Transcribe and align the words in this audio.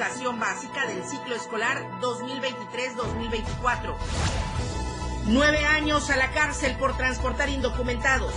educación 0.00 0.40
básica 0.40 0.86
del 0.86 1.04
ciclo 1.04 1.34
escolar 1.34 1.76
2023-2024. 2.00 3.94
Nueve 5.26 5.62
años 5.66 6.08
a 6.08 6.16
la 6.16 6.30
cárcel 6.30 6.74
por 6.78 6.96
transportar 6.96 7.50
indocumentados. 7.50 8.32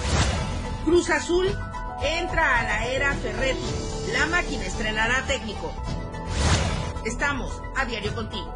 Cruz 0.84 1.10
Azul 1.10 1.48
entra 2.02 2.60
a 2.60 2.64
la 2.64 2.86
era 2.88 3.14
Ferretti. 3.16 4.12
La 4.12 4.26
máquina 4.26 4.66
estrenará 4.66 5.24
técnico. 5.26 5.74
Estamos 7.06 7.62
a 7.78 7.86
diario 7.86 8.14
contigo. 8.14 8.54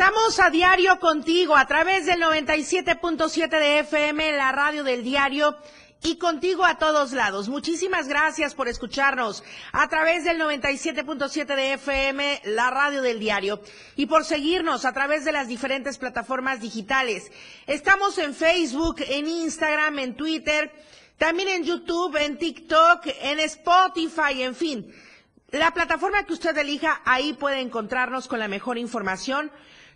Estamos 0.00 0.40
a 0.40 0.48
diario 0.48 0.98
contigo 0.98 1.54
a 1.54 1.66
través 1.66 2.06
del 2.06 2.22
97.7 2.22 3.50
de 3.50 3.80
FM, 3.80 4.32
la 4.32 4.50
radio 4.50 4.82
del 4.82 5.04
diario 5.04 5.58
y 6.02 6.16
contigo 6.16 6.64
a 6.64 6.78
todos 6.78 7.12
lados. 7.12 7.50
Muchísimas 7.50 8.08
gracias 8.08 8.54
por 8.54 8.66
escucharnos 8.66 9.44
a 9.72 9.90
través 9.90 10.24
del 10.24 10.40
97.7 10.40 11.54
de 11.54 11.74
FM, 11.74 12.40
la 12.46 12.70
radio 12.70 13.02
del 13.02 13.20
diario, 13.20 13.60
y 13.94 14.06
por 14.06 14.24
seguirnos 14.24 14.86
a 14.86 14.94
través 14.94 15.26
de 15.26 15.32
las 15.32 15.48
diferentes 15.48 15.98
plataformas 15.98 16.62
digitales. 16.62 17.30
Estamos 17.66 18.16
en 18.16 18.34
Facebook, 18.34 19.02
en 19.06 19.28
Instagram, 19.28 19.98
en 19.98 20.16
Twitter, 20.16 20.72
también 21.18 21.50
en 21.50 21.64
YouTube, 21.64 22.16
en 22.16 22.38
TikTok, 22.38 23.06
en 23.20 23.38
Spotify, 23.40 24.44
en 24.44 24.54
fin. 24.54 24.94
La 25.50 25.72
plataforma 25.74 26.24
que 26.24 26.32
usted 26.32 26.56
elija, 26.56 27.02
ahí 27.04 27.34
puede 27.34 27.60
encontrarnos 27.60 28.28
con 28.28 28.38
la 28.38 28.48
mejor 28.48 28.78
información, 28.78 29.50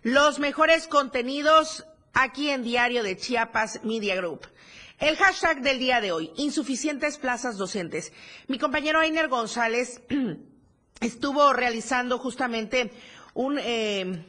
los 0.05 0.37
mejores 0.37 0.87
contenidos 0.87 1.83
aquí 2.13 2.51
en 2.51 2.61
Diario 2.61 3.01
de 3.01 3.17
Chiapas 3.17 3.79
Media 3.83 4.15
Group. 4.15 4.41
El 4.99 5.17
hashtag 5.17 5.63
del 5.63 5.79
día 5.79 5.99
de 5.99 6.11
hoy, 6.11 6.31
insuficientes 6.37 7.17
plazas 7.17 7.57
docentes. 7.57 8.13
Mi 8.47 8.59
compañero 8.59 8.99
Ainer 8.99 9.27
González 9.29 10.03
estuvo 11.01 11.53
realizando 11.53 12.19
justamente 12.19 12.91
un 13.33 13.57
eh, 13.59 14.23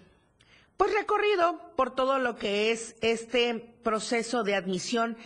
pues 0.78 0.94
recorrido 0.94 1.60
por 1.76 1.94
todo 1.94 2.18
lo 2.20 2.36
que 2.36 2.72
es 2.72 2.96
este 3.02 3.76
proceso 3.82 4.44
de 4.44 4.54
admisión 4.54 5.18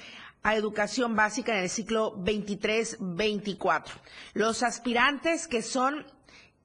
a 0.43 0.57
educación 0.57 1.15
básica 1.15 1.57
en 1.57 1.63
el 1.63 1.71
ciclo 1.71 2.17
23-24. 2.17 3.93
Los 4.35 4.65
aspirantes 4.65 5.47
que 5.47 5.63
son 5.63 6.05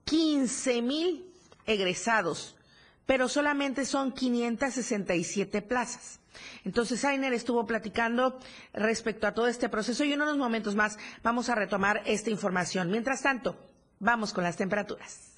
15 0.05 0.81
mil 0.81 1.31
egresados, 1.67 2.55
pero 3.05 3.27
solamente 3.29 3.85
son 3.85 4.11
567 4.11 5.61
plazas. 5.61 6.19
Entonces, 6.63 7.03
Ainer 7.05 7.33
estuvo 7.33 7.65
platicando 7.65 8.39
respecto 8.73 9.27
a 9.27 9.33
todo 9.33 9.47
este 9.47 9.69
proceso 9.69 10.03
y 10.03 10.13
en 10.13 10.21
unos 10.21 10.37
momentos 10.37 10.75
más 10.75 10.97
vamos 11.23 11.49
a 11.49 11.55
retomar 11.55 12.01
esta 12.05 12.29
información. 12.29 12.91
Mientras 12.91 13.21
tanto, 13.21 13.57
vamos 13.99 14.33
con 14.33 14.43
las 14.43 14.57
temperaturas. 14.57 15.31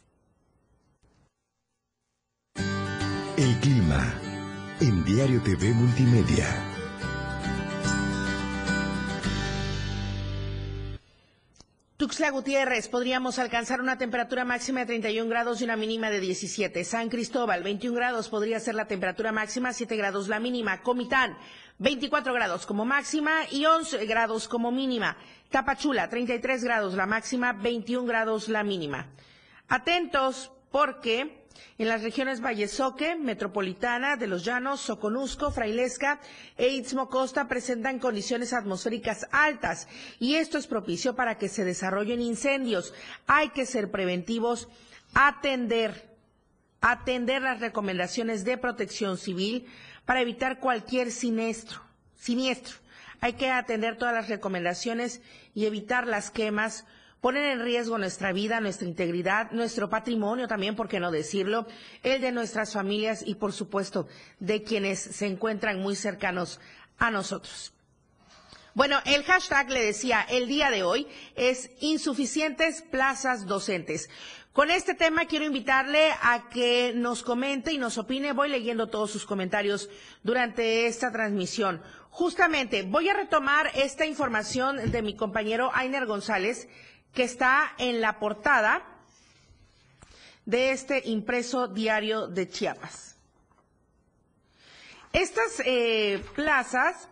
El 3.37 3.55
clima 3.59 4.13
en 4.81 5.03
Diario 5.03 5.41
TV 5.43 5.71
Multimedia. 5.73 6.76
Tuxtla 12.07 12.29
Gutiérrez, 12.31 12.87
podríamos 12.87 13.37
alcanzar 13.37 13.81
una 13.81 13.97
temperatura 13.97 14.45
máxima 14.45 14.79
de 14.79 14.85
31 14.85 15.29
grados 15.29 15.59
y 15.59 15.65
una 15.65 15.75
mínima 15.75 16.09
de 16.09 16.21
17. 16.21 16.85
San 16.85 17.09
Cristóbal, 17.09 17.63
21 17.63 17.93
grados 17.93 18.29
podría 18.29 18.61
ser 18.61 18.75
la 18.75 18.87
temperatura 18.87 19.33
máxima, 19.33 19.73
7 19.73 19.97
grados 19.97 20.29
la 20.29 20.39
mínima. 20.39 20.81
Comitán, 20.83 21.37
24 21.79 22.33
grados 22.33 22.65
como 22.65 22.85
máxima 22.85 23.41
y 23.51 23.65
11 23.65 24.05
grados 24.05 24.47
como 24.47 24.71
mínima. 24.71 25.17
Tapachula, 25.49 26.07
33 26.07 26.63
grados 26.63 26.93
la 26.93 27.07
máxima, 27.07 27.51
21 27.51 28.07
grados 28.07 28.47
la 28.47 28.63
mínima. 28.63 29.07
Atentos 29.67 30.53
porque 30.71 31.36
en 31.77 31.87
las 31.87 32.01
regiones 32.03 32.41
Vallesoque, 32.43 33.15
Metropolitana, 33.15 34.15
de 34.15 34.27
los 34.27 34.43
Llanos, 34.43 34.81
Soconusco, 34.81 35.51
Frailesca 35.51 36.19
e 36.57 36.67
Istmo 36.69 37.09
Costa 37.09 37.47
presentan 37.47 37.99
condiciones 37.99 38.53
atmosféricas 38.53 39.27
altas 39.31 39.87
y 40.19 40.35
esto 40.35 40.57
es 40.57 40.67
propicio 40.67 41.15
para 41.15 41.37
que 41.37 41.49
se 41.49 41.65
desarrollen 41.65 42.21
incendios. 42.21 42.93
Hay 43.27 43.49
que 43.49 43.65
ser 43.65 43.91
preventivos, 43.91 44.67
atender, 45.13 46.15
atender 46.81 47.41
las 47.41 47.59
recomendaciones 47.59 48.43
de 48.43 48.57
protección 48.57 49.17
civil 49.17 49.65
para 50.05 50.21
evitar 50.21 50.59
cualquier 50.59 51.11
siniestro, 51.11 51.81
siniestro. 52.15 52.77
Hay 53.19 53.33
que 53.33 53.49
atender 53.51 53.97
todas 53.97 54.13
las 54.13 54.29
recomendaciones 54.29 55.21
y 55.55 55.65
evitar 55.65 56.07
las 56.07 56.29
quemas 56.29 56.85
ponen 57.21 57.43
en 57.43 57.63
riesgo 57.63 57.97
nuestra 57.97 58.31
vida, 58.31 58.59
nuestra 58.61 58.87
integridad, 58.87 59.51
nuestro 59.51 59.89
patrimonio 59.89 60.47
también, 60.47 60.75
por 60.75 60.87
qué 60.87 60.99
no 60.99 61.11
decirlo, 61.11 61.67
el 62.03 62.21
de 62.21 62.31
nuestras 62.31 62.73
familias 62.73 63.23
y, 63.25 63.35
por 63.35 63.53
supuesto, 63.53 64.07
de 64.39 64.63
quienes 64.63 64.99
se 64.99 65.25
encuentran 65.27 65.79
muy 65.79 65.95
cercanos 65.95 66.59
a 66.97 67.11
nosotros. 67.11 67.73
Bueno, 68.73 68.99
el 69.05 69.23
hashtag, 69.23 69.71
le 69.71 69.83
decía, 69.83 70.21
el 70.29 70.47
día 70.47 70.69
de 70.69 70.83
hoy 70.83 71.07
es 71.35 71.71
insuficientes 71.79 72.83
plazas 72.83 73.47
docentes. 73.47 74.07
Con 74.53 74.69
este 74.69 74.93
tema 74.93 75.25
quiero 75.25 75.45
invitarle 75.45 76.11
a 76.21 76.49
que 76.49 76.91
nos 76.95 77.23
comente 77.23 77.73
y 77.73 77.77
nos 77.77 77.97
opine. 77.97 78.33
Voy 78.33 78.49
leyendo 78.49 78.87
todos 78.87 79.09
sus 79.09 79.25
comentarios 79.25 79.89
durante 80.23 80.85
esta 80.85 81.11
transmisión. 81.11 81.81
Justamente, 82.09 82.81
voy 82.81 83.09
a 83.09 83.13
retomar 83.13 83.71
esta 83.75 84.05
información 84.05 84.91
de 84.91 85.01
mi 85.03 85.15
compañero 85.15 85.69
Ainer 85.73 86.07
González, 86.07 86.67
que 87.17 87.23
está 87.23 87.73
en 87.79 87.99
la 87.99 88.19
portada 88.19 88.83
de 90.45 90.69
este 90.69 91.01
impreso 91.09 91.67
diario 91.67 92.27
de 92.27 92.47
Chiapas. 92.47 93.15
Estas 95.13 95.63
eh, 95.65 96.23
plazas, 96.35 97.09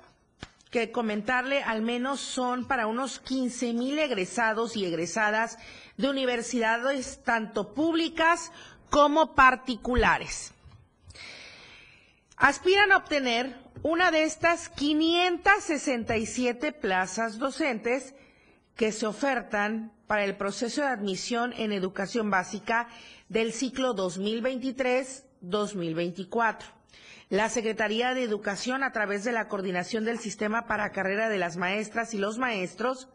que 0.69 0.91
comentarle 0.91 1.63
al 1.63 1.81
menos 1.81 2.19
son 2.19 2.67
para 2.67 2.85
unos 2.85 3.19
15 3.19 3.73
mil 3.73 3.97
egresados 3.97 4.77
y 4.77 4.85
egresadas 4.85 5.57
de 5.97 6.07
universidades 6.07 7.23
tanto 7.23 7.73
públicas 7.73 8.51
como 8.91 9.33
particulares. 9.33 10.53
Aspiran 12.38 12.91
a 12.91 12.97
obtener 12.97 13.55
una 13.81 14.11
de 14.11 14.21
estas 14.21 14.69
567 14.69 16.73
plazas 16.73 17.39
docentes 17.39 18.13
que 18.75 18.91
se 18.91 19.07
ofertan 19.07 19.94
para 20.07 20.23
el 20.25 20.35
proceso 20.38 20.81
de 20.81 20.88
admisión 20.88 21.53
en 21.57 21.71
educación 21.71 22.29
básica 22.29 22.88
del 23.29 23.53
ciclo 23.53 23.95
2023-2024. 23.95 26.59
La 27.29 27.49
Secretaría 27.49 28.13
de 28.13 28.21
Educación, 28.23 28.83
a 28.83 28.91
través 28.91 29.23
de 29.23 29.31
la 29.31 29.47
coordinación 29.47 30.05
del 30.05 30.19
sistema 30.19 30.67
para 30.67 30.91
carrera 30.91 31.27
de 31.27 31.39
las 31.39 31.57
maestras 31.57 32.13
y 32.13 32.19
los 32.19 32.38
maestros, 32.38 33.07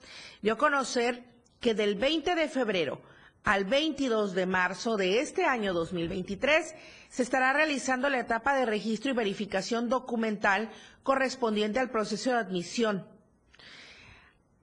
dio 0.43 0.55
a 0.55 0.59
conocer 0.59 1.23
que 1.61 1.75
del 1.75 1.95
20 1.95 2.35
de 2.35 2.49
febrero 2.49 3.01
al 3.45 3.65
22 3.65 4.35
de 4.35 4.47
marzo 4.47 4.97
de 4.97 5.21
este 5.21 5.45
año 5.45 5.73
2023 5.73 6.75
se 7.09 7.23
estará 7.23 7.53
realizando 7.53 8.09
la 8.09 8.19
etapa 8.21 8.55
de 8.55 8.67
registro 8.67 9.13
y 9.13 9.15
verificación 9.15 9.89
documental 9.89 10.71
correspondiente 11.03 11.79
al 11.79 11.91
proceso 11.91 12.31
de 12.31 12.37
admisión 12.37 13.07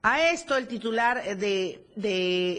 a 0.09 0.31
esto, 0.31 0.55
el 0.55 0.69
titular 0.69 1.35
de, 1.37 1.85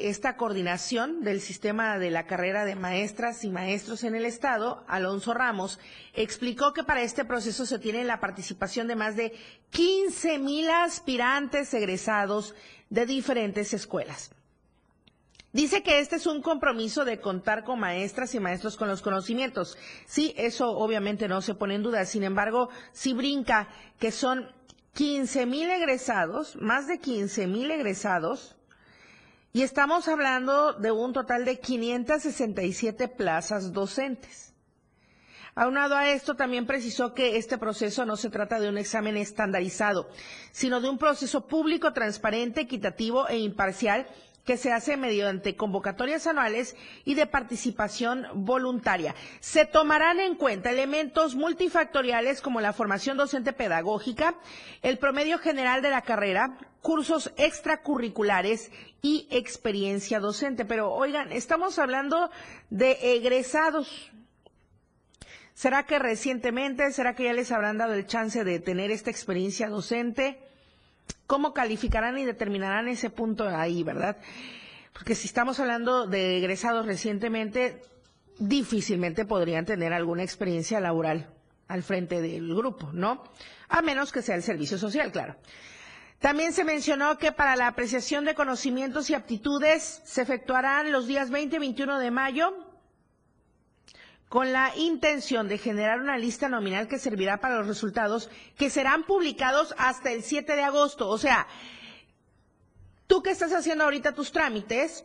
esta 0.06 0.36
coordinación 0.36 1.22
del 1.24 1.40
sistema 1.40 1.98
de 1.98 2.10
la 2.10 2.26
carrera 2.26 2.66
de 2.66 2.74
maestras 2.74 3.42
y 3.42 3.48
maestros 3.48 4.04
en 4.04 4.14
el 4.14 4.26
Estado, 4.26 4.84
Alonso 4.86 5.32
Ramos, 5.32 5.78
explicó 6.12 6.74
que 6.74 6.82
para 6.84 7.00
este 7.00 7.24
proceso 7.24 7.64
se 7.64 7.78
tiene 7.78 8.04
la 8.04 8.20
participación 8.20 8.86
de 8.86 8.96
más 8.96 9.16
de 9.16 9.32
15 9.70 10.38
mil 10.40 10.68
aspirantes 10.68 11.72
egresados 11.72 12.54
de 12.90 13.06
diferentes 13.06 13.72
escuelas. 13.72 14.30
Dice 15.50 15.82
que 15.82 16.00
este 16.00 16.16
es 16.16 16.26
un 16.26 16.42
compromiso 16.42 17.06
de 17.06 17.18
contar 17.18 17.64
con 17.64 17.80
maestras 17.80 18.34
y 18.34 18.40
maestros 18.40 18.76
con 18.76 18.88
los 18.88 19.00
conocimientos. 19.00 19.78
Sí, 20.04 20.34
eso 20.36 20.72
obviamente 20.72 21.28
no 21.28 21.40
se 21.40 21.54
pone 21.54 21.76
en 21.76 21.82
duda. 21.82 22.04
Sin 22.04 22.24
embargo, 22.24 22.68
sí 22.92 23.14
brinca 23.14 23.68
que 23.98 24.12
son 24.12 24.57
15 24.98 25.46
mil 25.46 25.70
egresados, 25.70 26.56
más 26.56 26.88
de 26.88 26.98
15 26.98 27.46
mil 27.46 27.70
egresados, 27.70 28.56
y 29.52 29.62
estamos 29.62 30.08
hablando 30.08 30.72
de 30.72 30.90
un 30.90 31.12
total 31.12 31.44
de 31.44 31.60
567 31.60 33.06
plazas 33.06 33.72
docentes. 33.72 34.54
Aunado 35.54 35.94
a 35.94 36.10
esto, 36.10 36.34
también 36.34 36.66
precisó 36.66 37.14
que 37.14 37.36
este 37.36 37.58
proceso 37.58 38.04
no 38.06 38.16
se 38.16 38.28
trata 38.28 38.58
de 38.58 38.68
un 38.68 38.76
examen 38.76 39.16
estandarizado, 39.16 40.08
sino 40.50 40.80
de 40.80 40.88
un 40.88 40.98
proceso 40.98 41.46
público, 41.46 41.92
transparente, 41.92 42.62
equitativo 42.62 43.28
e 43.28 43.38
imparcial 43.38 44.08
que 44.48 44.56
se 44.56 44.72
hace 44.72 44.96
mediante 44.96 45.56
convocatorias 45.56 46.26
anuales 46.26 46.74
y 47.04 47.12
de 47.16 47.26
participación 47.26 48.26
voluntaria. 48.32 49.14
Se 49.40 49.66
tomarán 49.66 50.20
en 50.20 50.36
cuenta 50.36 50.70
elementos 50.70 51.34
multifactoriales 51.34 52.40
como 52.40 52.62
la 52.62 52.72
formación 52.72 53.18
docente 53.18 53.52
pedagógica, 53.52 54.36
el 54.80 54.96
promedio 54.96 55.36
general 55.38 55.82
de 55.82 55.90
la 55.90 56.00
carrera, 56.00 56.56
cursos 56.80 57.30
extracurriculares 57.36 58.70
y 59.02 59.28
experiencia 59.30 60.18
docente. 60.18 60.64
Pero 60.64 60.94
oigan, 60.94 61.30
estamos 61.30 61.78
hablando 61.78 62.30
de 62.70 63.16
egresados. 63.16 64.10
¿Será 65.52 65.84
que 65.84 65.98
recientemente, 65.98 66.90
será 66.92 67.14
que 67.14 67.24
ya 67.24 67.34
les 67.34 67.52
habrán 67.52 67.76
dado 67.76 67.92
el 67.92 68.06
chance 68.06 68.44
de 68.44 68.60
tener 68.60 68.90
esta 68.92 69.10
experiencia 69.10 69.68
docente? 69.68 70.38
¿Cómo 71.26 71.52
calificarán 71.52 72.18
y 72.18 72.24
determinarán 72.24 72.88
ese 72.88 73.10
punto 73.10 73.48
ahí, 73.48 73.82
verdad? 73.82 74.16
Porque 74.92 75.14
si 75.14 75.26
estamos 75.26 75.60
hablando 75.60 76.06
de 76.06 76.38
egresados 76.38 76.86
recientemente, 76.86 77.82
difícilmente 78.38 79.24
podrían 79.24 79.64
tener 79.64 79.92
alguna 79.92 80.22
experiencia 80.22 80.80
laboral 80.80 81.28
al 81.68 81.82
frente 81.82 82.20
del 82.20 82.54
grupo, 82.54 82.90
¿no? 82.92 83.22
A 83.68 83.82
menos 83.82 84.10
que 84.10 84.22
sea 84.22 84.36
el 84.36 84.42
servicio 84.42 84.78
social, 84.78 85.12
claro. 85.12 85.36
También 86.18 86.52
se 86.52 86.64
mencionó 86.64 87.16
que 87.18 87.30
para 87.30 87.54
la 87.54 87.68
apreciación 87.68 88.24
de 88.24 88.34
conocimientos 88.34 89.08
y 89.10 89.14
aptitudes 89.14 90.02
se 90.04 90.22
efectuarán 90.22 90.90
los 90.90 91.06
días 91.06 91.30
20 91.30 91.56
y 91.56 91.58
21 91.60 91.98
de 92.00 92.10
mayo 92.10 92.67
con 94.28 94.52
la 94.52 94.72
intención 94.76 95.48
de 95.48 95.58
generar 95.58 96.00
una 96.00 96.18
lista 96.18 96.48
nominal 96.48 96.86
que 96.88 96.98
servirá 96.98 97.38
para 97.40 97.56
los 97.58 97.66
resultados 97.66 98.30
que 98.56 98.68
serán 98.70 99.04
publicados 99.04 99.74
hasta 99.78 100.12
el 100.12 100.22
7 100.22 100.54
de 100.54 100.62
agosto. 100.62 101.08
O 101.08 101.16
sea, 101.18 101.46
tú 103.06 103.22
que 103.22 103.30
estás 103.30 103.52
haciendo 103.52 103.84
ahorita 103.84 104.12
tus 104.14 104.30
trámites, 104.32 105.04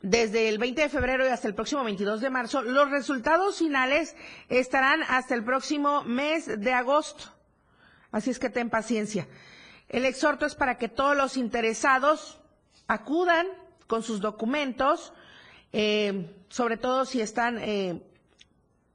desde 0.00 0.48
el 0.48 0.58
20 0.58 0.82
de 0.82 0.88
febrero 0.88 1.24
y 1.24 1.28
hasta 1.28 1.46
el 1.46 1.54
próximo 1.54 1.84
22 1.84 2.20
de 2.20 2.30
marzo, 2.30 2.62
los 2.62 2.90
resultados 2.90 3.58
finales 3.58 4.16
estarán 4.48 5.02
hasta 5.04 5.34
el 5.34 5.44
próximo 5.44 6.02
mes 6.02 6.60
de 6.60 6.72
agosto. 6.72 7.24
Así 8.10 8.30
es 8.30 8.38
que 8.38 8.50
ten 8.50 8.68
paciencia. 8.68 9.28
El 9.88 10.04
exhorto 10.04 10.44
es 10.46 10.54
para 10.54 10.76
que 10.78 10.88
todos 10.88 11.16
los 11.16 11.36
interesados 11.36 12.40
acudan 12.88 13.46
con 13.86 14.02
sus 14.02 14.20
documentos, 14.20 15.12
eh, 15.72 16.34
sobre 16.48 16.76
todo 16.78 17.04
si 17.04 17.20
están 17.20 17.58
eh, 17.60 18.02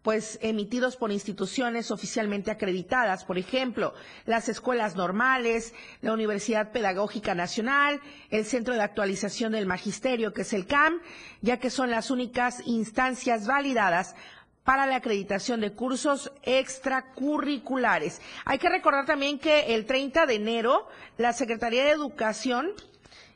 pues 0.07 0.39
emitidos 0.41 0.95
por 0.95 1.11
instituciones 1.11 1.91
oficialmente 1.91 2.49
acreditadas, 2.49 3.25
por 3.25 3.37
ejemplo, 3.37 3.93
las 4.25 4.47
escuelas 4.47 4.95
normales, 4.95 5.73
la 6.01 6.13
Universidad 6.13 6.71
Pedagógica 6.71 7.35
Nacional, 7.35 7.99
el 8.29 8.45
Centro 8.45 8.73
de 8.73 8.79
Actualización 8.83 9.51
del 9.51 9.65
Magisterio, 9.65 10.31
que 10.31 10.43
es 10.43 10.53
el 10.53 10.65
CAM, 10.65 11.01
ya 11.41 11.57
que 11.59 11.69
son 11.69 11.91
las 11.91 12.09
únicas 12.09 12.61
instancias 12.65 13.47
validadas 13.47 14.15
para 14.63 14.85
la 14.85 14.95
acreditación 14.95 15.59
de 15.59 15.73
cursos 15.73 16.31
extracurriculares. 16.43 18.21
Hay 18.45 18.59
que 18.59 18.69
recordar 18.69 19.05
también 19.07 19.39
que 19.39 19.75
el 19.75 19.85
30 19.85 20.25
de 20.25 20.35
enero 20.35 20.87
la 21.17 21.33
Secretaría 21.33 21.83
de 21.83 21.91
Educación 21.91 22.71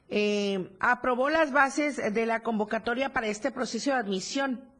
eh, 0.07 0.69
aprobó 0.79 1.29
las 1.29 1.51
bases 1.51 1.97
de 2.13 2.25
la 2.25 2.39
convocatoria 2.43 3.11
para 3.11 3.27
este 3.27 3.51
proceso 3.51 3.89
de 3.89 3.97
admisión 3.97 4.70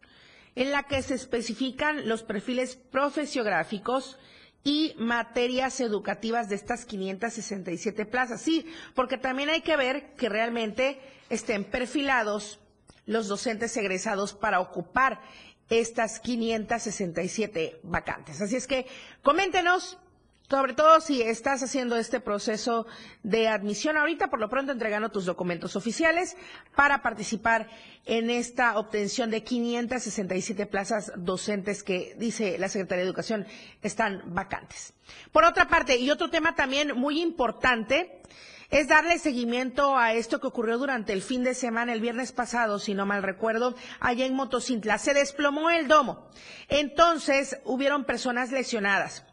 en 0.56 0.72
la 0.72 0.84
que 0.84 1.02
se 1.02 1.16
especifican 1.16 2.08
los 2.08 2.24
perfiles 2.24 2.76
profesiográficos 2.76 4.18
y 4.64 4.94
materias 4.98 5.80
educativas 5.80 6.50
de 6.50 6.56
estas 6.56 6.86
567 6.86 8.06
plazas. 8.06 8.42
Sí, 8.42 8.66
porque 8.94 9.18
también 9.18 9.50
hay 9.50 9.62
que 9.62 9.76
ver 9.78 10.14
que 10.16 10.30
realmente 10.30 11.00
estén 11.30 11.64
perfilados 11.64 12.60
los 13.06 13.28
docentes 13.28 13.76
egresados 13.78 14.34
para 14.34 14.60
ocupar 14.60 15.22
estas 15.70 16.20
567 16.20 17.80
vacantes. 17.84 18.42
Así 18.42 18.56
es 18.56 18.68
que 18.68 18.86
coméntenos 19.24 19.98
sobre 20.52 20.74
todo 20.74 21.00
si 21.00 21.22
estás 21.22 21.64
haciendo 21.64 21.96
este 21.96 22.20
proceso 22.20 22.86
de 23.24 23.48
admisión 23.48 23.96
ahorita, 23.96 24.30
por 24.30 24.38
lo 24.42 24.50
pronto 24.50 24.74
entregando 24.74 25.08
tus 25.10 25.24
documentos 25.26 25.78
oficiales 25.78 26.36
para 26.76 27.02
participar 27.02 27.70
en 28.06 28.30
esta 28.30 28.78
obtención 28.78 29.32
de 29.32 29.46
567 29.46 30.66
plazas 30.66 31.14
docentes 31.16 31.84
que, 31.84 32.16
dice 32.18 32.58
la 32.58 32.68
Secretaría 32.68 33.06
de 33.06 33.08
Educación, 33.08 33.48
están 33.82 34.24
vacantes. 34.34 34.94
Por 35.32 35.46
otra 35.46 35.70
parte, 35.70 35.96
y 35.96 36.12
otro 36.12 36.30
tema 36.30 36.54
también 36.54 36.98
muy 36.98 37.22
importante, 37.22 38.22
es 38.72 38.90
darle 38.90 39.20
seguimiento 39.20 39.98
a 39.98 40.12
esto 40.12 40.42
que 40.42 40.48
ocurrió 40.48 40.78
durante 40.78 41.14
el 41.14 41.22
fin 41.22 41.46
de 41.46 41.54
semana, 41.54 41.94
el 41.94 42.02
viernes 42.02 42.34
pasado, 42.34 42.78
si 42.78 42.94
no 42.94 43.06
mal 43.06 43.24
recuerdo, 43.24 43.74
allá 44.02 44.26
en 44.26 44.34
Motocintla. 44.34 44.98
Se 44.98 45.14
desplomó 45.14 45.70
el 45.70 45.88
domo. 45.88 46.30
Entonces, 46.68 47.58
hubieron 47.64 48.04
personas 48.04 48.52
lesionadas. 48.52 49.26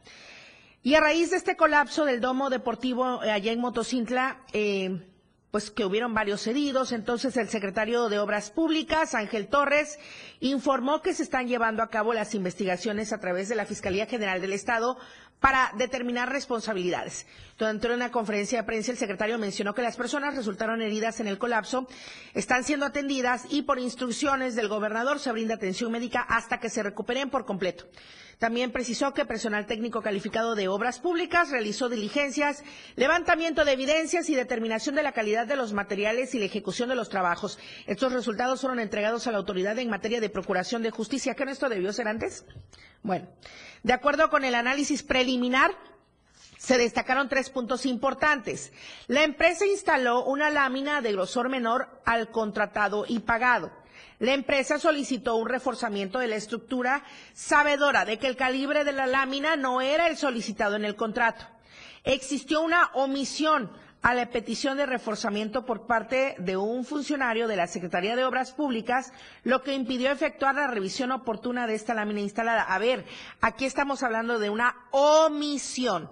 Y 0.83 0.95
a 0.95 1.01
raíz 1.01 1.31
de 1.31 1.37
este 1.37 1.57
colapso 1.57 2.05
del 2.05 2.21
domo 2.21 2.51
deportivo 2.51 3.23
eh, 3.23 3.33
allá 3.33 3.51
en 3.53 3.61
Motocintla, 3.61 4.43
eh, 4.53 5.05
pues 5.51 5.71
que 5.71 5.85
hubieron 5.85 6.15
varios 6.15 6.47
heridos, 6.47 6.93
entonces 6.93 7.37
el 7.37 7.49
secretario 7.49 8.09
de 8.09 8.19
Obras 8.19 8.51
Públicas, 8.51 9.15
Ángel 9.15 9.49
Torres, 9.49 9.99
informó 10.41 11.03
que 11.03 11.15
se 11.15 11.23
están 11.23 11.49
llevando 11.49 11.83
a 11.83 11.89
cabo 11.89 12.13
las 12.13 12.35
investigaciones 12.35 13.13
a 13.13 13.19
través 13.19 13.49
de 13.49 13.57
la 13.57 13.65
Fiscalía 13.65 14.07
General 14.07 14.41
del 14.41 14.53
Estado 14.53 14.99
para 15.40 15.73
determinar 15.76 16.31
responsabilidades. 16.31 17.26
Durante 17.58 17.93
una 17.93 18.11
conferencia 18.11 18.58
de 18.58 18.67
prensa, 18.67 18.93
el 18.93 18.99
secretario 18.99 19.38
mencionó 19.38 19.75
que 19.75 19.82
las 19.82 19.96
personas 19.96 20.37
resultaron 20.37 20.82
heridas 20.82 21.20
en 21.20 21.29
el 21.29 21.38
colapso, 21.38 21.87
están 22.35 22.64
siendo 22.64 22.87
atendidas 22.87 23.44
y 23.50 23.62
por 23.62 23.79
instrucciones 23.79 24.55
del 24.55 24.69
gobernador 24.69 25.19
se 25.19 25.32
brinda 25.32 25.55
atención 25.55 25.93
médica 25.93 26.20
hasta 26.20 26.61
que 26.61 26.70
se 26.70 26.82
recuperen 26.82 27.31
por 27.31 27.44
completo. 27.44 27.87
También 28.38 28.70
precisó 28.70 29.12
que 29.14 29.25
personal 29.25 29.67
técnico 29.67 30.00
calificado 30.00 30.55
de 30.55 30.69
obras 30.69 31.00
públicas 31.00 31.50
realizó 31.50 31.88
diligencias, 31.88 32.62
levantamiento 32.94 33.64
de 33.64 33.73
evidencias 33.73 34.31
y 34.31 34.37
determinación 34.37 34.94
de 34.94 35.02
la 35.02 35.11
calidad 35.11 35.46
de 35.46 35.56
los 35.56 35.73
materiales 35.73 36.34
y 36.34 36.38
la 36.38 36.44
ejecución 36.44 36.88
de 36.88 36.94
los 36.94 37.08
trabajos. 37.08 37.58
Estos 37.87 38.12
resultados 38.12 38.61
fueron 38.61 38.79
entregados 38.79 39.26
a 39.26 39.32
la 39.32 39.38
autoridad 39.38 39.76
en 39.81 39.91
materia 39.91 40.20
de 40.20 40.31
procuración 40.31 40.82
de 40.82 40.93
justicia. 40.93 41.34
¿Qué 41.34 41.44
no 41.44 41.50
esto 41.50 41.69
debió 41.69 41.93
ser 41.93 42.06
antes? 42.06 42.44
Bueno, 43.03 43.27
de 43.83 43.93
acuerdo 43.93 44.31
con 44.31 44.44
el 44.44 44.55
análisis 44.55 45.03
preliminar, 45.03 45.70
se 46.58 46.77
destacaron 46.77 47.29
tres 47.29 47.51
puntos 47.51 47.87
importantes. 47.87 48.72
La 49.06 49.22
empresa 49.22 49.65
instaló 49.65 50.25
una 50.25 50.51
lámina 50.51 51.01
de 51.01 51.13
grosor 51.13 51.49
menor 51.49 51.89
al 52.05 52.31
contratado 52.31 53.05
y 53.08 53.20
pagado. 53.20 53.70
La 54.19 54.34
empresa 54.34 54.79
solicitó 54.79 55.37
un 55.37 55.49
reforzamiento 55.49 56.19
de 56.19 56.27
la 56.27 56.34
estructura, 56.37 57.05
sabedora 57.32 58.05
de 58.05 58.19
que 58.19 58.27
el 58.27 58.37
calibre 58.37 58.82
de 58.82 58.93
la 58.93 59.06
lámina 59.06 59.56
no 59.56 59.81
era 59.81 60.08
el 60.08 60.17
solicitado 60.17 60.75
en 60.75 60.84
el 60.84 60.96
contrato. 60.96 61.46
Existió 62.03 62.61
una 62.61 62.91
omisión 62.94 63.70
a 64.02 64.14
la 64.14 64.31
petición 64.31 64.76
de 64.76 64.86
reforzamiento 64.86 65.64
por 65.64 65.86
parte 65.86 66.36
de 66.38 66.56
un 66.56 66.84
funcionario 66.84 67.48
de 67.48 67.56
la 67.56 67.67
Secretaría 67.67 68.17
de 68.17 68.24
Obras 68.24 68.52
Públicas, 68.52 69.12
lo 69.44 69.62
que 69.62 69.74
impidió 69.74 70.10
efectuar 70.10 70.55
la 70.55 70.67
revisión 70.69 71.10
oportuna 71.12 71.67
de 71.67 71.74
esta 71.74 71.94
lámina 71.94 72.20
instalada. 72.20 72.62
A 72.62 72.78
ver, 72.78 73.05
aquí 73.40 73.64
estamos 73.64 74.02
hablando 74.02 74.38
de 74.38 74.50
una 74.50 74.76
omisión. 74.93 76.10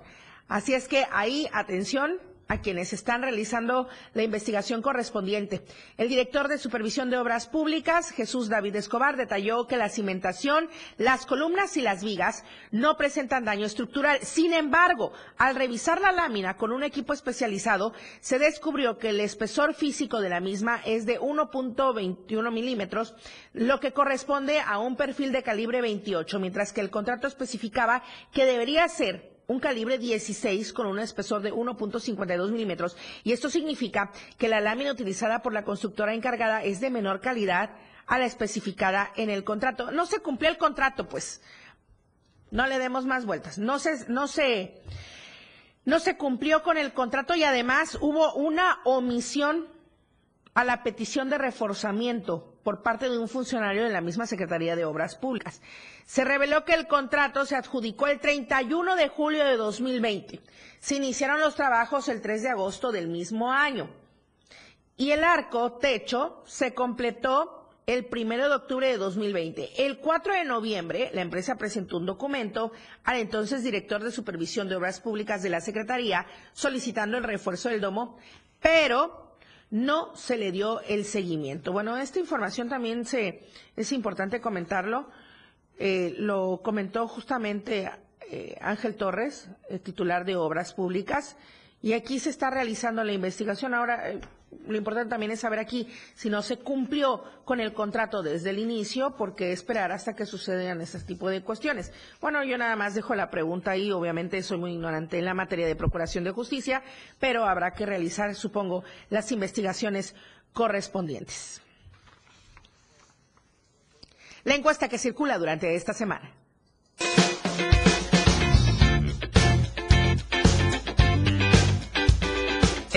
Así 0.49 0.75
es 0.75 0.89
que 0.89 1.07
ahí, 1.13 1.49
atención, 1.53 2.19
a 2.49 2.61
quienes 2.61 2.93
están 2.93 3.23
realizando 3.23 3.89
la 4.15 4.23
investigación 4.23 4.83
correspondiente. 4.83 5.63
El 5.97 6.09
director 6.09 6.49
de 6.49 6.59
Supervisión 6.59 7.11
de 7.11 7.19
Obras 7.19 7.47
Públicas, 7.47 8.11
Jesús 8.11 8.49
David 8.49 8.77
Escobar, 8.77 9.17
detalló 9.17 9.67
que 9.67 9.77
la 9.77 9.89
cimentación, 9.89 10.69
las 10.99 11.27
columnas 11.27 11.77
y 11.77 11.83
las 11.83 12.05
vigas 12.05 12.45
no 12.71 12.97
presentan 12.97 13.45
daño 13.45 13.67
estructural. 13.67 14.21
Sin 14.23 14.53
embargo, 14.53 15.13
al 15.39 15.57
revisar 15.57 16.01
la 16.01 16.13
lámina 16.13 16.57
con 16.57 16.73
un 16.73 16.83
equipo 16.83 17.13
especializado, 17.13 17.93
se 18.21 18.39
descubrió 18.39 18.99
que 18.99 19.11
el 19.11 19.21
espesor 19.21 19.75
físico 19.75 20.21
de 20.21 20.29
la 20.29 20.41
misma 20.41 20.81
es 20.85 21.07
de 21.07 21.21
1.21 21.21 22.53
milímetros, 22.53 23.15
lo 23.53 23.81
que 23.81 23.93
corresponde 23.93 24.61
a 24.61 24.79
un 24.79 24.97
perfil 24.97 25.33
de 25.33 25.43
calibre 25.43 25.81
28, 25.81 26.39
mientras 26.39 26.73
que 26.73 26.81
el 26.81 26.91
contrato 26.91 27.27
especificaba 27.27 28.03
que 28.33 28.45
debería 28.45 28.89
ser 28.89 29.36
un 29.49 29.61
calibre 29.61 29.99
16 29.99 30.73
con 30.73 30.87
un 30.87 30.99
espesor 30.99 31.43
de 31.43 31.53
1.52 31.53 32.51
milímetros. 32.51 32.97
Y 33.25 33.33
esto 33.33 33.49
significa 33.51 34.11
que 34.39 34.49
la 34.49 34.61
lámina 34.61 34.93
utilizada 34.93 35.43
por 35.43 35.53
la 35.53 35.65
constructora 35.65 36.15
encargada 36.15 36.65
es 36.65 36.81
de 36.81 36.91
menor 36.91 37.21
calidad 37.21 37.71
a 38.07 38.19
la 38.19 38.27
especificada 38.27 39.11
en 39.17 39.31
el 39.31 39.45
contrato. 39.45 39.91
No 39.91 40.07
se 40.07 40.21
cumplió 40.21 40.51
el 40.51 40.59
contrato, 40.59 41.09
pues. 41.09 41.43
No 42.51 42.67
le 42.67 42.79
demos 42.79 43.05
más 43.07 43.25
vueltas. 43.27 43.59
No 43.59 43.79
se, 43.79 44.09
no 44.09 44.29
se, 44.29 44.81
no 45.85 45.99
se 45.99 46.17
cumplió 46.17 46.63
con 46.63 46.77
el 46.77 46.93
contrato 46.93 47.35
y 47.35 47.45
además 47.45 47.99
hubo 48.01 48.35
una 48.35 48.79
omisión 48.85 49.67
a 50.55 50.65
la 50.65 50.83
petición 50.83 51.29
de 51.29 51.39
reforzamiento 51.39 52.56
por 52.67 52.83
parte 52.83 53.09
de 53.09 53.17
un 53.17 53.29
funcionario 53.29 53.85
de 53.85 53.91
la 53.91 54.01
misma 54.01 54.27
Secretaría 54.27 54.75
de 54.75 54.85
Obras 54.85 55.15
Públicas. 55.15 55.63
Se 56.05 56.25
reveló 56.25 56.65
que 56.65 56.75
el 56.75 56.89
contrato 56.89 57.47
se 57.47 57.55
adjudicó 57.55 58.09
el 58.09 58.19
31 58.19 58.97
de 58.97 59.09
julio 59.09 59.45
de 59.45 59.57
2020. 59.57 60.41
Se 60.81 60.97
iniciaron 60.97 61.39
los 61.39 61.55
trabajos 61.55 62.09
el 62.09 62.21
3 62.21 62.43
de 62.43 62.49
agosto 62.49 62.91
del 62.91 63.07
mismo 63.07 63.53
año. 63.53 63.89
y 64.97 65.13
el 65.13 65.23
arco 65.23 65.75
techo 65.75 66.43
se 66.45 66.75
completó 66.75 67.69
el 67.87 68.07
primero 68.07 68.49
de 68.49 68.57
octubre 68.57 68.89
de 68.89 68.97
2020. 68.97 69.87
El 69.87 69.99
4 69.99 70.35
de 70.35 70.45
noviembre, 70.45 71.11
la 71.15 71.21
empresa 71.21 71.55
presentó 71.55 71.99
un 71.99 72.07
documento 72.07 72.73
al 73.05 73.19
entonces 73.19 73.63
director 73.63 74.03
de 74.03 74.11
Supervisión 74.11 74.69
de 74.69 74.75
Obras 74.75 74.99
Públicas 75.01 75.41
de 75.45 75.51
la 75.51 75.61
Secretaría 75.61 76.27
solicitando 76.53 77.17
el 77.17 77.23
refuerzo 77.23 77.69
del 77.69 77.81
domo, 77.81 78.19
pero 78.61 79.26
no 79.71 80.15
se 80.17 80.37
le 80.37 80.53
dio 80.53 80.81
el 80.83 81.05
seguimiento. 81.05 81.73
Bueno, 81.73 81.97
esta 81.97 82.19
información 82.19 82.69
también 82.69 83.05
se, 83.05 83.45
es 83.77 83.93
importante 83.93 84.41
comentarlo. 84.41 85.09
Eh, 85.79 86.15
lo 86.19 86.61
comentó 86.63 87.07
justamente 87.09 87.91
eh, 88.31 88.57
Ángel 88.61 88.95
Torres, 88.95 89.49
titular 89.83 90.25
de 90.25 90.37
Obras 90.37 90.73
Públicas, 90.73 91.37
y 91.83 91.93
aquí 91.93 92.19
se 92.19 92.31
está 92.31 92.51
realizando 92.51 93.05
la 93.05 93.13
investigación. 93.13 93.75
Ahora, 93.75 94.11
eh, 94.11 94.21
lo 94.69 94.77
importante 94.77 95.11
también 95.11 95.33
es 95.33 95.41
saber 95.41 95.59
aquí 95.59 95.89
si 96.15 96.31
no 96.31 96.43
se 96.43 96.59
cumplió 96.59 97.23
con 97.45 97.61
el 97.61 97.73
contrato 97.73 98.23
desde 98.23 98.51
el 98.51 98.59
inicio, 98.59 99.17
porque 99.17 99.53
esperar 99.53 99.93
hasta 99.93 100.15
que 100.15 100.27
sucedan 100.27 100.81
ese 100.81 101.01
tipo 101.01 101.29
de 101.29 101.43
cuestiones. 101.43 101.93
Bueno, 102.21 102.43
yo 102.45 102.59
nada 102.59 102.77
más 102.77 102.95
dejo 102.95 103.15
la 103.15 103.31
pregunta 103.31 103.73
ahí, 103.73 103.91
obviamente 103.93 104.43
soy 104.43 104.59
muy 104.59 104.73
ignorante 104.73 105.19
en 105.19 105.25
la 105.25 105.35
materia 105.35 105.67
de 105.67 105.77
procuración 105.77 106.25
de 106.25 106.31
justicia, 106.31 106.83
pero 107.19 107.45
habrá 107.45 107.73
que 107.73 107.87
realizar, 107.87 108.35
supongo, 108.35 108.85
las 109.11 109.31
investigaciones 109.33 110.15
correspondientes. 110.53 111.61
La 114.45 114.55
encuesta 114.55 114.89
que 114.89 114.99
circula 114.99 115.39
durante 115.39 115.75
esta 115.75 115.93
semana. 115.93 116.31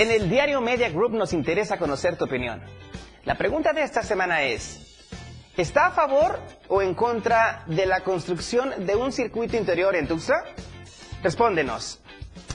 En 0.00 0.10
el 0.10 0.30
diario 0.30 0.62
Media 0.62 0.88
Group 0.88 1.12
nos 1.12 1.34
interesa 1.34 1.76
conocer 1.76 2.16
tu 2.16 2.24
opinión. 2.24 2.62
La 3.26 3.34
pregunta 3.34 3.74
de 3.74 3.82
esta 3.82 4.02
semana 4.02 4.44
es, 4.44 4.96
¿está 5.58 5.88
a 5.88 5.90
favor 5.90 6.40
o 6.68 6.80
en 6.80 6.94
contra 6.94 7.64
de 7.66 7.84
la 7.84 8.00
construcción 8.00 8.86
de 8.86 8.96
un 8.96 9.12
circuito 9.12 9.58
interior 9.58 9.94
en 9.94 10.08
Tuxtla? 10.08 10.42
Respóndenos. 11.22 12.00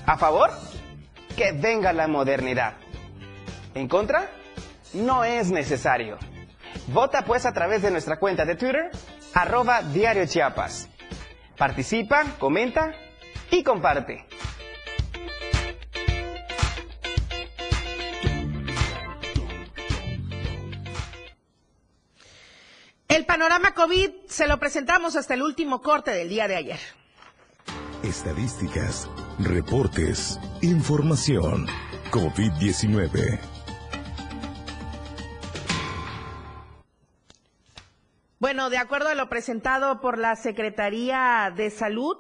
¿A 0.08 0.18
favor? 0.18 0.50
Que 1.38 1.52
venga 1.52 1.94
la 1.94 2.08
modernidad. 2.08 2.78
¿En 3.76 3.88
contra? 3.88 4.28
No 4.96 5.24
es 5.24 5.52
necesario. 5.52 6.18
Vota 6.88 7.26
pues 7.26 7.46
a 7.46 7.54
través 7.54 7.84
de 7.84 7.92
nuestra 7.92 8.18
cuenta 8.18 8.44
de 8.44 8.56
Twitter, 8.56 8.90
arroba 9.36 9.84
Diario 9.84 10.26
Chiapas. 10.26 10.90
Participa, 11.56 12.24
comenta 12.40 12.96
y 13.52 13.62
comparte. 13.62 14.26
El 23.16 23.26
panorama 23.26 23.74
COVID 23.74 24.10
se 24.28 24.46
lo 24.46 24.60
presentamos 24.60 25.16
hasta 25.16 25.36
el 25.36 25.42
último 25.42 25.82
corte 25.82 26.12
del 26.12 26.28
día 26.28 26.50
de 26.50 26.58
ayer. 26.58 26.80
Estadísticas, 28.04 29.10
reportes, 29.40 30.38
información. 30.62 31.66
COVID-19. 32.12 33.40
Bueno, 38.40 38.70
de 38.70 38.80
acuerdo 38.80 39.08
a 39.08 39.16
lo 39.16 39.30
presentado 39.30 40.02
por 40.02 40.18
la 40.18 40.36
Secretaría 40.36 41.54
de 41.56 41.70
Salud, 41.70 42.18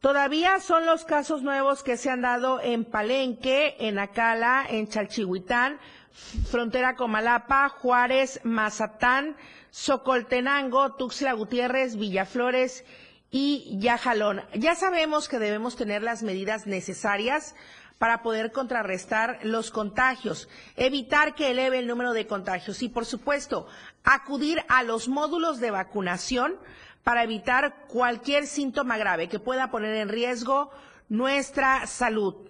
todavía 0.00 0.60
son 0.60 0.86
los 0.86 1.04
casos 1.04 1.42
nuevos 1.42 1.82
que 1.82 1.98
se 1.98 2.08
han 2.08 2.22
dado 2.22 2.58
en 2.62 2.86
Palenque, 2.86 3.76
en 3.78 3.98
Acala, 3.98 4.64
en 4.66 4.88
Chalchihuitán, 4.88 5.78
frontera 6.50 6.96
Comalapa, 6.96 7.68
Juárez, 7.68 8.40
Mazatán, 8.44 9.36
Socoltenango, 9.70 10.94
Tuxtla 10.94 11.32
Gutiérrez, 11.32 11.96
Villaflores 11.96 12.84
y 13.30 13.78
Yajalón. 13.78 14.42
Ya 14.54 14.74
sabemos 14.74 15.28
que 15.28 15.38
debemos 15.38 15.76
tener 15.76 16.02
las 16.02 16.22
medidas 16.22 16.66
necesarias 16.66 17.54
para 17.98 18.22
poder 18.22 18.50
contrarrestar 18.50 19.38
los 19.42 19.70
contagios, 19.70 20.48
evitar 20.76 21.34
que 21.34 21.50
eleve 21.50 21.78
el 21.78 21.86
número 21.86 22.12
de 22.12 22.26
contagios 22.26 22.82
y, 22.82 22.88
por 22.88 23.04
supuesto, 23.04 23.66
acudir 24.04 24.64
a 24.68 24.82
los 24.82 25.08
módulos 25.08 25.60
de 25.60 25.70
vacunación 25.70 26.56
para 27.04 27.22
evitar 27.22 27.86
cualquier 27.88 28.46
síntoma 28.46 28.96
grave 28.96 29.28
que 29.28 29.38
pueda 29.38 29.70
poner 29.70 29.94
en 29.96 30.08
riesgo 30.08 30.70
nuestra 31.08 31.86
salud 31.86 32.49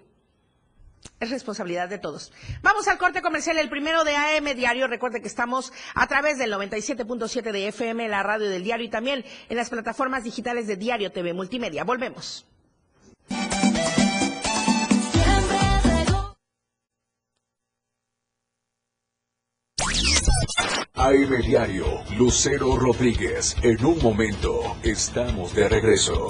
es 1.21 1.30
responsabilidad 1.30 1.88
de 1.88 1.99
todos. 1.99 2.33
Vamos 2.62 2.88
al 2.88 2.99
corte 2.99 3.23
comercial, 3.23 3.59
el 3.59 3.69
primero 3.69 4.04
de 4.04 4.16
AM 4.16 4.54
Diario. 4.57 4.87
Recuerde 4.87 5.21
que 5.21 5.28
estamos 5.28 5.73
a 5.95 6.07
través 6.07 6.38
del 6.38 6.52
97.7 6.52 7.52
de 7.52 7.69
FM, 7.69 8.09
la 8.09 8.23
radio 8.23 8.49
del 8.49 8.64
diario 8.64 8.87
y 8.87 8.90
también 8.90 9.25
en 9.49 9.57
las 9.57 9.71
plataformas 9.71 10.25
digitales 10.25 10.66
de 10.66 10.76
Diario 10.76 11.12
TV 11.12 11.35
Multimedia. 11.35 11.85
Volvemos. 11.85 12.47
AM 20.95 21.42
Diario, 21.42 21.87
Lucero 22.19 22.76
Rodríguez. 22.76 23.57
En 23.62 23.85
un 23.85 24.02
momento, 24.02 24.76
estamos 24.83 25.54
de 25.54 25.69
regreso. 25.69 26.28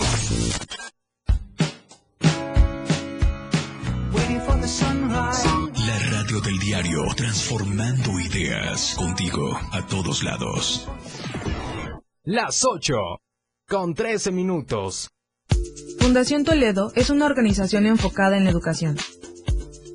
Radio 6.40 6.50
del 6.50 6.58
diario, 6.58 7.02
transformando 7.16 8.20
ideas 8.20 8.94
contigo 8.96 9.58
a 9.72 9.86
todos 9.86 10.22
lados. 10.22 10.88
Las 12.24 12.64
8, 12.64 12.94
con 13.68 13.94
13 13.94 14.32
minutos. 14.32 15.10
Fundación 15.98 16.44
Toledo 16.44 16.92
es 16.94 17.10
una 17.10 17.26
organización 17.26 17.86
enfocada 17.86 18.36
en 18.36 18.44
la 18.44 18.50
educación 18.50 18.96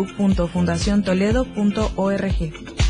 www.fundaciontoledo.org. 0.00 2.89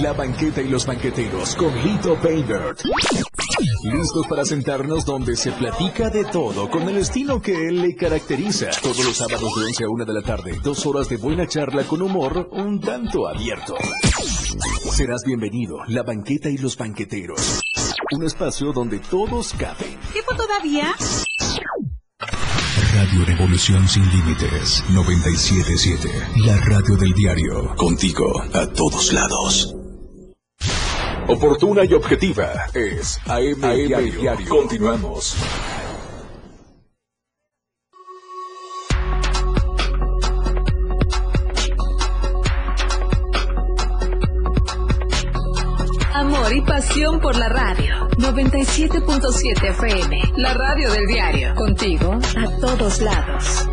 La 0.00 0.12
banqueta 0.12 0.62
y 0.62 0.68
los 0.68 0.86
banqueteros 0.86 1.54
con 1.56 1.74
Lito 1.82 2.16
Baybert. 2.22 2.80
Listos 3.84 4.26
para 4.26 4.44
sentarnos 4.44 5.04
donde 5.04 5.36
se 5.36 5.52
platica 5.52 6.08
de 6.08 6.24
todo 6.24 6.70
con 6.70 6.88
el 6.88 6.96
estilo 6.96 7.42
que 7.42 7.68
él 7.68 7.82
le 7.82 7.94
caracteriza. 7.94 8.70
Todos 8.82 9.04
los 9.04 9.16
sábados 9.16 9.54
de 9.54 9.64
11 9.66 9.84
a 9.84 9.88
1 9.88 10.04
de 10.04 10.12
la 10.12 10.22
tarde, 10.22 10.58
dos 10.62 10.86
horas 10.86 11.08
de 11.08 11.16
buena 11.18 11.46
charla 11.46 11.84
con 11.84 12.00
humor 12.00 12.48
un 12.52 12.80
tanto 12.80 13.28
abierto. 13.28 13.74
Serás 14.92 15.22
bienvenido, 15.26 15.78
la 15.88 16.02
banqueta 16.02 16.48
y 16.48 16.56
los 16.56 16.76
banqueteros. 16.76 17.60
Un 18.12 18.24
espacio 18.24 18.72
donde 18.72 18.98
todos 18.98 19.52
caben. 19.52 19.98
¿Tiempo 20.12 20.34
todavía? 20.36 20.94
radio 22.92 23.24
de 23.24 23.32
evolución 23.32 23.88
sin 23.88 24.08
límites. 24.10 24.84
977. 24.90 26.08
La 26.46 26.56
radio 26.58 26.96
del 26.96 27.12
diario. 27.14 27.74
Contigo 27.76 28.42
a 28.52 28.66
todos 28.66 29.12
lados. 29.12 29.81
Oportuna 31.28 31.84
y 31.84 31.94
objetiva 31.94 32.52
es 32.74 33.18
AM, 33.26 33.60
diario. 33.60 34.48
Continuamos. 34.48 35.36
Amor 46.12 46.52
y 46.54 46.60
pasión 46.62 47.20
por 47.20 47.36
la 47.36 47.48
radio. 47.48 48.08
97.7 48.18 49.70
FM. 49.70 50.22
La 50.36 50.54
radio 50.54 50.90
del 50.90 51.06
diario. 51.06 51.54
Contigo 51.54 52.18
a 52.36 52.60
todos 52.60 53.00
lados. 53.00 53.66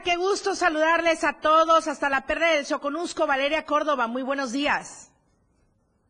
Qué 0.00 0.16
gusto 0.16 0.54
saludarles 0.54 1.22
a 1.22 1.34
todos 1.34 1.86
hasta 1.86 2.08
la 2.08 2.22
perla 2.22 2.48
del 2.52 2.64
Soconusco, 2.64 3.26
Valeria 3.26 3.66
Córdoba, 3.66 4.06
muy 4.06 4.22
buenos 4.22 4.50
días. 4.50 5.12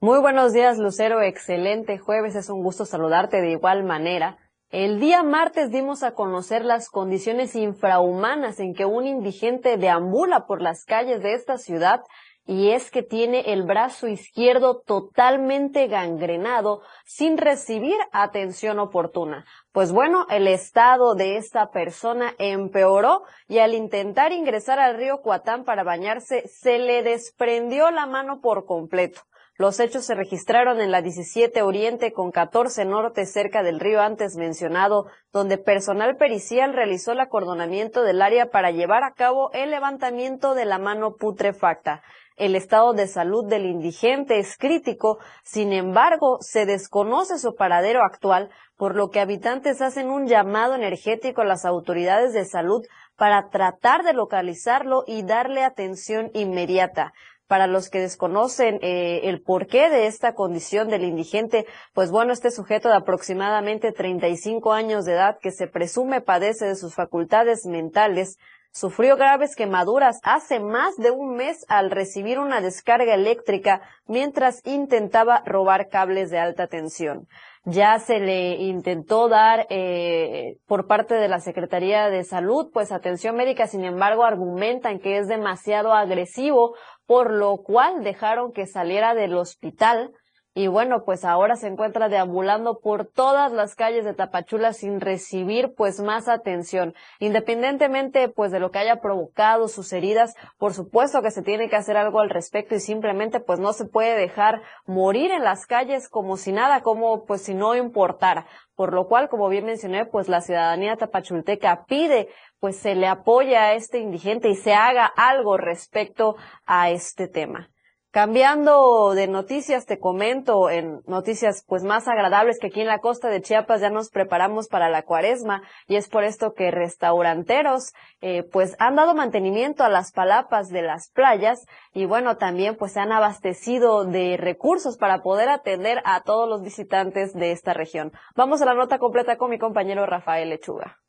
Muy 0.00 0.20
buenos 0.20 0.52
días, 0.52 0.78
Lucero. 0.78 1.20
Excelente 1.20 1.98
jueves. 1.98 2.36
Es 2.36 2.48
un 2.48 2.62
gusto 2.62 2.86
saludarte 2.86 3.40
de 3.40 3.50
igual 3.50 3.82
manera. 3.82 4.38
El 4.70 5.00
día 5.00 5.22
martes 5.22 5.70
dimos 5.70 6.04
a 6.04 6.14
conocer 6.14 6.64
las 6.64 6.88
condiciones 6.88 7.56
infrahumanas 7.56 8.60
en 8.60 8.72
que 8.72 8.86
un 8.86 9.06
indigente 9.06 9.76
deambula 9.76 10.46
por 10.46 10.62
las 10.62 10.84
calles 10.84 11.22
de 11.22 11.34
esta 11.34 11.58
ciudad 11.58 12.02
y 12.46 12.70
es 12.70 12.90
que 12.90 13.02
tiene 13.02 13.52
el 13.52 13.62
brazo 13.62 14.08
izquierdo 14.08 14.80
totalmente 14.80 15.86
gangrenado 15.86 16.82
sin 17.04 17.38
recibir 17.38 17.96
atención 18.12 18.78
oportuna. 18.78 19.44
Pues 19.70 19.92
bueno, 19.92 20.26
el 20.28 20.48
estado 20.48 21.14
de 21.14 21.36
esta 21.36 21.70
persona 21.70 22.34
empeoró 22.38 23.22
y 23.48 23.58
al 23.58 23.74
intentar 23.74 24.32
ingresar 24.32 24.78
al 24.80 24.96
río 24.96 25.20
Cuatán 25.22 25.64
para 25.64 25.84
bañarse 25.84 26.48
se 26.48 26.78
le 26.78 27.02
desprendió 27.02 27.90
la 27.90 28.06
mano 28.06 28.40
por 28.40 28.66
completo. 28.66 29.22
Los 29.58 29.78
hechos 29.80 30.06
se 30.06 30.14
registraron 30.14 30.80
en 30.80 30.90
la 30.90 31.02
17 31.02 31.62
Oriente 31.62 32.12
con 32.12 32.32
14 32.32 32.86
Norte 32.86 33.26
cerca 33.26 33.62
del 33.62 33.80
río 33.80 34.00
antes 34.00 34.36
mencionado, 34.36 35.06
donde 35.30 35.58
personal 35.58 36.16
pericial 36.16 36.72
realizó 36.72 37.12
el 37.12 37.20
acordonamiento 37.20 38.02
del 38.02 38.22
área 38.22 38.50
para 38.50 38.70
llevar 38.70 39.04
a 39.04 39.12
cabo 39.12 39.52
el 39.52 39.70
levantamiento 39.70 40.54
de 40.54 40.64
la 40.64 40.78
mano 40.78 41.16
putrefacta. 41.16 42.02
El 42.36 42.54
estado 42.56 42.92
de 42.92 43.06
salud 43.06 43.46
del 43.46 43.66
indigente 43.66 44.38
es 44.38 44.56
crítico, 44.56 45.18
sin 45.44 45.72
embargo, 45.72 46.38
se 46.40 46.66
desconoce 46.66 47.38
su 47.38 47.54
paradero 47.54 48.00
actual, 48.02 48.50
por 48.76 48.96
lo 48.96 49.10
que 49.10 49.20
habitantes 49.20 49.82
hacen 49.82 50.10
un 50.10 50.26
llamado 50.26 50.74
energético 50.74 51.42
a 51.42 51.46
las 51.46 51.64
autoridades 51.64 52.32
de 52.32 52.44
salud 52.44 52.82
para 53.16 53.50
tratar 53.50 54.02
de 54.02 54.14
localizarlo 54.14 55.04
y 55.06 55.22
darle 55.22 55.62
atención 55.62 56.30
inmediata. 56.34 57.12
Para 57.46 57.66
los 57.66 57.90
que 57.90 58.00
desconocen 58.00 58.78
eh, 58.80 59.20
el 59.24 59.42
porqué 59.42 59.90
de 59.90 60.06
esta 60.06 60.34
condición 60.34 60.88
del 60.88 61.04
indigente, 61.04 61.66
pues 61.92 62.10
bueno, 62.10 62.32
este 62.32 62.50
sujeto 62.50 62.88
de 62.88 62.96
aproximadamente 62.96 63.92
35 63.92 64.72
años 64.72 65.04
de 65.04 65.12
edad 65.12 65.36
que 65.38 65.50
se 65.50 65.66
presume 65.66 66.22
padece 66.22 66.64
de 66.64 66.76
sus 66.76 66.94
facultades 66.94 67.66
mentales, 67.66 68.38
sufrió 68.72 69.16
graves 69.16 69.54
quemaduras 69.54 70.18
hace 70.22 70.58
más 70.58 70.96
de 70.96 71.10
un 71.10 71.36
mes 71.36 71.64
al 71.68 71.90
recibir 71.90 72.38
una 72.38 72.60
descarga 72.60 73.14
eléctrica 73.14 73.82
mientras 74.06 74.60
intentaba 74.64 75.42
robar 75.46 75.88
cables 75.88 76.30
de 76.30 76.38
alta 76.38 76.66
tensión. 76.66 77.28
Ya 77.64 78.00
se 78.00 78.18
le 78.18 78.54
intentó 78.54 79.28
dar 79.28 79.66
eh, 79.70 80.56
por 80.66 80.88
parte 80.88 81.14
de 81.14 81.28
la 81.28 81.38
Secretaría 81.38 82.08
de 82.08 82.24
Salud, 82.24 82.70
pues 82.72 82.90
atención 82.90 83.36
médica, 83.36 83.68
sin 83.68 83.84
embargo, 83.84 84.24
argumentan 84.24 84.98
que 84.98 85.18
es 85.18 85.28
demasiado 85.28 85.92
agresivo 85.92 86.74
por 87.06 87.30
lo 87.30 87.58
cual 87.58 88.02
dejaron 88.02 88.52
que 88.52 88.66
saliera 88.66 89.14
del 89.14 89.36
hospital 89.36 90.12
y 90.54 90.66
bueno, 90.66 91.04
pues 91.04 91.24
ahora 91.24 91.56
se 91.56 91.66
encuentra 91.66 92.10
deambulando 92.10 92.78
por 92.78 93.06
todas 93.06 93.52
las 93.52 93.74
calles 93.74 94.04
de 94.04 94.12
Tapachula 94.12 94.74
sin 94.74 95.00
recibir 95.00 95.72
pues 95.74 95.98
más 96.00 96.28
atención. 96.28 96.94
Independientemente 97.20 98.28
pues 98.28 98.52
de 98.52 98.60
lo 98.60 98.70
que 98.70 98.78
haya 98.78 99.00
provocado 99.00 99.68
sus 99.68 99.94
heridas, 99.94 100.34
por 100.58 100.74
supuesto 100.74 101.22
que 101.22 101.30
se 101.30 101.40
tiene 101.40 101.70
que 101.70 101.76
hacer 101.76 101.96
algo 101.96 102.20
al 102.20 102.28
respecto 102.28 102.74
y 102.74 102.80
simplemente 102.80 103.40
pues 103.40 103.60
no 103.60 103.72
se 103.72 103.86
puede 103.86 104.14
dejar 104.14 104.60
morir 104.84 105.30
en 105.30 105.42
las 105.42 105.66
calles 105.66 106.10
como 106.10 106.36
si 106.36 106.52
nada, 106.52 106.82
como 106.82 107.24
pues 107.24 107.40
si 107.42 107.54
no 107.54 107.74
importara. 107.74 108.46
Por 108.74 108.92
lo 108.92 109.06
cual, 109.06 109.28
como 109.30 109.48
bien 109.48 109.64
mencioné, 109.64 110.04
pues 110.04 110.28
la 110.28 110.42
ciudadanía 110.42 110.96
tapachulteca 110.96 111.84
pide 111.86 112.28
pues 112.60 112.76
se 112.76 112.94
le 112.94 113.06
apoya 113.06 113.64
a 113.64 113.74
este 113.74 114.00
indigente 114.00 114.50
y 114.50 114.54
se 114.54 114.74
haga 114.74 115.06
algo 115.06 115.56
respecto 115.56 116.36
a 116.66 116.90
este 116.90 117.26
tema. 117.26 117.71
Cambiando 118.12 119.14
de 119.14 119.26
noticias, 119.26 119.86
te 119.86 119.98
comento 119.98 120.68
en 120.68 121.00
noticias 121.06 121.64
pues 121.66 121.82
más 121.82 122.08
agradables 122.08 122.58
que 122.58 122.66
aquí 122.66 122.82
en 122.82 122.86
la 122.86 122.98
costa 122.98 123.30
de 123.30 123.40
Chiapas 123.40 123.80
ya 123.80 123.88
nos 123.88 124.10
preparamos 124.10 124.68
para 124.68 124.90
la 124.90 125.02
cuaresma 125.02 125.62
y 125.88 125.96
es 125.96 126.10
por 126.10 126.22
esto 126.22 126.52
que 126.52 126.70
restauranteros 126.70 127.94
eh, 128.20 128.42
pues 128.42 128.76
han 128.78 128.96
dado 128.96 129.14
mantenimiento 129.14 129.82
a 129.82 129.88
las 129.88 130.12
palapas 130.12 130.68
de 130.68 130.82
las 130.82 131.10
playas 131.10 131.64
y 131.94 132.04
bueno 132.04 132.36
también 132.36 132.76
pues 132.76 132.92
se 132.92 133.00
han 133.00 133.12
abastecido 133.12 134.04
de 134.04 134.36
recursos 134.36 134.98
para 134.98 135.22
poder 135.22 135.48
atender 135.48 136.02
a 136.04 136.20
todos 136.20 136.46
los 136.46 136.60
visitantes 136.60 137.32
de 137.32 137.52
esta 137.52 137.72
región. 137.72 138.12
Vamos 138.36 138.60
a 138.60 138.66
la 138.66 138.74
nota 138.74 138.98
completa 138.98 139.38
con 139.38 139.48
mi 139.48 139.58
compañero 139.58 140.04
Rafael 140.04 140.50
Lechuga. 140.50 141.01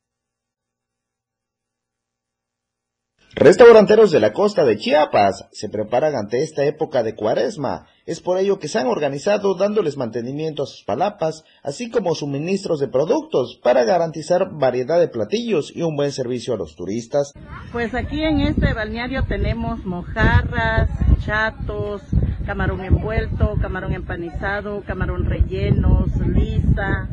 Restauranteros 3.36 4.12
de 4.12 4.20
la 4.20 4.32
costa 4.32 4.64
de 4.64 4.76
Chiapas 4.76 5.48
se 5.50 5.68
preparan 5.68 6.14
ante 6.14 6.44
esta 6.44 6.64
época 6.64 7.02
de 7.02 7.16
cuaresma. 7.16 7.86
Es 8.06 8.20
por 8.20 8.38
ello 8.38 8.60
que 8.60 8.68
se 8.68 8.78
han 8.78 8.86
organizado 8.86 9.56
dándoles 9.56 9.96
mantenimiento 9.96 10.62
a 10.62 10.66
sus 10.66 10.84
palapas, 10.84 11.42
así 11.64 11.90
como 11.90 12.14
suministros 12.14 12.78
de 12.78 12.86
productos 12.86 13.58
para 13.60 13.82
garantizar 13.82 14.50
variedad 14.52 15.00
de 15.00 15.08
platillos 15.08 15.72
y 15.74 15.82
un 15.82 15.96
buen 15.96 16.12
servicio 16.12 16.54
a 16.54 16.58
los 16.58 16.76
turistas. 16.76 17.32
Pues 17.72 17.92
aquí 17.96 18.22
en 18.22 18.38
este 18.38 18.72
balneario 18.72 19.24
tenemos 19.24 19.84
mojarras, 19.84 20.88
chatos, 21.26 22.02
camarón 22.46 22.84
envuelto, 22.84 23.56
camarón 23.60 23.94
empanizado, 23.94 24.84
camarón 24.86 25.24
rellenos, 25.24 26.06
lisa, 26.24 27.08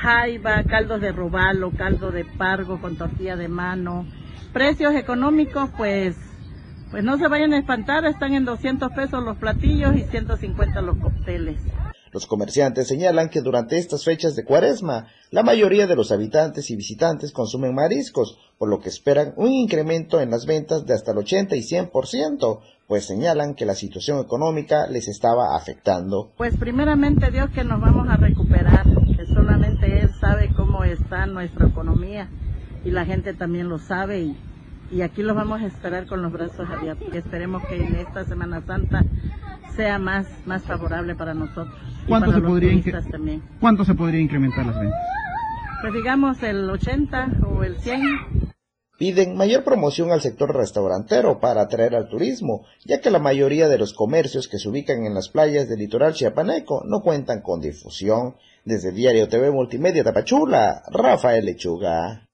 jaiba, 0.00 0.64
caldos 0.64 1.02
de 1.02 1.12
robalo, 1.12 1.72
caldo 1.72 2.10
de 2.10 2.24
pargo 2.24 2.80
con 2.80 2.96
tortilla 2.96 3.36
de 3.36 3.48
mano 3.48 4.06
precios 4.52 4.94
económicos, 4.94 5.70
pues, 5.76 6.16
pues 6.90 7.04
no 7.04 7.18
se 7.18 7.28
vayan 7.28 7.52
a 7.52 7.58
espantar, 7.58 8.04
están 8.06 8.34
en 8.34 8.44
200 8.44 8.92
pesos 8.92 9.22
los 9.22 9.36
platillos 9.36 9.96
y 9.96 10.02
150 10.02 10.80
los 10.82 10.98
cócteles. 10.98 11.60
Los 12.12 12.26
comerciantes 12.26 12.88
señalan 12.88 13.28
que 13.28 13.42
durante 13.42 13.78
estas 13.78 14.04
fechas 14.04 14.34
de 14.34 14.44
cuaresma, 14.44 15.08
la 15.30 15.42
mayoría 15.42 15.86
de 15.86 15.94
los 15.94 16.10
habitantes 16.10 16.70
y 16.70 16.76
visitantes 16.76 17.32
consumen 17.32 17.74
mariscos, 17.74 18.38
por 18.56 18.70
lo 18.70 18.80
que 18.80 18.88
esperan 18.88 19.34
un 19.36 19.52
incremento 19.52 20.20
en 20.20 20.30
las 20.30 20.46
ventas 20.46 20.86
de 20.86 20.94
hasta 20.94 21.12
el 21.12 21.18
80 21.18 21.54
y 21.56 21.60
100%, 21.60 22.60
pues 22.86 23.04
señalan 23.04 23.54
que 23.54 23.66
la 23.66 23.74
situación 23.74 24.20
económica 24.20 24.86
les 24.88 25.08
estaba 25.08 25.54
afectando. 25.54 26.32
Pues 26.38 26.56
primeramente 26.56 27.30
Dios 27.30 27.50
que 27.50 27.62
nos 27.62 27.80
vamos 27.80 28.08
a 28.08 28.16
recuperar, 28.16 28.84
que 29.14 29.26
solamente 29.26 30.00
Él 30.00 30.10
sabe 30.18 30.50
cómo 30.56 30.84
está 30.84 31.26
nuestra 31.26 31.68
economía 31.68 32.30
y 32.84 32.90
la 32.90 33.04
gente 33.04 33.34
también 33.34 33.68
lo 33.68 33.78
sabe 33.78 34.20
y, 34.20 34.36
y 34.90 35.02
aquí 35.02 35.22
los 35.22 35.36
vamos 35.36 35.60
a 35.60 35.66
esperar 35.66 36.06
con 36.06 36.22
los 36.22 36.32
brazos 36.32 36.68
abiertos. 36.68 37.08
Y 37.12 37.16
esperemos 37.16 37.62
que 37.66 37.76
en 37.76 37.96
esta 37.96 38.24
Semana 38.24 38.62
Santa 38.62 39.04
sea 39.76 39.98
más, 39.98 40.26
más 40.46 40.64
favorable 40.64 41.14
para 41.14 41.34
nosotros. 41.34 41.74
¿Cuánto, 42.08 42.32
se 42.32 42.40
podría 42.40 43.02
también. 43.10 43.42
¿Cuánto 43.60 43.84
se 43.84 43.94
podría 43.94 44.20
incrementar 44.20 44.66
las 44.66 44.78
ventas? 44.78 44.98
Pues 45.80 45.92
digamos 45.92 46.42
el 46.42 46.68
80 46.68 47.28
o 47.46 47.62
el 47.62 47.78
100. 47.78 48.00
Piden 48.98 49.36
mayor 49.36 49.62
promoción 49.62 50.10
al 50.10 50.20
sector 50.20 50.52
restaurantero 50.52 51.38
para 51.38 51.60
atraer 51.60 51.94
al 51.94 52.08
turismo, 52.08 52.64
ya 52.84 53.00
que 53.00 53.12
la 53.12 53.20
mayoría 53.20 53.68
de 53.68 53.78
los 53.78 53.94
comercios 53.94 54.48
que 54.48 54.58
se 54.58 54.68
ubican 54.68 55.06
en 55.06 55.14
las 55.14 55.28
playas 55.28 55.68
del 55.68 55.78
litoral 55.78 56.14
chiapaneco 56.14 56.82
no 56.84 57.00
cuentan 57.00 57.42
con 57.42 57.60
difusión. 57.60 58.34
Desde 58.64 58.90
Diario 58.90 59.28
TV 59.28 59.52
Multimedia 59.52 60.02
Tapachula, 60.02 60.82
Rafael 60.90 61.44
Lechuga. 61.44 62.27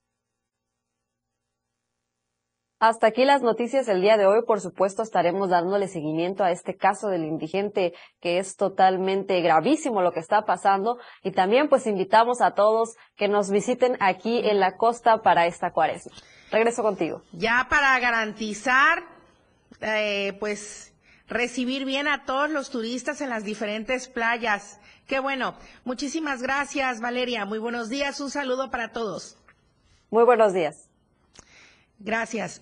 Hasta 2.86 3.06
aquí 3.06 3.24
las 3.24 3.40
noticias 3.40 3.86
del 3.86 4.02
día 4.02 4.18
de 4.18 4.26
hoy. 4.26 4.42
Por 4.46 4.60
supuesto, 4.60 5.02
estaremos 5.02 5.48
dándole 5.48 5.88
seguimiento 5.88 6.44
a 6.44 6.50
este 6.50 6.76
caso 6.76 7.08
del 7.08 7.24
indigente 7.24 7.94
que 8.20 8.36
es 8.36 8.56
totalmente 8.56 9.40
gravísimo 9.40 10.02
lo 10.02 10.12
que 10.12 10.20
está 10.20 10.42
pasando. 10.42 10.98
Y 11.22 11.30
también 11.30 11.70
pues 11.70 11.86
invitamos 11.86 12.42
a 12.42 12.50
todos 12.50 12.96
que 13.16 13.26
nos 13.26 13.48
visiten 13.48 13.96
aquí 14.00 14.46
en 14.46 14.60
la 14.60 14.76
costa 14.76 15.22
para 15.22 15.46
esta 15.46 15.70
cuaresma. 15.70 16.12
Regreso 16.50 16.82
contigo. 16.82 17.22
Ya 17.32 17.68
para 17.70 17.98
garantizar, 18.00 19.02
eh, 19.80 20.36
pues, 20.38 20.92
recibir 21.26 21.86
bien 21.86 22.06
a 22.06 22.26
todos 22.26 22.50
los 22.50 22.68
turistas 22.68 23.22
en 23.22 23.30
las 23.30 23.44
diferentes 23.44 24.08
playas. 24.08 24.78
Qué 25.06 25.20
bueno. 25.20 25.54
Muchísimas 25.86 26.42
gracias, 26.42 27.00
Valeria. 27.00 27.46
Muy 27.46 27.60
buenos 27.60 27.88
días. 27.88 28.20
Un 28.20 28.28
saludo 28.28 28.70
para 28.70 28.92
todos. 28.92 29.38
Muy 30.10 30.24
buenos 30.24 30.52
días. 30.52 30.90
Gracias. 31.98 32.60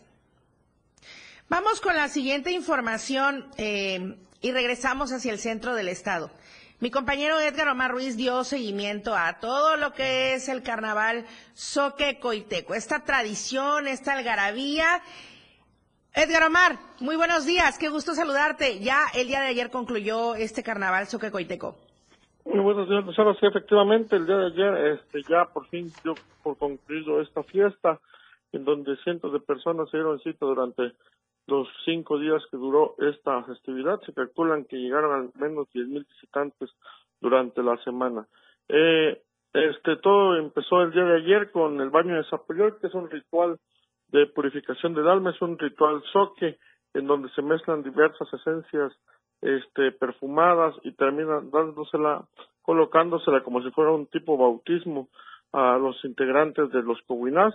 Vamos 1.52 1.82
con 1.82 1.94
la 1.94 2.08
siguiente 2.08 2.50
información 2.50 3.44
eh, 3.58 4.16
y 4.40 4.52
regresamos 4.52 5.12
hacia 5.12 5.32
el 5.32 5.38
centro 5.38 5.74
del 5.74 5.88
estado. 5.88 6.30
Mi 6.80 6.90
compañero 6.90 7.38
Edgar 7.40 7.68
Omar 7.68 7.90
Ruiz 7.90 8.16
dio 8.16 8.42
seguimiento 8.42 9.14
a 9.14 9.38
todo 9.38 9.76
lo 9.76 9.92
que 9.92 10.32
es 10.32 10.48
el 10.48 10.62
carnaval 10.62 11.26
Soque 11.52 12.18
Coiteco, 12.18 12.72
esta 12.72 13.04
tradición, 13.04 13.86
esta 13.86 14.14
algarabía. 14.14 15.02
Edgar 16.14 16.44
Omar, 16.44 16.78
muy 17.00 17.16
buenos 17.16 17.44
días, 17.44 17.78
qué 17.78 17.90
gusto 17.90 18.14
saludarte. 18.14 18.80
Ya 18.80 19.02
el 19.14 19.26
día 19.26 19.42
de 19.42 19.48
ayer 19.48 19.68
concluyó 19.68 20.34
este 20.34 20.62
carnaval 20.62 21.06
Soque 21.06 21.30
Coiteco. 21.30 21.76
Muy 22.46 22.60
buenos 22.60 22.88
días, 22.88 23.04
Lucero. 23.04 23.34
Sí, 23.34 23.44
efectivamente, 23.44 24.16
el 24.16 24.24
día 24.24 24.36
de 24.38 24.46
ayer 24.46 24.98
este, 24.98 25.22
ya 25.28 25.44
por 25.52 25.66
fin 25.66 25.92
dio 26.02 26.14
por 26.42 26.56
concluido 26.56 27.20
esta 27.20 27.42
fiesta, 27.42 28.00
en 28.52 28.64
donde 28.64 28.96
cientos 29.04 29.34
de 29.34 29.40
personas 29.40 29.90
se 29.90 29.98
dieron 29.98 30.18
cita 30.20 30.46
durante 30.46 30.94
los 31.52 31.68
cinco 31.84 32.18
días 32.18 32.42
que 32.50 32.56
duró 32.56 32.94
esta 32.98 33.42
festividad. 33.44 34.00
Se 34.06 34.14
calculan 34.14 34.64
que 34.64 34.76
llegaron 34.76 35.12
al 35.12 35.30
menos 35.40 35.68
diez 35.72 35.86
mil 35.86 36.04
visitantes 36.04 36.70
durante 37.20 37.62
la 37.62 37.76
semana. 37.84 38.26
Eh, 38.68 39.20
este 39.52 39.96
todo 39.96 40.36
empezó 40.36 40.80
el 40.82 40.92
día 40.92 41.04
de 41.04 41.16
ayer 41.16 41.50
con 41.50 41.78
el 41.80 41.90
baño 41.90 42.16
de 42.16 42.24
Zapoyoc, 42.24 42.80
que 42.80 42.86
es 42.86 42.94
un 42.94 43.10
ritual 43.10 43.58
de 44.08 44.26
purificación 44.26 44.94
del 44.94 45.08
alma, 45.08 45.30
es 45.30 45.42
un 45.42 45.58
ritual 45.58 46.02
soque 46.10 46.58
en 46.94 47.06
donde 47.06 47.28
se 47.30 47.42
mezclan 47.42 47.82
diversas 47.82 48.32
esencias 48.32 48.92
este 49.42 49.92
perfumadas 49.92 50.74
y 50.84 50.92
terminan 50.92 51.50
dándosela 51.50 52.24
colocándosela 52.62 53.42
como 53.42 53.60
si 53.62 53.70
fuera 53.72 53.90
un 53.90 54.06
tipo 54.06 54.38
bautismo 54.38 55.08
a 55.52 55.76
los 55.76 56.02
integrantes 56.04 56.70
de 56.70 56.82
los 56.82 57.00
Coguinás 57.02 57.54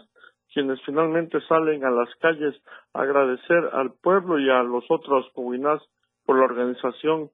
quienes 0.53 0.81
finalmente 0.85 1.39
salen 1.47 1.83
a 1.85 1.91
las 1.91 2.13
calles 2.15 2.55
a 2.93 3.01
agradecer 3.01 3.69
al 3.73 3.93
pueblo 3.93 4.39
y 4.39 4.49
a 4.49 4.63
los 4.63 4.85
otros 4.89 5.29
comunidades 5.33 5.81
por 6.25 6.37
la 6.37 6.45
organización. 6.45 7.29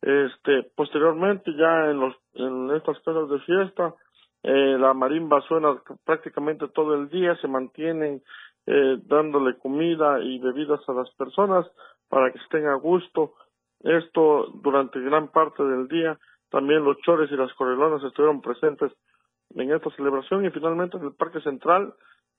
Este, 0.00 0.62
posteriormente, 0.76 1.52
ya 1.54 1.90
en, 1.90 2.00
los, 2.00 2.14
en 2.34 2.70
estas 2.76 2.98
casas 3.00 3.28
de 3.28 3.40
fiesta, 3.40 3.94
eh, 4.42 4.76
la 4.78 4.94
marimba 4.94 5.40
suena 5.42 5.76
prácticamente 6.04 6.68
todo 6.68 6.94
el 6.94 7.08
día, 7.08 7.36
se 7.36 7.48
mantienen 7.48 8.22
eh, 8.66 8.98
dándole 9.06 9.58
comida 9.58 10.20
y 10.20 10.38
bebidas 10.38 10.80
a 10.88 10.92
las 10.92 11.10
personas 11.12 11.66
para 12.08 12.30
que 12.30 12.38
estén 12.38 12.66
a 12.66 12.74
gusto. 12.74 13.34
Esto 13.80 14.50
durante 14.54 15.00
gran 15.00 15.28
parte 15.28 15.62
del 15.62 15.88
día. 15.88 16.18
También 16.50 16.84
los 16.84 16.98
chores 16.98 17.30
y 17.30 17.36
las 17.36 17.52
correlonas 17.54 18.02
estuvieron 18.02 18.40
presentes 18.40 18.92
en 19.54 19.72
esta 19.72 19.90
celebración 19.90 20.44
y 20.44 20.50
finalmente 20.50 20.96
en 20.96 21.04
el 21.04 21.12
Parque 21.12 21.40
Central 21.40 21.94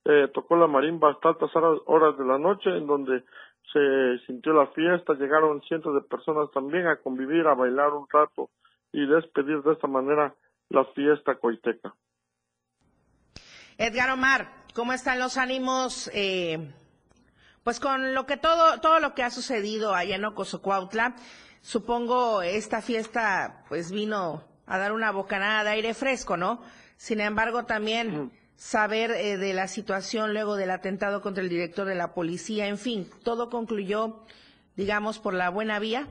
eh, 0.06 0.28
tocó 0.34 0.56
la 0.56 0.68
marimba 0.68 1.12
hasta 1.12 1.30
altas 1.30 1.52
horas 1.56 2.18
de 2.18 2.26
la 2.26 2.38
noche, 2.38 2.70
en 2.70 2.88
donde 2.88 3.24
se 3.72 4.26
sintió 4.26 4.54
la 4.54 4.68
fiesta, 4.68 5.14
llegaron 5.14 5.62
cientos 5.64 5.94
de 5.94 6.02
personas 6.02 6.50
también 6.52 6.88
a 6.88 6.98
convivir, 6.98 7.46
a 7.48 7.54
bailar 7.54 7.94
un 7.94 8.08
rato 8.12 8.50
y 8.92 9.06
despedir 9.06 9.62
de 9.62 9.74
esta 9.74 9.88
manera 9.88 10.34
la 10.70 10.86
fiesta 10.86 11.36
coiteca. 11.36 11.94
Edgar 13.78 14.10
Omar, 14.10 14.48
¿cómo 14.74 14.94
están 14.94 15.20
los 15.20 15.38
ánimos? 15.38 16.10
Eh, 16.14 16.74
pues 17.64 17.80
con 17.80 18.14
lo 18.14 18.26
que 18.26 18.38
todo, 18.38 18.80
todo 18.82 19.00
lo 19.00 19.14
que 19.14 19.24
ha 19.24 19.30
sucedido 19.30 19.94
allá 19.94 20.16
en 20.16 20.26
Ocosocuautla, 20.26 21.16
supongo 21.62 22.42
esta 22.42 22.82
fiesta 22.82 23.64
pues 23.70 23.92
vino 23.92 24.44
a 24.66 24.78
dar 24.78 24.92
una 24.92 25.12
bocanada 25.12 25.64
de 25.64 25.70
aire 25.72 25.94
fresco, 25.94 26.38
¿no? 26.38 26.62
Sin 26.98 27.22
embargo, 27.22 27.66
también 27.66 28.32
saber 28.60 29.12
eh, 29.12 29.38
de 29.38 29.54
la 29.54 29.68
situación 29.70 30.34
luego 30.34 30.58
del 30.58 30.70
atentado 30.72 31.22
contra 31.22 31.42
el 31.42 31.50
director 31.50 31.88
de 31.88 31.96
la 31.96 32.14
policía, 32.14 32.68
en 32.68 32.78
fin, 32.78 33.08
todo 33.24 33.50
concluyó, 33.50 34.18
digamos, 34.76 35.18
por 35.18 35.34
la 35.34 35.50
buena 35.50 35.80
vía. 35.80 36.08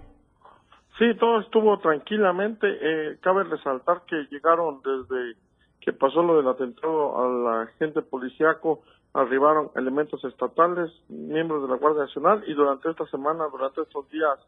Sí, 0.98 1.04
todo 1.20 1.40
estuvo 1.40 1.78
tranquilamente. 1.78 2.66
Eh, 2.66 3.18
cabe 3.20 3.44
resaltar 3.44 4.02
que 4.06 4.16
llegaron 4.30 4.80
desde 4.82 5.36
que 5.82 5.92
pasó 5.92 6.22
lo 6.22 6.38
del 6.38 6.48
atentado 6.48 7.22
al 7.22 7.64
agente 7.68 8.00
policíaco, 8.00 8.82
arribaron 9.12 9.70
elementos 9.76 10.24
estatales, 10.24 10.90
miembros 11.08 11.62
de 11.62 11.68
la 11.68 11.76
Guardia 11.76 12.04
Nacional 12.04 12.44
y 12.46 12.54
durante 12.54 12.90
esta 12.90 13.06
semana, 13.08 13.44
durante 13.52 13.82
estos 13.82 14.08
días 14.08 14.38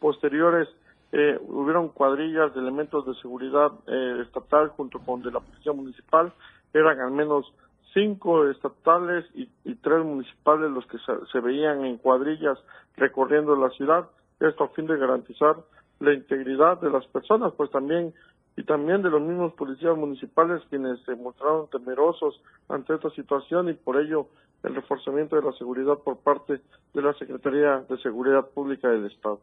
posteriores, 0.00 0.66
eh, 1.12 1.38
hubieron 1.42 1.90
cuadrillas 1.90 2.54
de 2.54 2.60
elementos 2.60 3.04
de 3.04 3.14
seguridad 3.16 3.70
eh, 3.86 4.22
estatal 4.22 4.68
junto 4.70 4.98
con 5.00 5.22
de 5.22 5.30
la 5.30 5.40
Policía 5.40 5.72
Municipal 5.72 6.32
eran 6.72 7.00
al 7.00 7.10
menos 7.10 7.52
cinco 7.92 8.48
estatales 8.48 9.24
y, 9.34 9.48
tres 9.82 10.04
municipales 10.04 10.70
los 10.70 10.86
que 10.86 10.98
se, 11.32 11.40
veían 11.40 11.84
en 11.84 11.96
cuadrillas 11.96 12.58
recorriendo 12.96 13.56
la 13.56 13.70
ciudad, 13.70 14.10
esto 14.38 14.64
a 14.64 14.68
fin 14.68 14.86
de 14.86 14.98
garantizar 14.98 15.56
la 16.00 16.12
integridad 16.12 16.80
de 16.80 16.90
las 16.90 17.06
personas, 17.06 17.52
pues 17.56 17.70
también 17.70 18.12
y 18.56 18.64
también 18.64 19.00
de 19.02 19.10
los 19.10 19.22
mismos 19.22 19.54
policías 19.54 19.96
municipales 19.96 20.62
quienes 20.68 21.00
se 21.04 21.14
mostraron 21.14 21.68
temerosos 21.70 22.40
ante 22.68 22.94
esta 22.94 23.08
situación 23.10 23.68
y 23.68 23.74
por 23.74 23.98
ello 23.98 24.26
el 24.62 24.74
reforzamiento 24.74 25.36
de 25.36 25.42
la 25.42 25.52
seguridad 25.52 25.98
por 25.98 26.18
parte 26.18 26.60
de 26.92 27.02
la 27.02 27.14
Secretaría 27.14 27.78
de 27.88 27.96
Seguridad 28.02 28.46
Pública 28.50 28.88
del 28.88 29.06
Estado. 29.06 29.40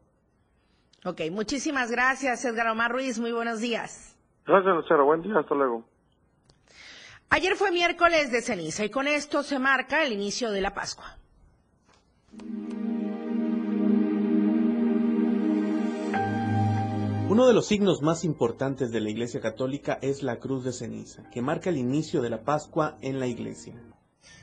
Ok, 1.06 1.22
muchísimas 1.32 1.90
gracias 1.90 2.46
Edgar 2.46 2.68
Omar 2.68 2.92
Ruiz, 2.92 3.20
muy 3.20 3.32
buenos 3.32 3.60
días. 3.60 4.16
Gracias 4.46 4.76
Lucero, 4.76 5.06
buen 5.06 5.22
día, 5.22 5.40
hasta 5.40 5.56
luego. 5.56 5.84
Ayer 7.30 7.56
fue 7.56 7.72
miércoles 7.72 8.32
de 8.32 8.42
ceniza 8.42 8.86
y 8.86 8.90
con 8.90 9.06
esto 9.06 9.44
se 9.44 9.60
marca 9.60 10.04
el 10.04 10.14
inicio 10.14 10.50
de 10.50 10.62
la 10.62 10.74
Pascua. 10.74 11.18
Uno 17.30 17.46
de 17.46 17.54
los 17.54 17.68
signos 17.68 18.02
más 18.02 18.24
importantes 18.24 18.92
de 18.92 19.02
la 19.02 19.10
Iglesia 19.10 19.42
Católica 19.42 20.00
es 20.02 20.24
la 20.24 20.38
cruz 20.40 20.64
de 20.64 20.72
ceniza, 20.72 21.30
que 21.30 21.42
marca 21.42 21.70
el 21.70 21.78
inicio 21.78 22.22
de 22.22 22.30
la 22.30 22.44
Pascua 22.44 22.98
en 23.02 23.20
la 23.20 23.28
Iglesia. 23.28 23.76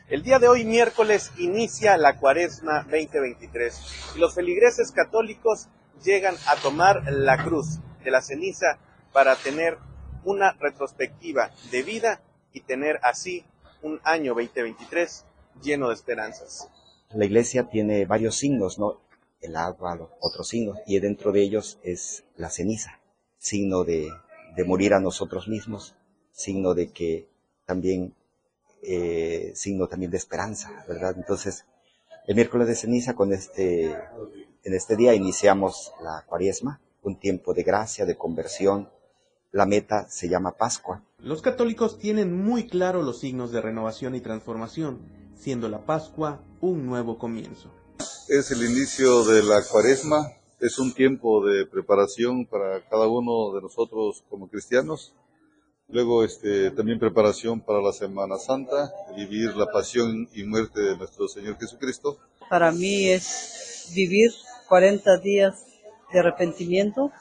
El 0.09 0.23
día 0.23 0.38
de 0.38 0.49
hoy, 0.49 0.66
miércoles, 0.66 1.33
inicia 1.38 1.97
la 1.97 2.18
Cuaresma 2.18 2.83
2023 2.83 4.14
y 4.14 4.18
los 4.18 4.35
feligreses 4.35 4.92
católicos 4.92 5.68
llegan 6.05 6.35
a 6.47 6.57
tomar 6.57 7.03
la 7.11 7.42
cruz 7.42 7.79
de 8.05 8.11
la 8.11 8.20
ceniza 8.20 8.79
para 9.14 9.35
tener 9.37 9.79
una 10.25 10.53
retrospectiva 10.53 11.51
de 11.70 11.83
vida 11.83 12.20
y 12.54 12.60
tener 12.62 12.98
así 13.02 13.44
un 13.82 14.00
año 14.04 14.32
2023 14.32 15.26
lleno 15.62 15.88
de 15.88 15.94
esperanzas. 15.94 16.70
La 17.10 17.26
iglesia 17.26 17.68
tiene 17.68 18.06
varios 18.06 18.36
signos, 18.36 18.78
¿no? 18.78 19.00
El 19.42 19.56
agua, 19.56 20.08
otros 20.20 20.48
signos, 20.48 20.78
y 20.86 20.98
dentro 21.00 21.30
de 21.32 21.42
ellos 21.42 21.78
es 21.82 22.24
la 22.36 22.48
ceniza, 22.48 22.98
signo 23.38 23.84
de, 23.84 24.08
de 24.56 24.64
morir 24.64 24.94
a 24.94 25.00
nosotros 25.00 25.48
mismos, 25.48 25.94
signo 26.32 26.74
de 26.74 26.90
que 26.90 27.28
también, 27.66 28.14
eh, 28.82 29.52
signo 29.54 29.86
también 29.86 30.10
de 30.10 30.16
esperanza, 30.16 30.84
¿verdad? 30.88 31.14
Entonces, 31.16 31.66
el 32.26 32.36
miércoles 32.36 32.68
de 32.68 32.74
ceniza, 32.74 33.14
con 33.14 33.34
este, 33.34 33.84
en 34.64 34.74
este 34.74 34.96
día 34.96 35.14
iniciamos 35.14 35.92
la 36.02 36.24
cuaresma, 36.26 36.80
un 37.02 37.18
tiempo 37.18 37.52
de 37.52 37.64
gracia, 37.64 38.06
de 38.06 38.16
conversión, 38.16 38.88
la 39.54 39.66
meta 39.66 40.08
se 40.10 40.28
llama 40.28 40.56
Pascua. 40.56 41.00
Los 41.20 41.40
católicos 41.40 41.96
tienen 41.96 42.36
muy 42.44 42.66
claro 42.66 43.02
los 43.02 43.20
signos 43.20 43.52
de 43.52 43.60
renovación 43.60 44.16
y 44.16 44.20
transformación, 44.20 44.98
siendo 45.36 45.68
la 45.68 45.86
Pascua 45.86 46.42
un 46.60 46.84
nuevo 46.86 47.18
comienzo. 47.18 47.70
Es 48.28 48.50
el 48.50 48.68
inicio 48.68 49.24
de 49.24 49.44
la 49.44 49.62
cuaresma, 49.62 50.32
es 50.58 50.80
un 50.80 50.92
tiempo 50.92 51.46
de 51.46 51.66
preparación 51.66 52.46
para 52.46 52.84
cada 52.88 53.06
uno 53.06 53.54
de 53.54 53.62
nosotros 53.62 54.24
como 54.28 54.48
cristianos. 54.48 55.14
Luego 55.86 56.24
este, 56.24 56.72
también 56.72 56.98
preparación 56.98 57.60
para 57.60 57.80
la 57.80 57.92
Semana 57.92 58.38
Santa, 58.38 58.92
vivir 59.14 59.54
la 59.54 59.66
pasión 59.66 60.28
y 60.34 60.42
muerte 60.42 60.80
de 60.80 60.96
nuestro 60.96 61.28
Señor 61.28 61.58
Jesucristo. 61.60 62.18
Para 62.50 62.72
mí 62.72 63.06
es 63.06 63.92
vivir 63.94 64.32
40 64.68 65.18
días 65.18 65.64
de 66.12 66.18
arrepentimiento 66.18 67.12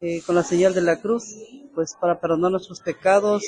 eh, 0.00 0.22
con 0.24 0.36
la 0.36 0.44
señal 0.44 0.74
de 0.74 0.82
la 0.82 1.00
cruz, 1.00 1.34
pues 1.74 1.94
para 2.00 2.20
perdonar 2.20 2.52
nuestros 2.52 2.80
pecados, 2.80 3.42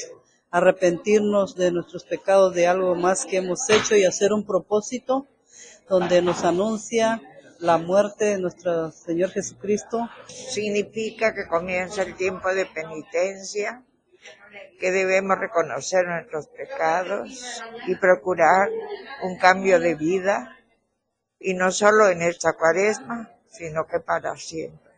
arrepentirnos 0.51 1.55
de 1.55 1.71
nuestros 1.71 2.05
pecados, 2.05 2.55
de 2.55 2.67
algo 2.67 2.97
más 2.97 3.25
que 3.25 3.37
hemos 3.37 3.71
hecho 3.71 3.95
y 3.95 4.05
hacer 4.05 4.33
un 4.33 4.45
propósito 4.45 5.29
donde 5.89 6.23
nos 6.23 6.43
anuncia 6.43 7.23
la 7.61 7.79
muerte 7.79 8.25
de 8.25 8.39
nuestro 8.39 8.91
Señor 8.91 9.31
Jesucristo. 9.31 10.09
Significa 10.27 11.35
que 11.35 11.47
comienza 11.47 12.03
el 12.03 12.17
tiempo 12.17 12.53
de 12.53 12.67
penitencia, 12.67 13.85
que 14.81 14.91
debemos 14.91 15.39
reconocer 15.39 16.05
nuestros 16.07 16.49
pecados 16.49 17.63
y 17.87 17.95
procurar 17.95 18.71
un 19.23 19.39
cambio 19.39 19.79
de 19.79 19.95
vida, 19.95 20.57
y 21.39 21.55
no 21.55 21.71
solo 21.71 22.09
en 22.09 22.23
esta 22.23 22.55
cuaresma, 22.55 23.31
sino 23.49 23.87
que 23.87 24.01
para 24.01 24.35
siempre. 24.37 24.90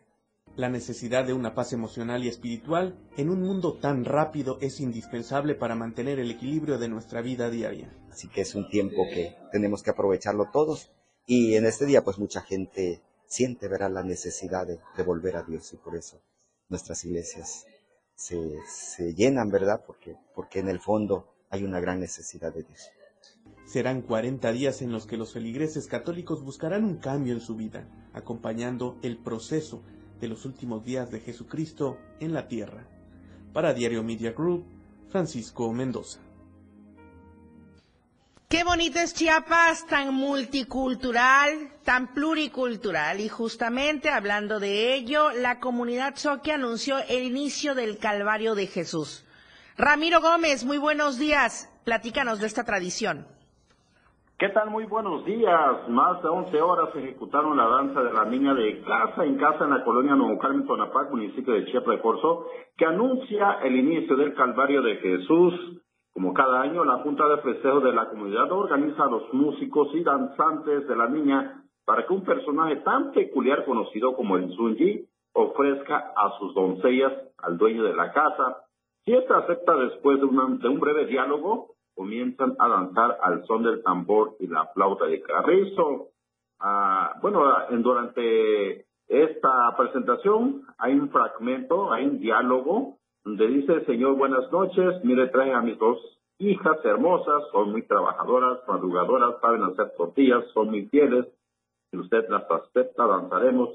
La 0.55 0.69
necesidad 0.69 1.25
de 1.25 1.33
una 1.33 1.55
paz 1.55 1.73
emocional 1.73 2.23
y 2.23 2.27
espiritual 2.27 2.95
en 3.17 3.31
un 3.31 3.41
mundo 3.41 3.73
tan 3.79 4.05
rápido 4.05 4.59
es 4.61 4.79
indispensable 4.79 5.55
para 5.55 5.73
mantener 5.73 6.19
el 6.19 6.29
equilibrio 6.29 6.77
de 6.77 6.89
nuestra 6.89 7.21
vida 7.21 7.49
diaria. 7.49 7.91
Así 8.11 8.27
que 8.27 8.41
es 8.41 8.53
un 8.53 8.69
tiempo 8.69 9.03
que 9.11 9.35
tenemos 9.51 9.81
que 9.81 9.89
aprovecharlo 9.89 10.49
todos 10.53 10.91
y 11.25 11.55
en 11.55 11.65
este 11.65 11.87
día 11.87 12.03
pues 12.03 12.19
mucha 12.19 12.41
gente 12.41 13.01
siente, 13.25 13.67
verá 13.67 13.89
la 13.89 14.03
necesidad 14.03 14.67
de, 14.67 14.77
de 14.95 15.03
volver 15.03 15.37
a 15.37 15.43
Dios 15.43 15.73
y 15.73 15.77
por 15.77 15.95
eso 15.95 16.21
nuestras 16.69 17.03
iglesias 17.03 17.65
se, 18.13 18.59
se 18.67 19.15
llenan, 19.15 19.49
¿verdad? 19.49 19.83
Porque, 19.87 20.17
porque 20.35 20.59
en 20.59 20.69
el 20.69 20.79
fondo 20.79 21.33
hay 21.49 21.63
una 21.63 21.79
gran 21.79 21.99
necesidad 21.99 22.53
de 22.53 22.61
Dios. 22.61 22.91
Serán 23.65 24.03
40 24.03 24.51
días 24.51 24.83
en 24.83 24.91
los 24.91 25.07
que 25.07 25.17
los 25.17 25.33
feligreses 25.33 25.87
católicos 25.87 26.43
buscarán 26.43 26.83
un 26.83 26.97
cambio 26.97 27.33
en 27.33 27.41
su 27.41 27.55
vida, 27.55 27.87
acompañando 28.13 28.99
el 29.01 29.17
proceso 29.17 29.81
de 30.23 30.29
los 30.29 30.45
últimos 30.45 30.85
días 30.85 31.11
de 31.11 31.19
Jesucristo 31.19 31.97
en 32.21 32.33
la 32.33 32.47
tierra. 32.47 32.87
Para 33.51 33.73
Diario 33.73 34.03
Media 34.03 34.31
Group, 34.31 34.63
Francisco 35.09 35.73
Mendoza. 35.73 36.21
Qué 38.47 38.63
bonito 38.63 38.99
es 38.99 39.13
Chiapas, 39.13 39.85
tan 39.85 40.13
multicultural, 40.13 41.73
tan 41.83 42.13
pluricultural. 42.13 43.19
Y 43.19 43.27
justamente 43.27 44.09
hablando 44.09 44.61
de 44.61 44.93
ello, 44.95 45.31
la 45.33 45.59
comunidad 45.59 46.15
Soque 46.15 46.53
anunció 46.53 46.99
el 46.99 47.23
inicio 47.23 47.75
del 47.75 47.97
Calvario 47.97 48.55
de 48.55 48.67
Jesús. 48.67 49.25
Ramiro 49.75 50.21
Gómez, 50.21 50.63
muy 50.63 50.77
buenos 50.77 51.17
días. 51.17 51.67
Platícanos 51.83 52.39
de 52.39 52.47
esta 52.47 52.63
tradición. 52.63 53.27
¿Qué 54.39 54.49
tal? 54.49 54.71
Muy 54.71 54.85
buenos 54.85 55.23
días. 55.25 55.87
Más 55.89 56.21
de 56.23 56.27
11 56.27 56.59
horas 56.59 56.89
ejecutaron 56.95 57.55
la 57.55 57.67
danza 57.67 58.01
de 58.01 58.11
la 58.11 58.25
niña 58.25 58.55
de 58.55 58.81
casa 58.81 59.23
en 59.25 59.37
casa 59.37 59.63
en 59.63 59.69
la 59.69 59.83
colonia 59.83 60.15
Nuevo 60.15 60.39
Carmen, 60.39 60.65
Tonapac, 60.65 61.11
municipio 61.11 61.53
de 61.53 61.65
Chiapas 61.65 61.97
de 61.97 62.01
Corzo, 62.01 62.47
que 62.75 62.85
anuncia 62.85 63.59
el 63.63 63.75
inicio 63.75 64.17
del 64.17 64.33
Calvario 64.33 64.81
de 64.81 64.95
Jesús. 64.97 65.83
Como 66.13 66.33
cada 66.33 66.61
año, 66.61 66.83
la 66.83 66.97
Junta 67.03 67.27
de 67.27 67.37
Festejo 67.43 67.79
de 67.81 67.93
la 67.93 68.09
comunidad 68.09 68.51
organiza 68.51 69.03
a 69.03 69.09
los 69.09 69.31
músicos 69.33 69.89
y 69.93 70.03
danzantes 70.03 70.87
de 70.87 70.95
la 70.95 71.07
niña 71.07 71.63
para 71.85 72.05
que 72.07 72.13
un 72.13 72.23
personaje 72.23 72.77
tan 72.77 73.11
peculiar 73.11 73.63
conocido 73.65 74.15
como 74.15 74.37
el 74.37 74.51
Zunji 74.55 75.05
ofrezca 75.33 76.11
a 76.17 76.37
sus 76.39 76.55
doncellas 76.55 77.13
al 77.37 77.57
dueño 77.59 77.83
de 77.83 77.95
la 77.95 78.11
casa. 78.11 78.63
Si 79.05 79.13
ésta 79.13 79.37
acepta 79.37 79.75
después 79.75 80.19
de, 80.19 80.27
de 80.27 80.69
un 80.69 80.79
breve 80.79 81.05
diálogo, 81.05 81.72
comienzan 81.95 82.55
a 82.59 82.67
danzar 82.67 83.17
al 83.21 83.45
son 83.45 83.63
del 83.63 83.83
tambor 83.83 84.35
y 84.39 84.47
la 84.47 84.65
flauta 84.73 85.05
de 85.05 85.21
carrizo. 85.21 86.09
Ah, 86.59 87.15
bueno, 87.21 87.43
en- 87.69 87.83
durante 87.83 88.85
esta 89.07 89.75
presentación 89.77 90.63
hay 90.77 90.93
un 90.93 91.09
fragmento, 91.09 91.91
hay 91.91 92.05
un 92.05 92.19
diálogo 92.19 92.97
donde 93.23 93.47
dice, 93.47 93.85
Señor, 93.85 94.15
buenas 94.17 94.51
noches, 94.51 95.03
mire, 95.03 95.27
traje 95.27 95.53
a 95.53 95.61
mis 95.61 95.77
dos 95.77 95.97
hijas 96.39 96.83
hermosas, 96.83 97.43
son 97.51 97.71
muy 97.71 97.83
trabajadoras, 97.83 98.59
madrugadoras, 98.67 99.39
saben 99.41 99.63
hacer 99.63 99.93
tortillas, 99.97 100.43
son 100.53 100.69
muy 100.71 100.87
fieles, 100.87 101.25
si 101.91 101.97
usted 101.97 102.27
las 102.29 102.49
acepta, 102.49 103.05
danzaremos. 103.07 103.69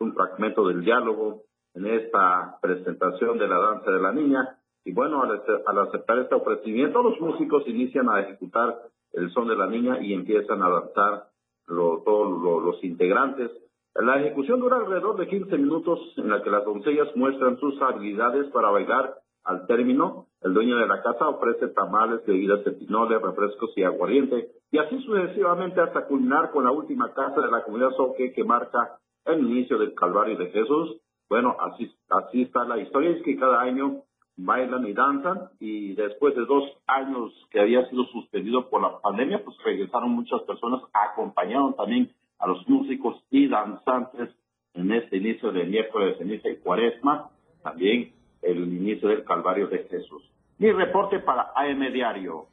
Un 0.00 0.14
fragmento 0.14 0.66
del 0.66 0.82
diálogo 0.84 1.42
en 1.74 1.86
esta 1.86 2.58
presentación 2.60 3.38
de 3.38 3.46
la 3.46 3.58
danza 3.58 3.90
de 3.92 4.00
la 4.00 4.12
niña. 4.12 4.58
Y 4.84 4.92
bueno, 4.92 5.22
al, 5.22 5.32
ace- 5.36 5.62
al 5.66 5.78
aceptar 5.78 6.18
este 6.18 6.34
ofrecimiento, 6.34 7.02
los 7.02 7.20
músicos 7.20 7.62
inician 7.66 8.08
a 8.08 8.20
ejecutar 8.20 8.78
el 9.12 9.30
son 9.32 9.48
de 9.48 9.56
la 9.56 9.66
niña 9.66 9.98
y 10.02 10.12
empiezan 10.14 10.62
a 10.62 10.68
danzar 10.70 11.24
lo- 11.66 12.02
todos 12.04 12.42
lo- 12.42 12.60
los 12.60 12.82
integrantes. 12.82 13.50
La 13.94 14.18
ejecución 14.20 14.58
dura 14.60 14.78
alrededor 14.78 15.16
de 15.16 15.28
15 15.28 15.56
minutos 15.58 15.98
en 16.16 16.30
la 16.30 16.42
que 16.42 16.50
las 16.50 16.64
doncellas 16.64 17.14
muestran 17.14 17.58
sus 17.58 17.80
habilidades 17.82 18.46
para 18.50 18.70
bailar. 18.70 19.14
Al 19.44 19.66
término, 19.66 20.26
el 20.40 20.54
dueño 20.54 20.76
de 20.78 20.86
la 20.86 21.02
casa 21.02 21.28
ofrece 21.28 21.68
tamales, 21.68 22.24
bebidas 22.26 22.64
de 22.64 22.72
pinole, 22.72 23.18
refrescos 23.18 23.72
y 23.76 23.82
aguardiente, 23.82 24.48
y 24.70 24.78
así 24.78 24.98
sucesivamente 25.02 25.80
hasta 25.80 26.06
culminar 26.06 26.50
con 26.52 26.64
la 26.64 26.70
última 26.70 27.12
casa 27.12 27.40
de 27.40 27.50
la 27.50 27.62
comunidad 27.64 27.90
Soque 27.96 28.32
que 28.32 28.44
marca 28.44 28.98
el 29.26 29.40
inicio 29.40 29.78
del 29.78 29.94
Calvario 29.94 30.38
de 30.38 30.46
Jesús. 30.50 30.96
Bueno, 31.28 31.56
así, 31.60 31.90
así 32.10 32.42
está 32.42 32.64
la 32.64 32.78
historia, 32.78 33.10
es 33.10 33.22
que 33.24 33.36
cada 33.36 33.60
año 33.60 34.02
bailan 34.36 34.86
y 34.86 34.92
danzan 34.92 35.50
y 35.60 35.94
después 35.94 36.34
de 36.34 36.44
dos 36.46 36.64
años 36.86 37.32
que 37.50 37.60
había 37.60 37.88
sido 37.88 38.04
suspendido 38.06 38.68
por 38.68 38.82
la 38.82 38.98
pandemia, 39.00 39.44
pues 39.44 39.56
regresaron 39.64 40.10
muchas 40.10 40.42
personas, 40.42 40.82
acompañaron 40.92 41.74
también 41.76 42.10
a 42.38 42.46
los 42.46 42.68
músicos 42.68 43.22
y 43.30 43.48
danzantes 43.48 44.30
en 44.74 44.92
este 44.92 45.18
inicio 45.18 45.52
de 45.52 45.64
miércoles 45.64 46.18
de 46.18 46.24
ceniza 46.24 46.48
y 46.48 46.56
cuaresma, 46.56 47.30
también 47.62 48.12
el 48.42 48.58
inicio 48.58 49.08
del 49.08 49.24
Calvario 49.24 49.68
de 49.68 49.84
Jesús. 49.84 50.22
Mi 50.58 50.72
reporte 50.72 51.18
para 51.20 51.52
AM 51.54 51.92
Diario. 51.92 52.46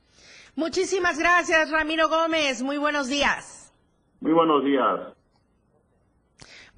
Muchísimas 0.56 1.18
gracias, 1.20 1.72
Ramiro 1.72 2.10
Gómez. 2.10 2.62
Muy 2.62 2.78
buenos 2.78 3.08
días. 3.08 3.74
Muy 4.20 4.34
buenos 4.34 4.64
días. 4.64 5.19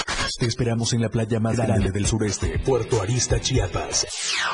Te 0.37 0.45
esperamos 0.45 0.93
en 0.93 1.01
la 1.01 1.09
playa 1.09 1.39
más 1.39 1.57
grande 1.57 1.91
del 1.91 2.05
sureste, 2.05 2.59
Puerto 2.59 3.01
Arista, 3.01 3.39
Chiapas. 3.39 4.07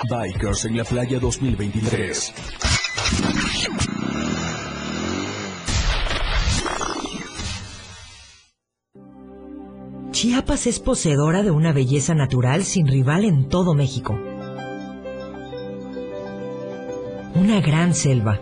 Bikers 0.09 0.65
en 0.65 0.77
la 0.77 0.83
playa 0.83 1.19
2023. 1.19 2.33
Chiapas 10.11 10.67
es 10.67 10.79
poseedora 10.79 11.43
de 11.43 11.51
una 11.51 11.73
belleza 11.73 12.15
natural 12.15 12.63
sin 12.63 12.87
rival 12.87 13.23
en 13.23 13.47
todo 13.47 13.73
México. 13.73 14.17
Una 17.35 17.61
gran 17.61 17.93
selva, 17.93 18.41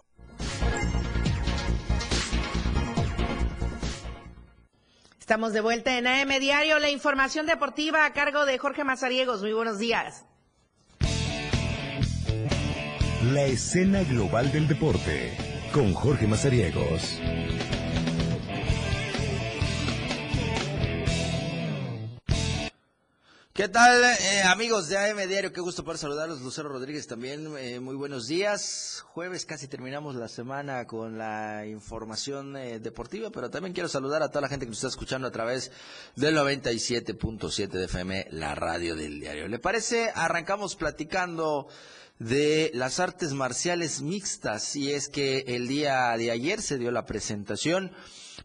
Estamos 5.31 5.53
de 5.53 5.61
vuelta 5.61 5.97
en 5.97 6.07
AM 6.07 6.27
Diario, 6.41 6.77
la 6.79 6.89
información 6.89 7.45
deportiva 7.45 8.03
a 8.03 8.11
cargo 8.11 8.45
de 8.45 8.57
Jorge 8.57 8.83
Mazariegos. 8.83 9.39
Muy 9.39 9.53
buenos 9.53 9.79
días. 9.79 10.25
La 13.31 13.43
escena 13.43 14.03
global 14.03 14.51
del 14.51 14.67
deporte 14.67 15.31
con 15.71 15.93
Jorge 15.93 16.27
Mazariegos. 16.27 17.17
¿Qué 23.53 23.67
tal, 23.67 24.01
eh, 24.01 24.43
amigos 24.43 24.87
de 24.87 24.97
AM 24.97 25.27
Diario? 25.27 25.51
Qué 25.51 25.59
gusto 25.59 25.83
poder 25.83 25.97
saludarlos. 25.97 26.39
Lucero 26.39 26.69
Rodríguez 26.69 27.05
también. 27.05 27.53
Eh, 27.57 27.81
muy 27.81 27.95
buenos 27.95 28.27
días. 28.27 29.03
Jueves 29.07 29.45
casi 29.45 29.67
terminamos 29.67 30.15
la 30.15 30.29
semana 30.29 30.87
con 30.87 31.17
la 31.17 31.65
información 31.67 32.55
eh, 32.55 32.79
deportiva, 32.79 33.29
pero 33.29 33.49
también 33.49 33.73
quiero 33.73 33.89
saludar 33.89 34.23
a 34.23 34.29
toda 34.29 34.43
la 34.43 34.47
gente 34.47 34.65
que 34.65 34.69
nos 34.69 34.77
está 34.77 34.87
escuchando 34.87 35.27
a 35.27 35.31
través 35.31 35.69
del 36.15 36.37
97.7 36.37 37.67
de 37.67 37.85
FM, 37.85 38.27
la 38.31 38.55
radio 38.55 38.95
del 38.95 39.19
diario. 39.19 39.49
¿Le 39.49 39.59
parece? 39.59 40.13
Arrancamos 40.15 40.77
platicando 40.77 41.67
de 42.21 42.69
las 42.75 42.99
artes 42.99 43.33
marciales 43.33 44.01
mixtas. 44.01 44.75
Y 44.75 44.93
es 44.93 45.09
que 45.09 45.43
el 45.47 45.67
día 45.67 46.15
de 46.17 46.31
ayer 46.31 46.61
se 46.61 46.77
dio 46.77 46.91
la 46.91 47.05
presentación 47.05 47.91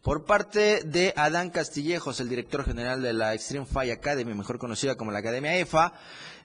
por 0.03 0.25
parte 0.25 0.83
de 0.85 1.13
Adán 1.17 1.51
Castillejos, 1.51 2.21
el 2.21 2.29
director 2.29 2.65
general 2.65 3.03
de 3.03 3.13
la 3.13 3.35
Extreme 3.35 3.67
Fight 3.67 3.93
Academy, 3.93 4.35
mejor 4.35 4.59
conocida 4.59 4.95
como 4.95 5.11
la 5.11 5.19
Academia 5.19 5.57
EFA, 5.57 5.93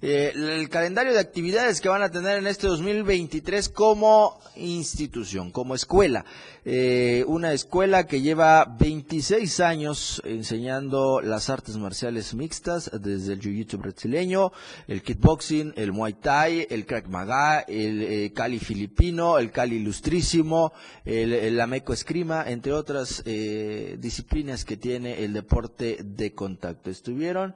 eh, 0.04 0.32
el 0.34 0.68
calendario 0.70 1.14
de 1.14 1.20
actividades 1.20 1.80
que 1.80 1.88
van 1.88 2.02
a 2.02 2.10
tener 2.10 2.40
en 2.40 2.48
este 2.48 2.66
2023 2.66 3.70
como 3.70 4.40
institución, 4.56 5.52
como 5.52 5.76
escuela. 5.76 6.26
Eh, 6.66 7.24
una 7.28 7.54
escuela 7.54 8.08
que 8.08 8.22
lleva 8.22 8.66
26 8.66 9.60
años 9.60 10.20
enseñando 10.26 11.22
las 11.22 11.52
artes 11.52 11.78
marciales 11.78 12.34
mixtas, 12.34 12.90
desde 13.00 13.34
el 13.34 13.42
jiu-jitsu 13.42 13.78
brasileño, 13.78 14.52
el 14.88 15.04
kickboxing, 15.04 15.74
el 15.76 15.92
muay 15.92 16.14
thai, 16.14 16.66
el 16.70 16.88
crack 16.88 17.08
maga, 17.08 17.60
el 17.60 18.02
eh, 18.02 18.34
cali 18.34 18.58
filipino, 18.58 19.38
el 19.38 19.52
cali 19.52 19.76
ilustrísimo, 19.76 20.74
el, 21.06 21.32
el 21.32 21.62
ameco 21.62 21.94
escrima, 21.94 22.44
entre 22.48 22.74
otras 22.74 23.24
disciplinas 23.24 24.66
que 24.66 24.78
tiene 24.78 25.24
el 25.24 25.34
deporte 25.34 26.00
de 26.04 26.34
contacto. 26.34 26.90
Estuvieron 26.90 27.54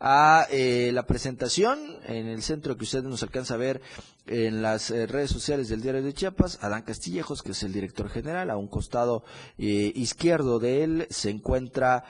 a 0.00 0.46
eh, 0.50 0.90
la 0.92 1.06
presentación 1.06 1.78
en 2.06 2.28
el 2.28 2.42
centro 2.42 2.76
que 2.76 2.84
usted 2.84 3.02
nos 3.02 3.22
alcanza 3.22 3.54
a 3.54 3.58
ver 3.58 3.80
en 4.26 4.62
las 4.62 4.90
eh, 4.90 5.06
redes 5.06 5.30
sociales 5.30 5.68
del 5.68 5.80
Diario 5.80 6.02
de 6.02 6.12
Chiapas, 6.12 6.58
Adán 6.62 6.82
Castillejos, 6.82 7.42
que 7.42 7.52
es 7.52 7.62
el 7.62 7.72
director 7.72 8.08
general, 8.08 8.50
a 8.50 8.56
un 8.56 8.68
costado 8.68 9.24
eh, 9.56 9.92
izquierdo 9.94 10.58
de 10.58 10.84
él 10.84 11.06
se 11.10 11.30
encuentra 11.30 12.04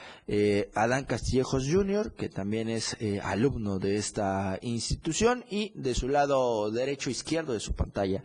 Adán 0.75 1.05
Castillejos 1.05 1.67
Jr., 1.71 2.13
que 2.13 2.29
también 2.29 2.69
es 2.69 2.97
alumno 3.23 3.79
de 3.79 3.97
esta 3.97 4.59
institución, 4.61 5.45
y 5.49 5.73
de 5.75 5.95
su 5.95 6.09
lado 6.09 6.71
derecho 6.71 7.09
izquierdo 7.09 7.55
de 7.55 7.61
su 7.61 7.75
pantalla, 7.75 8.23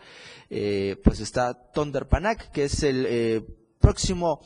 pues 0.49 1.21
está 1.21 1.53
Tonder 1.53 2.07
Panak, 2.07 2.51
que 2.51 2.65
es 2.65 2.83
el 2.83 3.45
próximo 3.79 4.41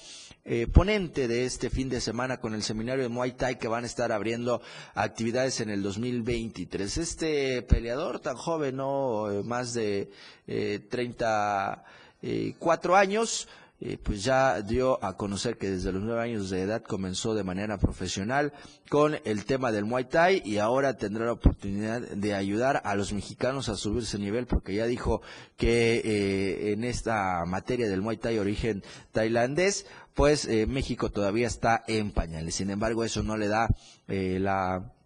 eh, 0.50 0.66
ponente 0.66 1.28
de 1.28 1.44
este 1.44 1.70
fin 1.70 1.90
de 1.90 2.00
semana 2.00 2.38
con 2.38 2.54
el 2.54 2.64
seminario 2.64 3.04
de 3.04 3.10
Muay 3.10 3.34
Thai 3.34 3.60
que 3.60 3.68
van 3.68 3.84
a 3.84 3.88
estar 3.88 4.14
abriendo 4.14 4.62
actividades 4.96 5.60
en 5.60 5.70
el 5.70 5.84
2023. 5.84 6.98
Este 6.98 7.62
peleador 7.64 8.22
tan 8.22 8.38
joven, 8.38 8.78
no 8.78 9.30
eh, 9.30 9.44
más 9.44 9.74
de 9.74 10.10
eh, 10.48 10.80
34 10.90 12.96
años, 12.96 13.50
eh, 13.82 13.98
pues 14.02 14.24
ya 14.24 14.62
dio 14.62 15.04
a 15.04 15.18
conocer 15.18 15.58
que 15.58 15.70
desde 15.70 15.92
los 15.92 16.02
nueve 16.02 16.24
años 16.24 16.50
de 16.50 16.62
edad 16.62 16.82
comenzó 16.82 17.36
de 17.36 17.44
manera 17.44 17.78
profesional 17.78 18.54
con 18.90 19.18
el 19.26 19.44
tema 19.44 19.74
del 19.74 19.84
Muay 19.84 20.06
Thai 20.06 20.42
y 20.46 20.60
ahora 20.60 20.96
tendrá 20.96 21.26
la 21.26 21.34
oportunidad 21.34 22.00
de 22.02 22.34
ayudar 22.34 22.82
a 22.86 22.96
los 22.96 23.12
mexicanos 23.12 23.68
a 23.70 23.76
subirse 23.76 24.18
nivel 24.18 24.48
porque 24.48 24.74
ya 24.74 24.86
dijo 24.86 25.22
que 25.58 26.72
en 26.72 26.86
esta 26.86 27.44
materia 27.46 27.88
del 27.88 28.02
Muay 28.02 28.18
Thai 28.18 28.40
origen 28.40 28.82
tailandés 29.12 29.86
pues 30.18 30.46
eh, 30.46 30.66
México 30.66 31.12
todavía 31.12 31.46
está 31.46 31.84
en 31.88 32.12
pañales. 32.12 32.56
Sin 32.56 32.72
embargo, 32.72 33.04
eso 33.06 33.22
no 33.22 33.38
le 33.38 33.48
da 33.48 33.70
la 34.08 34.97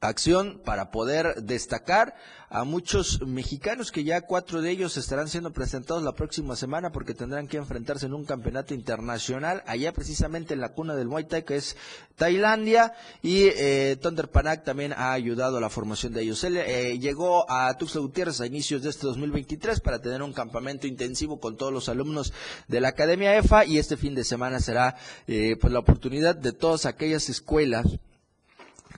acción 0.00 0.60
para 0.64 0.90
poder 0.90 1.42
destacar 1.42 2.14
a 2.50 2.64
muchos 2.64 3.20
mexicanos 3.26 3.92
que 3.92 4.04
ya 4.04 4.22
cuatro 4.22 4.62
de 4.62 4.70
ellos 4.70 4.96
estarán 4.96 5.28
siendo 5.28 5.52
presentados 5.52 6.02
la 6.02 6.14
próxima 6.14 6.56
semana 6.56 6.90
porque 6.92 7.14
tendrán 7.14 7.46
que 7.46 7.58
enfrentarse 7.58 8.06
en 8.06 8.14
un 8.14 8.24
campeonato 8.24 8.74
internacional 8.74 9.62
allá 9.66 9.92
precisamente 9.92 10.54
en 10.54 10.60
la 10.60 10.70
cuna 10.70 10.94
del 10.94 11.08
Muay 11.08 11.24
Thai 11.24 11.44
que 11.44 11.56
es 11.56 11.76
Tailandia 12.16 12.94
y 13.22 13.42
eh, 13.42 13.98
Thunder 14.00 14.30
Panak 14.30 14.64
también 14.64 14.92
ha 14.92 15.12
ayudado 15.12 15.58
a 15.58 15.60
la 15.60 15.68
formación 15.68 16.12
de 16.12 16.22
ellos. 16.22 16.42
Él 16.44 16.56
eh, 16.56 16.98
llegó 16.98 17.50
a 17.50 17.76
Tuxtla 17.76 18.00
Gutiérrez 18.00 18.40
a 18.40 18.46
inicios 18.46 18.82
de 18.82 18.90
este 18.90 19.06
2023 19.06 19.80
para 19.80 20.00
tener 20.00 20.22
un 20.22 20.32
campamento 20.32 20.86
intensivo 20.86 21.40
con 21.40 21.56
todos 21.56 21.72
los 21.72 21.88
alumnos 21.88 22.32
de 22.68 22.80
la 22.80 22.88
Academia 22.88 23.36
EFA 23.36 23.64
y 23.66 23.78
este 23.78 23.96
fin 23.96 24.14
de 24.14 24.24
semana 24.24 24.60
será 24.60 24.96
eh, 25.26 25.56
pues 25.60 25.72
la 25.72 25.80
oportunidad 25.80 26.34
de 26.36 26.52
todas 26.52 26.86
aquellas 26.86 27.28
escuelas 27.28 27.98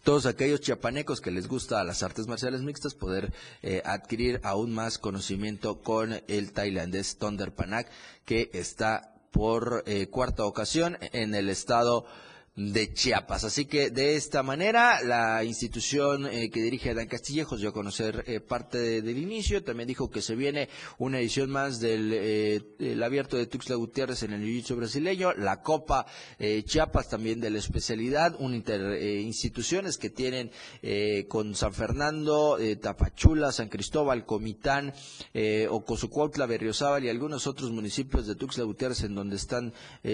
todos 0.02 0.26
aquellos 0.26 0.60
chiapanecos 0.60 1.20
que 1.20 1.30
les 1.30 1.48
gusta 1.48 1.84
las 1.84 2.02
artes 2.02 2.26
marciales 2.26 2.62
mixtas 2.62 2.94
poder 2.94 3.32
eh, 3.62 3.82
adquirir 3.84 4.40
aún 4.42 4.72
más 4.72 4.98
conocimiento 4.98 5.82
con 5.82 6.20
el 6.28 6.52
tailandés 6.52 7.16
Thunder 7.16 7.52
Panak 7.52 7.88
que 8.24 8.50
está 8.52 9.14
por 9.30 9.84
eh, 9.86 10.08
cuarta 10.08 10.44
ocasión 10.44 10.98
en 11.12 11.34
el 11.34 11.48
estado 11.48 12.04
de 12.56 12.92
Chiapas. 12.92 13.44
Así 13.44 13.64
que 13.64 13.90
de 13.90 14.16
esta 14.16 14.42
manera 14.42 15.02
la 15.02 15.44
institución 15.44 16.26
eh, 16.26 16.50
que 16.50 16.60
dirige 16.60 16.90
Adán 16.90 17.06
Castillejos 17.06 17.60
dio 17.60 17.70
a 17.70 17.72
conocer 17.72 18.24
eh, 18.26 18.40
parte 18.40 19.02
del 19.02 19.18
inicio. 19.18 19.62
También 19.62 19.86
dijo 19.86 20.10
que 20.10 20.20
se 20.20 20.34
viene 20.34 20.68
una 20.98 21.20
edición 21.20 21.50
más 21.50 21.80
del 21.80 22.10
eh, 22.12 23.00
abierto 23.02 23.36
de 23.36 23.46
Tuxtla 23.46 23.76
Gutiérrez 23.76 24.24
en 24.24 24.32
el 24.32 24.42
Jiu-Jitsu 24.42 24.76
brasileño, 24.76 25.32
la 25.34 25.62
Copa 25.62 26.06
Chiapas 26.38 27.08
también 27.08 27.40
de 27.40 27.50
la 27.50 27.58
especialidad, 27.58 28.36
un 28.38 28.54
instituciones 28.54 29.98
que 29.98 30.10
tienen 30.10 30.50
con 31.28 31.54
San 31.54 31.72
Fernando, 31.72 32.58
Tapachula, 32.80 33.52
San 33.52 33.68
Cristóbal, 33.68 34.26
Comitán, 34.26 34.92
Ocosucuautla, 35.68 36.46
Berriozábal 36.46 37.04
y 37.04 37.08
algunos 37.08 37.46
otros 37.46 37.70
municipios 37.70 38.26
de 38.26 38.34
Tuxtla 38.34 38.64
Gutiérrez 38.64 39.02
en 39.02 39.14
donde 39.14 39.36
están 39.36 39.72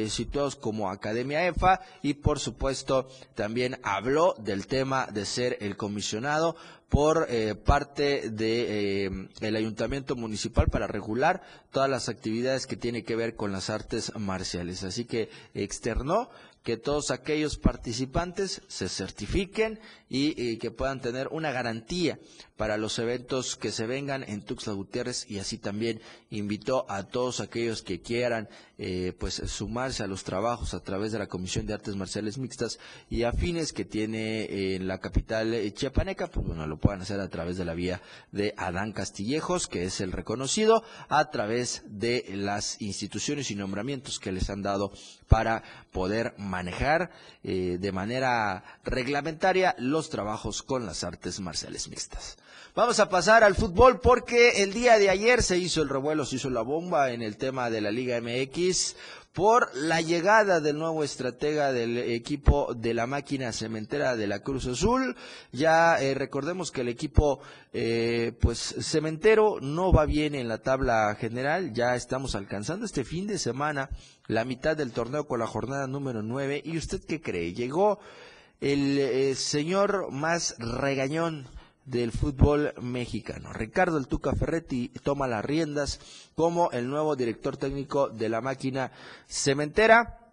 situados 0.08 0.56
como 0.56 0.90
Academia 0.90 1.46
EFA 1.46 1.80
y 2.02 2.14
por 2.26 2.40
supuesto, 2.40 3.06
también 3.36 3.78
habló 3.84 4.34
del 4.36 4.66
tema 4.66 5.06
de 5.06 5.24
ser 5.24 5.58
el 5.60 5.76
comisionado 5.76 6.56
por 6.88 7.28
eh, 7.30 7.54
parte 7.54 8.30
de 8.30 9.04
eh, 9.04 9.28
el 9.42 9.54
ayuntamiento 9.54 10.16
municipal 10.16 10.66
para 10.66 10.88
regular 10.88 11.40
todas 11.70 11.88
las 11.88 12.08
actividades 12.08 12.66
que 12.66 12.76
tiene 12.76 13.04
que 13.04 13.14
ver 13.14 13.36
con 13.36 13.52
las 13.52 13.70
artes 13.70 14.12
marciales. 14.18 14.82
Así 14.82 15.04
que 15.04 15.30
externó 15.54 16.28
que 16.64 16.76
todos 16.76 17.12
aquellos 17.12 17.58
participantes 17.58 18.60
se 18.66 18.88
certifiquen 18.88 19.78
y, 20.08 20.56
que 20.56 20.72
puedan 20.72 21.00
tener 21.00 21.28
una 21.28 21.52
garantía 21.52 22.18
para 22.56 22.76
los 22.76 22.98
eventos 22.98 23.56
que 23.56 23.70
se 23.70 23.86
vengan 23.86 24.24
en 24.26 24.42
Tuxtla 24.42 24.72
Gutiérrez 24.72 25.30
y 25.30 25.38
así 25.38 25.58
también 25.58 26.00
invitó 26.30 26.86
a 26.90 27.04
todos 27.04 27.40
aquellos 27.40 27.82
que 27.82 28.00
quieran 28.00 28.48
eh, 28.78 29.14
pues 29.18 29.34
sumarse 29.46 30.02
a 30.02 30.06
los 30.06 30.24
trabajos 30.24 30.74
a 30.74 30.80
través 30.80 31.12
de 31.12 31.18
la 31.18 31.26
Comisión 31.26 31.66
de 31.66 31.74
Artes 31.74 31.96
Marciales 31.96 32.38
Mixtas 32.38 32.78
y 33.08 33.22
afines 33.22 33.72
que 33.72 33.84
tiene 33.84 34.74
en 34.74 34.86
la 34.86 34.98
capital 34.98 35.54
eh, 35.54 35.72
chiapaneca, 35.72 36.28
pues 36.28 36.46
bueno, 36.46 36.66
lo 36.66 36.78
puedan 36.78 37.02
hacer 37.02 37.20
a 37.20 37.28
través 37.28 37.56
de 37.56 37.64
la 37.64 37.74
vía 37.74 38.00
de 38.32 38.54
Adán 38.56 38.92
Castillejos, 38.92 39.66
que 39.66 39.84
es 39.84 40.00
el 40.00 40.12
reconocido, 40.12 40.82
a 41.08 41.30
través 41.30 41.82
de 41.86 42.24
las 42.34 42.80
instituciones 42.80 43.50
y 43.50 43.54
nombramientos 43.54 44.18
que 44.18 44.32
les 44.32 44.50
han 44.50 44.62
dado 44.62 44.92
para 45.28 45.62
poder 45.92 46.34
manejar 46.38 47.10
eh, 47.42 47.78
de 47.80 47.92
manera 47.92 48.64
reglamentaria 48.84 49.74
los 49.78 50.10
trabajos 50.10 50.62
con 50.62 50.86
las 50.86 51.04
artes 51.04 51.40
marciales 51.40 51.88
mixtas. 51.88 52.36
Vamos 52.74 53.00
a 53.00 53.08
pasar 53.08 53.42
al 53.42 53.54
fútbol 53.54 54.00
porque 54.00 54.62
el 54.62 54.72
día 54.72 54.98
de 54.98 55.08
ayer 55.08 55.42
se 55.42 55.56
hizo 55.56 55.82
el 55.82 55.88
revuelo, 55.88 56.24
se 56.24 56.36
hizo 56.36 56.50
la 56.50 56.62
bomba 56.62 57.10
en 57.10 57.22
el 57.22 57.36
tema 57.36 57.70
de 57.70 57.80
la 57.80 57.90
Liga 57.90 58.20
MX 58.20 58.96
por 59.36 59.68
la 59.76 60.00
llegada 60.00 60.60
del 60.60 60.78
nuevo 60.78 61.04
estratega 61.04 61.70
del 61.70 61.98
equipo 61.98 62.72
de 62.74 62.94
la 62.94 63.06
máquina 63.06 63.52
cementera 63.52 64.16
de 64.16 64.26
la 64.26 64.38
Cruz 64.40 64.66
Azul. 64.66 65.14
Ya 65.52 66.00
eh, 66.00 66.14
recordemos 66.14 66.72
que 66.72 66.80
el 66.80 66.88
equipo 66.88 67.40
eh, 67.74 68.32
pues 68.40 68.76
cementero 68.80 69.58
no 69.60 69.92
va 69.92 70.06
bien 70.06 70.34
en 70.34 70.48
la 70.48 70.56
tabla 70.56 71.14
general, 71.20 71.74
ya 71.74 71.94
estamos 71.96 72.34
alcanzando 72.34 72.86
este 72.86 73.04
fin 73.04 73.26
de 73.26 73.38
semana 73.38 73.90
la 74.26 74.46
mitad 74.46 74.74
del 74.74 74.92
torneo 74.92 75.26
con 75.26 75.38
la 75.38 75.46
jornada 75.46 75.86
número 75.86 76.22
9 76.22 76.62
y 76.64 76.78
usted 76.78 77.04
qué 77.04 77.20
cree? 77.20 77.52
Llegó 77.52 77.98
el 78.62 78.98
eh, 78.98 79.34
señor 79.34 80.10
más 80.12 80.56
regañón 80.58 81.46
del 81.86 82.12
fútbol 82.12 82.74
mexicano. 82.82 83.52
Ricardo 83.52 83.96
El 83.96 84.08
Tuca 84.08 84.34
Ferretti 84.34 84.88
toma 85.02 85.28
las 85.28 85.44
riendas 85.44 86.00
como 86.34 86.70
el 86.72 86.90
nuevo 86.90 87.16
director 87.16 87.56
técnico 87.56 88.08
de 88.08 88.28
la 88.28 88.40
máquina 88.40 88.92
cementera. 89.28 90.25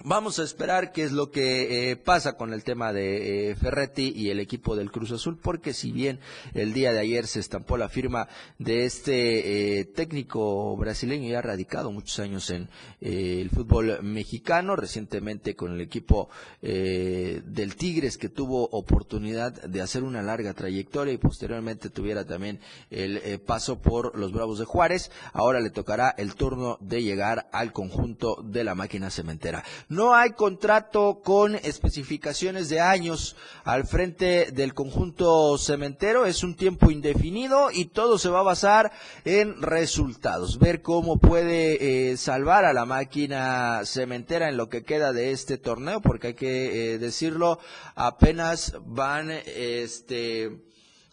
Vamos 0.00 0.38
a 0.38 0.42
esperar 0.42 0.90
qué 0.90 1.04
es 1.04 1.12
lo 1.12 1.30
que 1.30 1.90
eh, 1.90 1.96
pasa 1.96 2.38
con 2.38 2.54
el 2.54 2.64
tema 2.64 2.94
de 2.94 3.50
eh, 3.50 3.54
Ferretti 3.54 4.10
y 4.16 4.30
el 4.30 4.40
equipo 4.40 4.74
del 4.74 4.90
Cruz 4.90 5.12
Azul, 5.12 5.38
porque 5.38 5.74
si 5.74 5.92
bien 5.92 6.18
el 6.54 6.72
día 6.72 6.92
de 6.92 6.98
ayer 6.98 7.26
se 7.26 7.38
estampó 7.38 7.76
la 7.76 7.90
firma 7.90 8.26
de 8.58 8.86
este 8.86 9.80
eh, 9.80 9.84
técnico 9.84 10.74
brasileño 10.78 11.28
ya 11.28 11.42
radicado 11.42 11.92
muchos 11.92 12.18
años 12.20 12.48
en 12.48 12.70
el 13.02 13.50
fútbol 13.50 14.02
mexicano, 14.02 14.76
recientemente 14.76 15.54
con 15.54 15.72
el 15.72 15.80
equipo 15.82 16.30
del 16.62 17.76
Tigres 17.76 18.16
que 18.16 18.28
tuvo 18.28 18.68
oportunidad 18.70 19.52
de 19.62 19.82
hacer 19.82 20.04
una 20.04 20.22
larga 20.22 20.54
trayectoria 20.54 21.12
y 21.12 21.18
posteriormente 21.18 21.90
tuviera 21.90 22.24
también 22.24 22.60
el 22.90 23.40
paso 23.40 23.80
por 23.80 24.18
los 24.18 24.32
Bravos 24.32 24.58
de 24.58 24.64
Juárez, 24.64 25.10
ahora 25.32 25.60
le 25.60 25.70
tocará 25.70 26.10
el 26.16 26.34
turno 26.34 26.78
de 26.80 27.02
llegar 27.02 27.48
al 27.52 27.72
conjunto 27.72 28.42
de 28.42 28.64
la 28.64 28.74
máquina 28.74 29.10
cementera. 29.10 29.62
No 29.88 30.14
hay 30.14 30.30
contrato 30.32 31.20
con 31.22 31.54
especificaciones 31.54 32.68
de 32.68 32.80
años 32.80 33.36
al 33.64 33.86
frente 33.86 34.50
del 34.52 34.74
conjunto 34.74 35.58
cementero. 35.58 36.26
Es 36.26 36.42
un 36.42 36.56
tiempo 36.56 36.90
indefinido 36.90 37.70
y 37.70 37.86
todo 37.86 38.18
se 38.18 38.28
va 38.28 38.40
a 38.40 38.44
basar 38.44 38.92
en 39.24 39.60
resultados. 39.60 40.58
Ver 40.58 40.82
cómo 40.82 41.18
puede 41.18 42.10
eh, 42.10 42.16
salvar 42.16 42.64
a 42.64 42.72
la 42.72 42.84
máquina 42.84 43.82
cementera 43.84 44.48
en 44.48 44.56
lo 44.56 44.68
que 44.68 44.84
queda 44.84 45.12
de 45.12 45.32
este 45.32 45.58
torneo, 45.58 46.00
porque 46.00 46.28
hay 46.28 46.34
que 46.34 46.94
eh, 46.94 46.98
decirlo, 46.98 47.58
apenas 47.94 48.74
van, 48.86 49.30
este, 49.30 50.62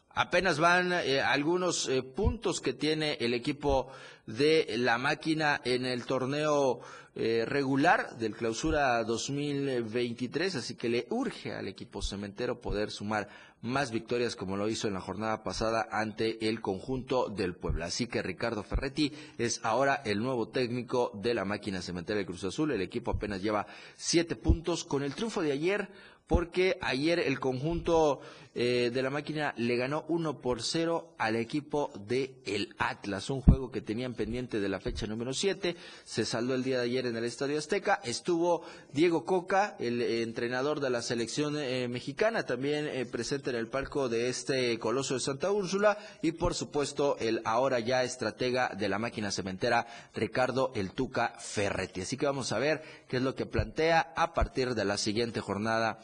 apenas 0.09 0.59
van 0.59 0.93
eh, 0.93 1.21
algunos 1.21 1.89
puntos 2.15 2.61
que 2.61 2.73
tiene 2.73 3.17
el 3.19 3.33
equipo 3.33 3.89
de 4.29 4.75
la 4.77 4.97
máquina 4.99 5.59
en 5.63 5.85
el 5.85 6.05
torneo 6.05 6.81
eh, 7.15 7.45
regular 7.47 8.15
del 8.17 8.35
clausura 8.35 9.03
2023, 9.03 10.55
así 10.55 10.75
que 10.75 10.87
le 10.87 11.07
urge 11.09 11.53
al 11.53 11.67
equipo 11.67 12.01
cementero 12.03 12.61
poder 12.61 12.91
sumar 12.91 13.27
más 13.61 13.91
victorias 13.91 14.35
como 14.35 14.55
lo 14.55 14.69
hizo 14.69 14.87
en 14.87 14.93
la 14.93 15.01
jornada 15.01 15.43
pasada 15.43 15.87
ante 15.91 16.47
el 16.47 16.61
conjunto 16.61 17.27
del 17.29 17.55
Puebla. 17.55 17.87
Así 17.87 18.05
que 18.05 18.21
Ricardo 18.21 18.61
Ferretti 18.63 19.11
es 19.37 19.59
ahora 19.63 20.01
el 20.05 20.19
nuevo 20.19 20.47
técnico 20.49 21.11
de 21.15 21.33
la 21.33 21.43
máquina 21.43 21.81
cementera 21.81 22.19
de 22.19 22.25
Cruz 22.25 22.43
Azul. 22.43 22.71
El 22.71 22.81
equipo 22.81 23.11
apenas 23.11 23.41
lleva 23.41 23.65
siete 23.95 24.35
puntos 24.35 24.85
con 24.85 25.01
el 25.01 25.15
triunfo 25.15 25.41
de 25.41 25.51
ayer 25.51 25.89
porque 26.29 26.77
ayer 26.79 27.17
el 27.19 27.39
conjunto 27.39 28.21
eh, 28.53 28.91
de 28.93 29.01
la 29.01 29.09
máquina 29.09 29.53
le 29.57 29.77
ganó 29.77 30.05
1 30.09 30.41
por 30.41 30.61
0 30.61 31.15
al 31.17 31.35
equipo 31.35 31.91
de 32.07 32.35
el 32.45 32.75
Atlas, 32.77 33.31
un 33.31 33.41
juego 33.41 33.71
que 33.71 33.81
tenían 33.81 34.13
pendiente 34.13 34.59
de 34.59 34.69
la 34.69 34.79
fecha 34.79 35.07
número 35.07 35.33
7, 35.33 35.75
se 36.03 36.25
saldó 36.25 36.53
el 36.53 36.63
día 36.63 36.77
de 36.77 36.83
ayer 36.83 37.07
en 37.07 37.15
el 37.15 37.23
Estadio 37.23 37.57
Azteca, 37.57 37.99
estuvo 38.03 38.63
Diego 38.93 39.25
Coca, 39.25 39.75
el 39.79 40.03
eh, 40.03 40.21
entrenador 40.21 40.81
de 40.81 40.91
la 40.91 41.01
selección 41.01 41.57
eh, 41.57 41.87
mexicana, 41.87 42.45
también 42.45 43.07
presente 43.09 43.49
en 43.49 43.55
el 43.55 43.67
palco 43.67 44.07
de 44.07 44.29
este 44.29 44.77
Coloso 44.77 45.15
de 45.15 45.21
Santa 45.21 45.51
Úrsula. 45.51 45.97
Y 46.21 46.33
por 46.33 46.53
supuesto 46.53 47.17
el 47.19 47.41
ahora 47.45 47.79
ya 47.79 48.03
estratega 48.03 48.69
de 48.77 48.87
la 48.87 48.99
máquina 48.99 49.31
cementera, 49.31 49.87
Ricardo 50.13 50.71
El 50.75 50.91
Tuca 50.91 51.33
Ferretti. 51.39 52.01
Así 52.01 52.17
que 52.17 52.27
vamos 52.27 52.51
a 52.51 52.59
ver 52.59 52.83
qué 53.07 53.17
es 53.17 53.23
lo 53.23 53.33
que 53.33 53.47
plantea 53.47 54.13
a 54.15 54.33
partir 54.33 54.75
de 54.75 54.85
la 54.85 54.97
siguiente 54.97 55.39
jornada 55.39 55.99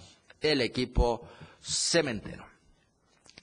el 0.52 0.62
equipo 0.62 1.28
cementero. 1.62 2.46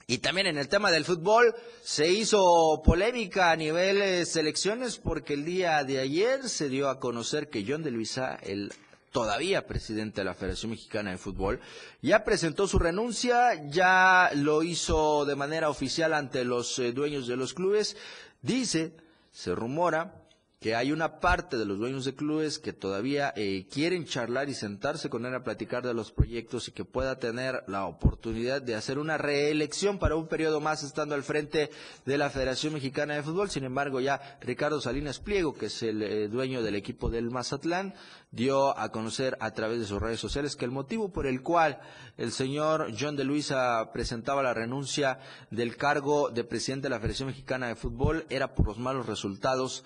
Y 0.05 0.17
también 0.17 0.47
en 0.47 0.57
el 0.57 0.67
tema 0.67 0.91
del 0.91 1.05
fútbol 1.05 1.55
se 1.81 2.09
hizo 2.09 2.81
polémica 2.83 3.51
a 3.51 3.55
nivel 3.55 3.99
de 3.99 4.25
selecciones 4.25 4.97
porque 4.97 5.33
el 5.33 5.45
día 5.45 5.83
de 5.83 5.99
ayer 5.99 6.49
se 6.49 6.67
dio 6.67 6.89
a 6.89 6.99
conocer 6.99 7.49
que 7.49 7.65
John 7.67 7.83
de 7.83 7.91
Luisa, 7.91 8.37
el 8.43 8.73
todavía 9.11 9.65
presidente 9.65 10.21
de 10.21 10.25
la 10.25 10.33
Federación 10.33 10.71
Mexicana 10.71 11.11
de 11.11 11.17
Fútbol, 11.17 11.61
ya 12.01 12.25
presentó 12.25 12.67
su 12.67 12.79
renuncia, 12.79 13.69
ya 13.69 14.31
lo 14.35 14.63
hizo 14.63 15.23
de 15.23 15.35
manera 15.35 15.69
oficial 15.69 16.13
ante 16.13 16.43
los 16.43 16.77
eh, 16.79 16.91
dueños 16.91 17.27
de 17.27 17.37
los 17.37 17.53
clubes. 17.53 17.95
Dice, 18.41 18.91
se 19.31 19.55
rumora, 19.55 20.22
que 20.63 20.75
hay 20.75 20.93
una 20.93 21.19
parte 21.19 21.57
de 21.57 21.65
los 21.65 21.77
dueños 21.77 22.05
de 22.05 22.15
clubes 22.15 22.57
que 22.57 22.71
todavía 22.71 23.33
eh, 23.35 23.67
quieren 23.69 24.05
charlar 24.05 24.47
y 24.47 24.53
sentarse 24.53 25.09
con 25.09 25.25
él 25.25 25.35
a 25.35 25.43
platicar 25.43 25.85
de 25.85 25.93
los 25.93 26.13
proyectos 26.13 26.69
y 26.69 26.71
que 26.71 26.85
pueda 26.85 27.19
tener 27.19 27.65
la 27.67 27.85
oportunidad 27.85 28.61
de 28.61 28.75
hacer 28.75 28.97
una 28.97 29.17
reelección 29.17 29.99
para 29.99 30.15
un 30.15 30.29
periodo 30.29 30.61
más 30.61 30.81
estando 30.83 31.15
al 31.15 31.23
frente 31.23 31.69
de 32.05 32.17
la 32.17 32.29
Federación 32.29 32.71
Mexicana 32.71 33.15
de 33.15 33.23
Fútbol. 33.23 33.49
Sin 33.49 33.65
embargo, 33.65 33.99
ya 33.99 34.37
Ricardo 34.39 34.79
Salinas 34.79 35.19
Pliego, 35.19 35.53
que 35.53 35.65
es 35.65 35.83
el 35.83 36.01
eh, 36.01 36.29
dueño 36.29 36.63
del 36.63 36.75
equipo 36.75 37.09
del 37.09 37.29
Mazatlán, 37.29 37.93
dio 38.31 38.79
a 38.79 38.89
conocer 38.89 39.35
a 39.41 39.51
través 39.51 39.79
de 39.79 39.85
sus 39.85 40.01
redes 40.01 40.21
sociales 40.21 40.55
que 40.55 40.63
el 40.63 40.71
motivo 40.71 41.11
por 41.11 41.27
el 41.27 41.41
cual 41.41 41.81
el 42.15 42.31
señor 42.31 42.87
John 42.97 43.17
de 43.17 43.25
Luisa 43.25 43.91
presentaba 43.91 44.41
la 44.41 44.53
renuncia 44.53 45.19
del 45.51 45.75
cargo 45.75 46.29
de 46.29 46.45
presidente 46.45 46.85
de 46.85 46.91
la 46.91 46.99
Federación 46.99 47.27
Mexicana 47.27 47.67
de 47.67 47.75
Fútbol 47.75 48.25
era 48.29 48.55
por 48.55 48.67
los 48.67 48.79
malos 48.79 49.07
resultados 49.07 49.83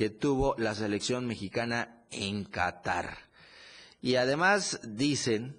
que 0.00 0.08
tuvo 0.08 0.54
la 0.56 0.74
selección 0.74 1.26
mexicana 1.26 2.06
en 2.10 2.44
Qatar. 2.46 3.18
Y 4.00 4.14
además 4.14 4.80
dicen 4.82 5.58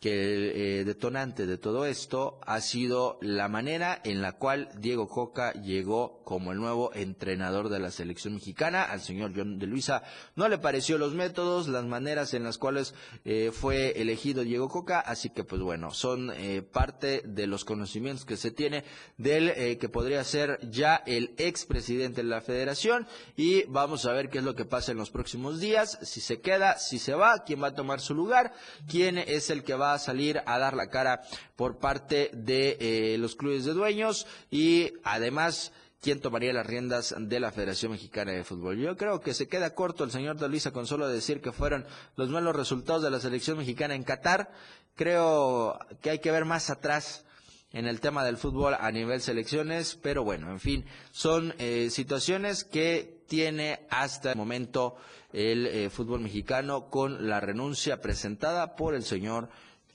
que 0.00 0.34
el 0.34 0.52
eh, 0.54 0.84
detonante 0.84 1.46
de 1.46 1.56
todo 1.56 1.86
esto 1.86 2.38
ha 2.44 2.60
sido 2.60 3.18
la 3.22 3.48
manera 3.48 4.00
en 4.04 4.20
la 4.20 4.32
cual 4.32 4.68
Diego 4.78 5.08
Coca 5.08 5.52
llegó 5.54 6.22
como 6.24 6.52
el 6.52 6.58
nuevo 6.58 6.92
entrenador 6.94 7.70
de 7.70 7.78
la 7.78 7.90
selección 7.90 8.34
mexicana. 8.34 8.82
Al 8.82 9.00
señor 9.00 9.32
John 9.34 9.58
de 9.58 9.66
Luisa 9.66 10.02
no 10.34 10.48
le 10.48 10.58
pareció 10.58 10.98
los 10.98 11.14
métodos, 11.14 11.68
las 11.68 11.84
maneras 11.84 12.34
en 12.34 12.44
las 12.44 12.58
cuales 12.58 12.94
eh, 13.24 13.50
fue 13.52 14.00
elegido 14.00 14.44
Diego 14.44 14.68
Coca, 14.68 15.00
así 15.00 15.30
que 15.30 15.44
pues 15.44 15.62
bueno, 15.62 15.92
son 15.92 16.30
eh, 16.34 16.62
parte 16.62 17.22
de 17.24 17.46
los 17.46 17.64
conocimientos 17.64 18.26
que 18.26 18.36
se 18.36 18.50
tiene 18.50 18.84
del 19.16 19.78
que 19.78 19.88
podría 19.88 20.22
ser 20.24 20.58
ya 20.70 20.96
el 21.06 21.34
expresidente 21.38 22.22
de 22.22 22.28
la 22.28 22.40
federación 22.40 23.06
y 23.36 23.64
vamos 23.64 24.04
a 24.04 24.12
ver 24.12 24.28
qué 24.28 24.38
es 24.38 24.44
lo 24.44 24.54
que 24.54 24.64
pasa 24.64 24.92
en 24.92 24.98
los 24.98 25.10
próximos 25.10 25.60
días, 25.60 25.98
si 26.02 26.20
se 26.20 26.40
queda, 26.40 26.78
si 26.78 26.98
se 26.98 27.14
va, 27.14 27.44
quién 27.44 27.62
va 27.62 27.68
a 27.68 27.74
tomar 27.74 28.00
su 28.00 28.14
lugar, 28.14 28.52
quién 28.88 29.18
es 29.18 29.50
el 29.50 29.64
que 29.64 29.74
va 29.74 29.85
a 29.94 29.98
salir 29.98 30.42
a 30.46 30.58
dar 30.58 30.74
la 30.74 30.88
cara 30.88 31.22
por 31.56 31.78
parte 31.78 32.30
de 32.32 32.76
eh, 32.80 33.18
los 33.18 33.36
clubes 33.36 33.64
de 33.64 33.72
dueños 33.72 34.26
y 34.50 34.92
además 35.04 35.72
quién 36.00 36.20
tomaría 36.20 36.52
las 36.52 36.66
riendas 36.66 37.14
de 37.18 37.40
la 37.40 37.50
Federación 37.50 37.92
Mexicana 37.92 38.32
de 38.32 38.44
Fútbol. 38.44 38.78
Yo 38.78 38.96
creo 38.96 39.20
que 39.20 39.34
se 39.34 39.48
queda 39.48 39.74
corto 39.74 40.04
el 40.04 40.10
señor 40.10 40.38
de 40.38 40.48
Luisa 40.48 40.70
con 40.70 40.86
solo 40.86 41.08
decir 41.08 41.40
que 41.40 41.52
fueron 41.52 41.84
los 42.16 42.28
malos 42.28 42.54
resultados 42.54 43.02
de 43.02 43.10
la 43.10 43.20
selección 43.20 43.58
mexicana 43.58 43.94
en 43.94 44.04
Qatar. 44.04 44.50
Creo 44.94 45.78
que 46.02 46.10
hay 46.10 46.18
que 46.20 46.30
ver 46.30 46.44
más 46.44 46.70
atrás 46.70 47.24
en 47.72 47.86
el 47.86 48.00
tema 48.00 48.24
del 48.24 48.36
fútbol 48.36 48.74
a 48.78 48.90
nivel 48.90 49.20
selecciones, 49.20 49.98
pero 50.00 50.24
bueno, 50.24 50.50
en 50.50 50.60
fin, 50.60 50.84
son 51.10 51.54
eh, 51.58 51.88
situaciones 51.90 52.64
que 52.64 53.22
tiene 53.26 53.80
hasta 53.90 54.30
el 54.32 54.36
momento 54.38 54.96
el 55.32 55.66
eh, 55.66 55.90
fútbol 55.90 56.20
mexicano 56.20 56.88
con 56.88 57.28
la 57.28 57.40
renuncia 57.40 58.00
presentada 58.00 58.76
por 58.76 58.94
el 58.94 59.02
señor 59.02 59.48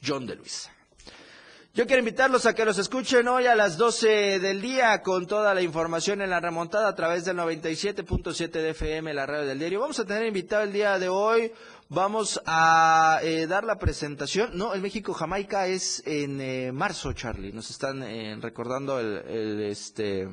John 0.06 0.26
de 0.26 0.36
Luis. 0.36 0.70
Yo 1.74 1.88
quiero 1.88 2.00
invitarlos 2.00 2.46
a 2.46 2.54
que 2.54 2.66
los 2.66 2.78
escuchen 2.78 3.30
hoy 3.30 3.46
a 3.46 3.56
las 3.56 3.78
12 3.78 4.42
del 4.42 4.60
día 4.60 5.02
con 5.02 5.26
toda 5.26 5.54
la 5.54 5.62
información 5.62 6.22
en 6.22 6.30
la 6.30 6.42
remontada 6.42 6.90
a 6.90 6.96
través 6.96 7.24
del 7.24 7.38
97.7 7.38 8.52
de 8.52 8.72
FM, 8.72 9.14
la 9.14 9.26
radio 9.26 9.46
del 9.48 9.58
diario. 9.58 9.80
Vamos 9.80 9.98
a 9.98 10.06
tener 10.06 10.26
invitado 10.26 10.64
el 10.64 10.74
día 10.74 11.00
de 11.00 11.08
hoy. 11.08 11.54
Vamos 11.88 12.42
a 12.46 13.22
eh, 13.24 13.48
dar 13.48 13.64
la 13.64 13.78
presentación. 13.78 14.50
No, 14.54 14.74
el 14.74 14.82
México-Jamaica 14.82 15.68
es 15.68 16.04
en 16.06 16.42
eh, 16.42 16.74
marzo, 16.74 17.14
Charlie. 17.14 17.54
Nos 17.54 17.70
están 17.70 18.04
eh, 18.04 18.38
recordando 18.42 19.00
el, 19.00 19.24
el, 19.30 19.62
este 19.62 20.28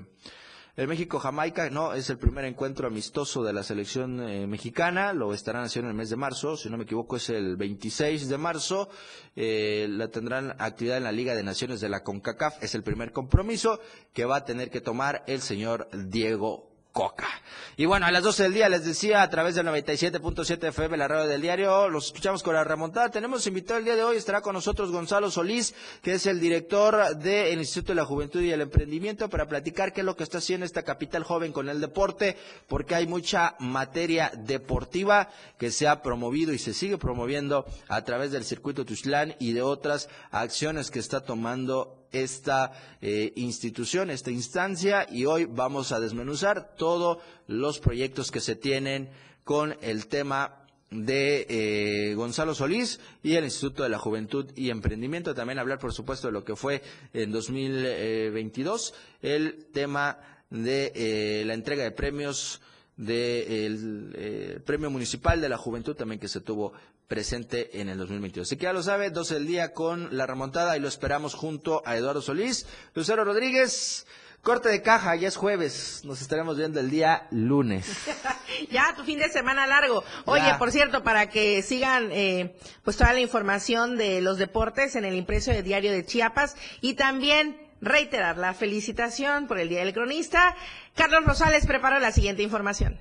el 0.78 0.86
México-Jamaica, 0.86 1.70
no, 1.70 1.92
es 1.92 2.08
el 2.08 2.18
primer 2.18 2.44
encuentro 2.44 2.86
amistoso 2.86 3.42
de 3.42 3.52
la 3.52 3.64
selección 3.64 4.20
eh, 4.20 4.46
mexicana, 4.46 5.12
lo 5.12 5.34
estarán 5.34 5.64
haciendo 5.64 5.88
en 5.88 5.96
el 5.96 5.98
mes 5.98 6.08
de 6.08 6.14
marzo, 6.14 6.56
si 6.56 6.70
no 6.70 6.76
me 6.76 6.84
equivoco 6.84 7.16
es 7.16 7.30
el 7.30 7.56
26 7.56 8.28
de 8.28 8.38
marzo, 8.38 8.88
eh, 9.34 9.88
la 9.90 10.06
tendrán 10.06 10.54
actividad 10.60 10.98
en 10.98 11.02
la 11.02 11.10
Liga 11.10 11.34
de 11.34 11.42
Naciones 11.42 11.80
de 11.80 11.88
la 11.88 12.04
CONCACAF, 12.04 12.62
es 12.62 12.76
el 12.76 12.84
primer 12.84 13.10
compromiso 13.10 13.80
que 14.12 14.24
va 14.24 14.36
a 14.36 14.44
tener 14.44 14.70
que 14.70 14.80
tomar 14.80 15.24
el 15.26 15.40
señor 15.40 15.88
Diego 15.92 16.67
Coca. 16.98 17.28
Y 17.76 17.86
bueno, 17.86 18.06
a 18.06 18.10
las 18.10 18.24
12 18.24 18.42
del 18.42 18.54
día 18.54 18.68
les 18.68 18.84
decía 18.84 19.22
a 19.22 19.30
través 19.30 19.54
del 19.54 19.64
97.7 19.68 20.66
FM, 20.70 20.96
la 20.96 21.06
radio 21.06 21.28
del 21.28 21.40
diario, 21.40 21.88
los 21.88 22.06
escuchamos 22.06 22.42
con 22.42 22.54
la 22.54 22.64
remontada. 22.64 23.08
Tenemos 23.08 23.46
invitado 23.46 23.78
el 23.78 23.84
día 23.84 23.94
de 23.94 24.02
hoy, 24.02 24.16
estará 24.16 24.40
con 24.40 24.52
nosotros 24.54 24.90
Gonzalo 24.90 25.30
Solís, 25.30 25.76
que 26.02 26.14
es 26.14 26.26
el 26.26 26.40
director 26.40 27.16
del 27.18 27.56
Instituto 27.60 27.92
de 27.92 28.00
la 28.00 28.04
Juventud 28.04 28.40
y 28.40 28.50
el 28.50 28.62
Emprendimiento, 28.62 29.30
para 29.30 29.46
platicar 29.46 29.92
qué 29.92 30.00
es 30.00 30.04
lo 30.04 30.16
que 30.16 30.24
está 30.24 30.38
haciendo 30.38 30.66
esta 30.66 30.82
capital 30.82 31.22
joven 31.22 31.52
con 31.52 31.68
el 31.68 31.80
deporte, 31.80 32.36
porque 32.66 32.96
hay 32.96 33.06
mucha 33.06 33.54
materia 33.60 34.32
deportiva 34.34 35.28
que 35.56 35.70
se 35.70 35.86
ha 35.86 36.02
promovido 36.02 36.52
y 36.52 36.58
se 36.58 36.74
sigue 36.74 36.98
promoviendo 36.98 37.64
a 37.86 38.02
través 38.02 38.32
del 38.32 38.42
circuito 38.42 38.84
Tuxtlán 38.84 39.36
y 39.38 39.52
de 39.52 39.62
otras 39.62 40.08
acciones 40.32 40.90
que 40.90 40.98
está 40.98 41.20
tomando 41.20 41.97
esta 42.12 42.72
eh, 43.00 43.32
institución, 43.36 44.10
esta 44.10 44.30
instancia, 44.30 45.06
y 45.10 45.24
hoy 45.24 45.44
vamos 45.44 45.92
a 45.92 46.00
desmenuzar 46.00 46.74
todos 46.76 47.18
los 47.46 47.78
proyectos 47.78 48.30
que 48.30 48.40
se 48.40 48.56
tienen 48.56 49.08
con 49.44 49.76
el 49.80 50.06
tema 50.06 50.64
de 50.90 51.46
eh, 51.48 52.14
Gonzalo 52.14 52.54
Solís 52.54 52.98
y 53.22 53.34
el 53.34 53.44
Instituto 53.44 53.82
de 53.82 53.88
la 53.90 53.98
Juventud 53.98 54.50
y 54.56 54.70
Emprendimiento. 54.70 55.34
También 55.34 55.58
hablar, 55.58 55.78
por 55.78 55.92
supuesto, 55.92 56.28
de 56.28 56.32
lo 56.32 56.44
que 56.44 56.56
fue 56.56 56.82
en 57.12 57.30
2022, 57.30 58.94
el 59.22 59.66
tema 59.72 60.18
de 60.50 60.92
eh, 60.94 61.44
la 61.44 61.54
entrega 61.54 61.82
de 61.82 61.90
premios 61.90 62.60
del 62.96 64.12
eh, 64.16 64.60
Premio 64.64 64.90
Municipal 64.90 65.40
de 65.40 65.48
la 65.48 65.56
Juventud 65.56 65.94
también 65.94 66.18
que 66.18 66.26
se 66.26 66.40
tuvo 66.40 66.72
presente 67.08 67.80
en 67.80 67.88
el 67.88 67.98
2022. 67.98 68.46
Así 68.46 68.56
que 68.56 68.64
ya 68.64 68.72
lo 68.72 68.82
sabe, 68.82 69.10
12 69.10 69.34
del 69.34 69.46
día 69.46 69.72
con 69.72 70.16
la 70.16 70.26
remontada 70.26 70.76
y 70.76 70.80
lo 70.80 70.88
esperamos 70.88 71.34
junto 71.34 71.82
a 71.86 71.96
Eduardo 71.96 72.22
Solís, 72.22 72.66
Lucero 72.94 73.24
Rodríguez. 73.24 74.06
Corte 74.40 74.68
de 74.68 74.82
caja, 74.82 75.16
ya 75.16 75.26
es 75.26 75.36
jueves, 75.36 76.02
nos 76.04 76.22
estaremos 76.22 76.56
viendo 76.56 76.78
el 76.78 76.90
día 76.90 77.26
lunes. 77.32 77.86
ya, 78.70 78.94
tu 78.96 79.02
fin 79.02 79.18
de 79.18 79.28
semana 79.28 79.66
largo. 79.66 80.04
Oye, 80.26 80.44
Ya. 80.46 80.58
por 80.58 80.70
cierto, 80.70 81.02
para 81.02 81.28
que 81.28 81.60
sigan 81.62 82.10
eh, 82.12 82.54
pues 82.84 82.96
toda 82.96 83.12
la 83.12 83.20
información 83.20 83.96
de 83.96 84.20
los 84.20 84.38
deportes 84.38 84.94
en 84.94 85.04
el 85.04 85.16
impreso 85.16 85.50
de 85.50 85.64
Diario 85.64 85.90
de 85.90 86.06
Chiapas 86.06 86.54
y 86.80 86.94
también 86.94 87.60
reiterar 87.80 88.38
la 88.38 88.54
felicitación 88.54 89.48
por 89.48 89.58
el 89.58 89.68
Día 89.68 89.80
del 89.84 89.92
Cronista. 89.92 90.54
Carlos 90.94 91.24
Rosales 91.24 91.66
preparó 91.66 91.98
la 91.98 92.12
siguiente 92.12 92.44
información. 92.44 92.96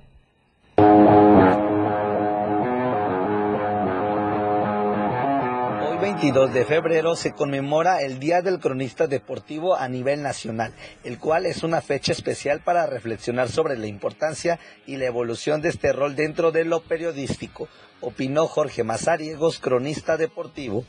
22 6.07 6.53
de 6.53 6.63
febrero 6.63 7.17
se 7.17 7.33
conmemora 7.33 8.01
el 8.01 8.17
Día 8.17 8.41
del 8.41 8.61
Cronista 8.61 9.07
Deportivo 9.07 9.75
a 9.75 9.89
nivel 9.89 10.23
nacional, 10.23 10.73
el 11.03 11.19
cual 11.19 11.45
es 11.45 11.63
una 11.63 11.81
fecha 11.81 12.13
especial 12.13 12.61
para 12.61 12.85
reflexionar 12.85 13.49
sobre 13.49 13.77
la 13.77 13.87
importancia 13.87 14.57
y 14.85 14.95
la 14.95 15.03
evolución 15.03 15.61
de 15.61 15.67
este 15.67 15.91
rol 15.91 16.15
dentro 16.15 16.53
de 16.53 16.63
lo 16.63 16.79
periodístico, 16.79 17.67
opinó 17.99 18.47
Jorge 18.47 18.85
Mazariegos, 18.85 19.59
cronista 19.59 20.15
deportivo. 20.15 20.85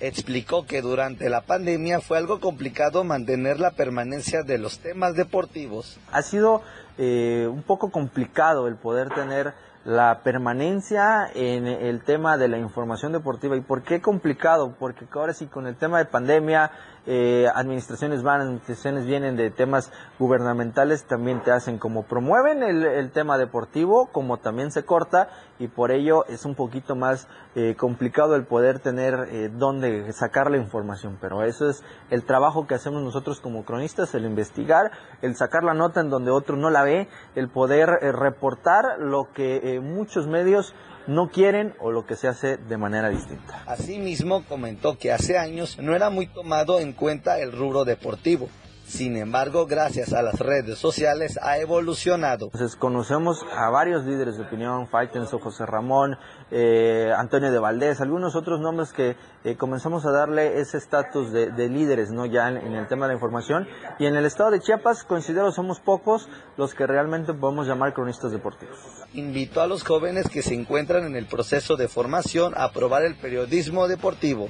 Explicó 0.00 0.66
que 0.66 0.82
durante 0.82 1.30
la 1.30 1.42
pandemia 1.42 2.00
fue 2.00 2.18
algo 2.18 2.40
complicado 2.40 3.04
mantener 3.04 3.60
la 3.60 3.70
permanencia 3.70 4.42
de 4.42 4.58
los 4.58 4.80
temas 4.80 5.14
deportivos. 5.14 6.00
ha 6.10 6.22
sido 6.22 6.62
eh, 6.98 7.46
un 7.48 7.62
poco 7.62 7.92
complicado 7.92 8.66
el 8.66 8.74
poder 8.74 9.10
tener 9.10 9.54
la 9.86 10.22
permanencia 10.24 11.30
en 11.32 11.68
el 11.68 12.02
tema 12.02 12.36
de 12.36 12.48
la 12.48 12.58
información 12.58 13.12
deportiva. 13.12 13.56
¿Y 13.56 13.60
por 13.60 13.84
qué 13.84 14.00
complicado? 14.00 14.74
Porque 14.80 15.06
ahora 15.14 15.32
sí, 15.32 15.46
con 15.46 15.68
el 15.68 15.76
tema 15.76 15.98
de 15.98 16.06
pandemia, 16.06 16.72
eh, 17.06 17.46
administraciones 17.54 18.22
van, 18.22 18.40
administraciones 18.40 19.06
vienen 19.06 19.36
de 19.36 19.50
temas 19.50 19.92
gubernamentales, 20.18 21.06
también 21.06 21.42
te 21.42 21.52
hacen 21.52 21.78
como 21.78 22.04
promueven 22.04 22.62
el, 22.62 22.84
el 22.84 23.10
tema 23.12 23.38
deportivo, 23.38 24.06
como 24.12 24.38
también 24.38 24.70
se 24.70 24.84
corta, 24.84 25.28
y 25.58 25.68
por 25.68 25.90
ello 25.90 26.26
es 26.26 26.44
un 26.44 26.54
poquito 26.54 26.96
más 26.96 27.28
eh, 27.54 27.74
complicado 27.76 28.34
el 28.34 28.44
poder 28.44 28.80
tener 28.80 29.14
eh, 29.30 29.50
dónde 29.52 30.12
sacar 30.12 30.50
la 30.50 30.58
información. 30.58 31.18
Pero 31.20 31.42
eso 31.42 31.68
es 31.68 31.82
el 32.10 32.24
trabajo 32.24 32.66
que 32.66 32.74
hacemos 32.74 33.02
nosotros 33.02 33.40
como 33.40 33.64
cronistas, 33.64 34.14
el 34.14 34.24
investigar, 34.24 34.90
el 35.22 35.36
sacar 35.36 35.64
la 35.64 35.74
nota 35.74 36.00
en 36.00 36.10
donde 36.10 36.30
otro 36.30 36.56
no 36.56 36.70
la 36.70 36.82
ve, 36.82 37.08
el 37.34 37.48
poder 37.48 37.98
eh, 38.02 38.12
reportar 38.12 38.98
lo 38.98 39.32
que 39.32 39.76
eh, 39.76 39.80
muchos 39.80 40.26
medios 40.26 40.74
no 41.06 41.30
quieren 41.30 41.74
o 41.80 41.90
lo 41.90 42.06
que 42.06 42.16
se 42.16 42.28
hace 42.28 42.56
de 42.56 42.76
manera 42.76 43.08
distinta. 43.08 43.62
Asimismo, 43.66 44.44
comentó 44.44 44.98
que 44.98 45.12
hace 45.12 45.38
años 45.38 45.78
no 45.78 45.94
era 45.94 46.10
muy 46.10 46.26
tomado 46.26 46.80
en 46.80 46.92
cuenta 46.92 47.40
el 47.40 47.52
rubro 47.52 47.84
deportivo. 47.84 48.48
Sin 48.86 49.16
embargo, 49.16 49.66
gracias 49.66 50.12
a 50.12 50.22
las 50.22 50.38
redes 50.38 50.78
sociales 50.78 51.40
ha 51.42 51.58
evolucionado. 51.58 52.46
Entonces 52.46 52.76
conocemos 52.76 53.44
a 53.52 53.68
varios 53.68 54.04
líderes 54.04 54.36
de 54.36 54.44
opinión, 54.44 54.86
Faitenso, 54.86 55.40
José 55.40 55.66
Ramón, 55.66 56.16
eh, 56.52 57.10
Antonio 57.18 57.50
de 57.50 57.58
Valdés, 57.58 58.00
algunos 58.00 58.36
otros 58.36 58.60
nombres 58.60 58.92
que 58.92 59.16
eh, 59.42 59.56
comenzamos 59.56 60.06
a 60.06 60.12
darle 60.12 60.60
ese 60.60 60.78
estatus 60.78 61.32
de, 61.32 61.50
de 61.50 61.68
líderes, 61.68 62.12
¿no? 62.12 62.26
Ya 62.26 62.48
en, 62.48 62.58
en 62.58 62.74
el 62.74 62.86
tema 62.86 63.06
de 63.06 63.14
la 63.14 63.14
información. 63.14 63.66
Y 63.98 64.06
en 64.06 64.14
el 64.14 64.24
estado 64.24 64.52
de 64.52 64.60
Chiapas, 64.60 65.02
considero 65.02 65.50
somos 65.50 65.80
pocos 65.80 66.28
los 66.56 66.72
que 66.72 66.86
realmente 66.86 67.34
podemos 67.34 67.66
llamar 67.66 67.92
cronistas 67.92 68.30
deportivos. 68.30 68.78
Invitó 69.14 69.62
a 69.62 69.66
los 69.66 69.82
jóvenes 69.82 70.28
que 70.28 70.42
se 70.42 70.54
encuentran 70.54 71.04
en 71.04 71.16
el 71.16 71.26
proceso 71.26 71.76
de 71.76 71.88
formación 71.88 72.54
a 72.56 72.70
probar 72.70 73.02
el 73.02 73.16
periodismo 73.16 73.88
deportivo. 73.88 74.48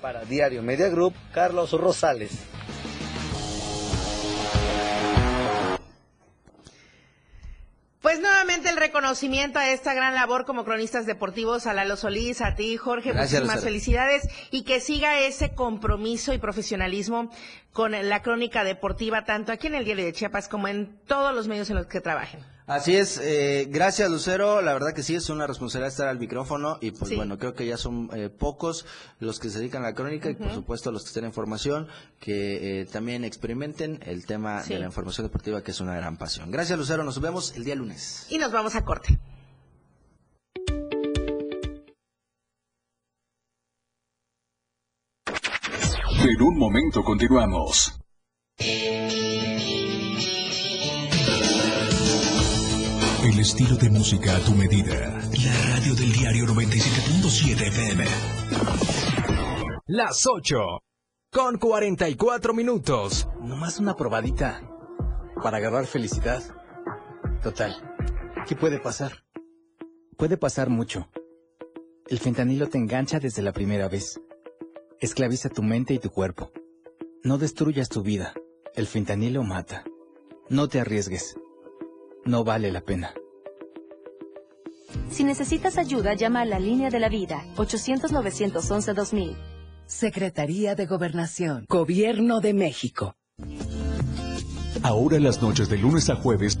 Para 0.00 0.24
Diario 0.24 0.62
Media 0.62 0.88
Group, 0.88 1.12
Carlos 1.34 1.72
Rosales. 1.72 2.46
Pues 8.04 8.20
nuevamente 8.20 8.68
el 8.68 8.76
reconocimiento 8.76 9.58
a 9.58 9.70
esta 9.70 9.94
gran 9.94 10.14
labor 10.14 10.44
como 10.44 10.66
cronistas 10.66 11.06
deportivos, 11.06 11.66
a 11.66 11.72
Lalo 11.72 11.96
Solís, 11.96 12.42
a 12.42 12.54
ti, 12.54 12.76
Jorge, 12.76 13.12
Gracias, 13.12 13.40
muchísimas 13.40 13.56
Lucero. 13.56 13.70
felicidades 13.70 14.28
y 14.50 14.64
que 14.64 14.80
siga 14.80 15.20
ese 15.20 15.54
compromiso 15.54 16.34
y 16.34 16.38
profesionalismo 16.38 17.30
con 17.72 17.92
la 17.92 18.20
crónica 18.20 18.62
deportiva, 18.62 19.24
tanto 19.24 19.52
aquí 19.52 19.68
en 19.68 19.76
el 19.76 19.86
Diario 19.86 20.04
de 20.04 20.12
Chiapas 20.12 20.50
como 20.50 20.68
en 20.68 20.98
todos 21.06 21.34
los 21.34 21.48
medios 21.48 21.70
en 21.70 21.76
los 21.76 21.86
que 21.86 22.02
trabajen. 22.02 22.44
Así 22.66 22.96
es, 22.96 23.20
eh, 23.22 23.66
gracias 23.68 24.10
Lucero, 24.10 24.62
la 24.62 24.72
verdad 24.72 24.94
que 24.94 25.02
sí 25.02 25.14
es 25.14 25.28
una 25.28 25.46
responsabilidad 25.46 25.88
estar 25.92 26.08
al 26.08 26.18
micrófono 26.18 26.78
y 26.80 26.92
pues 26.92 27.10
Sí. 27.10 27.16
bueno, 27.16 27.38
creo 27.38 27.52
que 27.54 27.66
ya 27.66 27.76
son 27.76 28.08
eh, 28.14 28.30
pocos 28.30 28.86
los 29.20 29.38
que 29.38 29.50
se 29.50 29.58
dedican 29.58 29.82
a 29.84 29.88
la 29.88 29.94
crónica 29.94 30.30
y 30.30 30.34
por 30.34 30.50
supuesto 30.50 30.90
los 30.90 31.02
que 31.02 31.08
estén 31.08 31.26
en 31.26 31.34
formación 31.34 31.88
que 32.20 32.80
eh, 32.80 32.86
también 32.86 33.22
experimenten 33.24 34.00
el 34.06 34.24
tema 34.24 34.62
Sí. 34.62 34.72
de 34.72 34.78
la 34.80 34.86
información 34.86 35.26
deportiva 35.26 35.62
que 35.62 35.72
es 35.72 35.80
una 35.80 35.94
gran 35.94 36.16
pasión. 36.16 36.50
Gracias 36.50 36.78
Lucero, 36.78 37.04
nos 37.04 37.20
vemos 37.20 37.54
el 37.54 37.64
día 37.64 37.74
lunes. 37.74 38.26
Y 38.30 38.38
nos 38.38 38.50
vamos 38.50 38.74
a 38.76 38.82
corte. 38.82 39.18
En 46.26 46.42
un 46.42 46.58
momento 46.58 47.02
continuamos. 47.04 47.92
El 53.24 53.40
estilo 53.40 53.76
de 53.76 53.88
música 53.88 54.36
a 54.36 54.40
tu 54.40 54.52
medida. 54.52 55.18
La 55.44 55.74
radio 55.74 55.94
del 55.94 56.12
diario 56.12 56.44
97.7 56.44 57.68
FM. 57.68 58.04
Las 59.86 60.26
8 60.26 60.82
con 61.32 61.56
44 61.56 62.52
minutos. 62.52 63.26
Nomás 63.40 63.80
una 63.80 63.96
probadita 63.96 64.60
para 65.42 65.56
agarrar 65.56 65.86
felicidad. 65.86 66.42
Total, 67.42 67.74
¿qué 68.46 68.56
puede 68.56 68.78
pasar? 68.78 69.24
Puede 70.18 70.36
pasar 70.36 70.68
mucho. 70.68 71.08
El 72.08 72.18
fentanilo 72.18 72.68
te 72.68 72.76
engancha 72.76 73.20
desde 73.20 73.40
la 73.40 73.54
primera 73.54 73.88
vez. 73.88 74.20
Esclaviza 75.00 75.48
tu 75.48 75.62
mente 75.62 75.94
y 75.94 75.98
tu 75.98 76.10
cuerpo. 76.10 76.52
No 77.22 77.38
destruyas 77.38 77.88
tu 77.88 78.02
vida. 78.02 78.34
El 78.74 78.86
fentanilo 78.86 79.42
mata. 79.44 79.82
No 80.50 80.68
te 80.68 80.78
arriesgues. 80.78 81.36
No 82.26 82.44
vale 82.44 82.72
la 82.72 82.80
pena. 82.80 83.12
Si 85.10 85.24
necesitas 85.24 85.78
ayuda, 85.78 86.14
llama 86.14 86.40
a 86.40 86.44
la 86.44 86.58
línea 86.58 86.90
de 86.90 87.00
la 87.00 87.08
vida, 87.08 87.44
800-911-2000. 87.56 89.36
Secretaría 89.86 90.74
de 90.74 90.86
Gobernación, 90.86 91.66
Gobierno 91.68 92.40
de 92.40 92.54
México. 92.54 93.14
Ahora 94.82 95.18
las 95.18 95.40
noches 95.40 95.68
de 95.68 95.78
lunes 95.78 96.10
a 96.10 96.16
jueves 96.16 96.58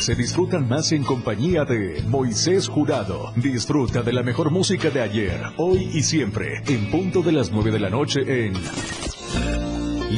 se 0.00 0.14
disfrutan 0.14 0.68
más 0.68 0.92
en 0.92 1.04
compañía 1.04 1.64
de 1.64 2.02
Moisés 2.06 2.68
Jurado. 2.68 3.32
Disfruta 3.36 4.02
de 4.02 4.12
la 4.12 4.22
mejor 4.22 4.50
música 4.50 4.90
de 4.90 5.00
ayer, 5.00 5.40
hoy 5.56 5.90
y 5.92 6.02
siempre, 6.02 6.62
en 6.66 6.90
punto 6.90 7.22
de 7.22 7.32
las 7.32 7.50
9 7.50 7.70
de 7.70 7.80
la 7.80 7.90
noche 7.90 8.20
en 8.46 8.54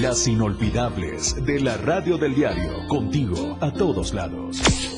Las 0.01 0.29
Inolvidables 0.29 1.45
de 1.45 1.59
la 1.59 1.77
Radio 1.77 2.19
del 2.19 2.33
Diario, 2.33 2.87
contigo 2.87 3.59
a 3.61 3.73
todos 3.73 4.15
lados. 4.15 4.98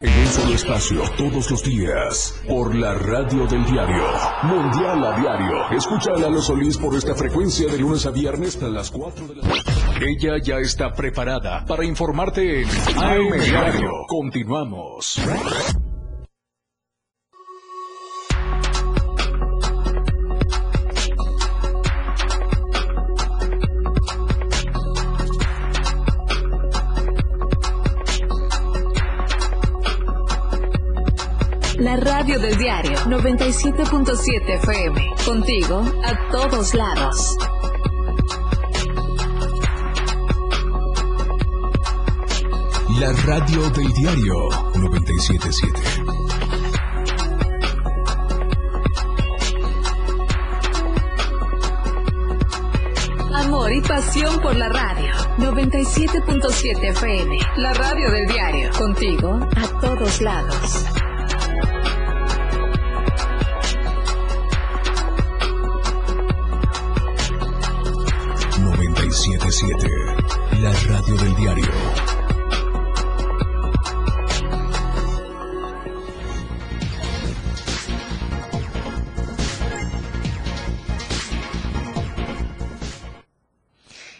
En 0.00 0.16
un 0.16 0.26
solo 0.28 0.54
espacio, 0.54 1.02
todos 1.16 1.50
los 1.50 1.64
días, 1.64 2.40
por 2.46 2.72
la 2.72 2.94
radio 2.94 3.48
del 3.48 3.64
diario. 3.64 4.04
Mundial 4.44 5.04
a 5.04 5.18
diario. 5.18 5.70
Escucha 5.76 6.12
a 6.14 6.18
Lalo 6.20 6.40
Solís 6.40 6.78
por 6.78 6.94
esta 6.94 7.16
frecuencia 7.16 7.66
de 7.66 7.78
lunes 7.78 8.06
a 8.06 8.12
viernes 8.12 8.62
a 8.62 8.68
las 8.68 8.92
4 8.92 9.26
de 9.26 9.34
la 9.34 9.42
tarde. 9.42 10.06
Ella 10.08 10.36
ya 10.40 10.58
está 10.58 10.92
preparada 10.92 11.64
para 11.66 11.84
informarte 11.84 12.62
en 12.62 12.68
AM 12.96 13.40
Diario. 13.40 13.90
Continuamos. 14.06 15.20
La 31.78 31.94
radio 31.94 32.40
del 32.40 32.58
diario 32.58 32.98
97.7 33.06 34.48
FM. 34.48 35.14
Contigo 35.24 35.84
a 36.04 36.28
todos 36.32 36.74
lados. 36.74 37.36
La 42.98 43.12
radio 43.24 43.70
del 43.70 43.92
diario 43.92 44.34
977. 44.74 45.80
Amor 53.34 53.72
y 53.72 53.80
pasión 53.82 54.40
por 54.40 54.56
la 54.56 54.68
radio 54.68 55.14
97.7 55.38 56.90
FM. 56.90 57.38
La 57.58 57.72
radio 57.72 58.10
del 58.10 58.26
diario. 58.26 58.70
Contigo 58.76 59.38
a 59.56 59.80
todos 59.80 60.20
lados. 60.20 60.97
977. 69.60 70.60
La 70.60 70.72
radio 70.72 71.16
del 71.16 71.34
diario. 71.34 71.64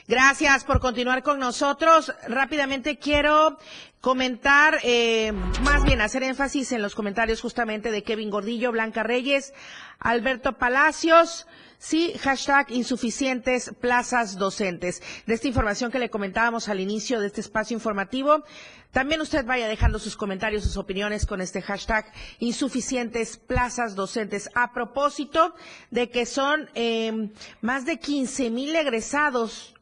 Gracias 0.08 0.64
por 0.64 0.80
continuar 0.80 1.22
con 1.22 1.38
nosotros. 1.38 2.12
Rápidamente 2.26 2.98
quiero 2.98 3.58
comentar, 4.00 4.78
eh, 4.82 5.32
más 5.62 5.84
bien 5.84 6.00
hacer 6.00 6.22
énfasis 6.22 6.72
en 6.72 6.82
los 6.82 6.94
comentarios 6.94 7.40
justamente 7.40 7.92
de 7.92 8.02
Kevin 8.02 8.30
Gordillo, 8.30 8.72
Blanca 8.72 9.02
Reyes, 9.02 9.52
Alberto 10.00 10.54
Palacios. 10.54 11.46
Sí, 11.80 12.12
hashtag 12.20 12.72
insuficientes 12.72 13.72
plazas 13.80 14.36
docentes. 14.36 15.00
De 15.26 15.34
esta 15.34 15.46
información 15.46 15.92
que 15.92 16.00
le 16.00 16.10
comentábamos 16.10 16.68
al 16.68 16.80
inicio 16.80 17.20
de 17.20 17.28
este 17.28 17.40
espacio 17.40 17.76
informativo, 17.76 18.42
también 18.90 19.20
usted 19.20 19.44
vaya 19.46 19.68
dejando 19.68 20.00
sus 20.00 20.16
comentarios, 20.16 20.64
sus 20.64 20.76
opiniones 20.76 21.24
con 21.24 21.40
este 21.40 21.62
hashtag 21.62 22.12
insuficientes 22.40 23.36
plazas 23.36 23.94
docentes. 23.94 24.50
A 24.54 24.72
propósito 24.72 25.54
de 25.92 26.10
que 26.10 26.26
son 26.26 26.68
eh, 26.74 27.30
más 27.60 27.84
de 27.86 28.00
15 28.00 28.50
mil 28.50 28.74
egresados 28.74 29.74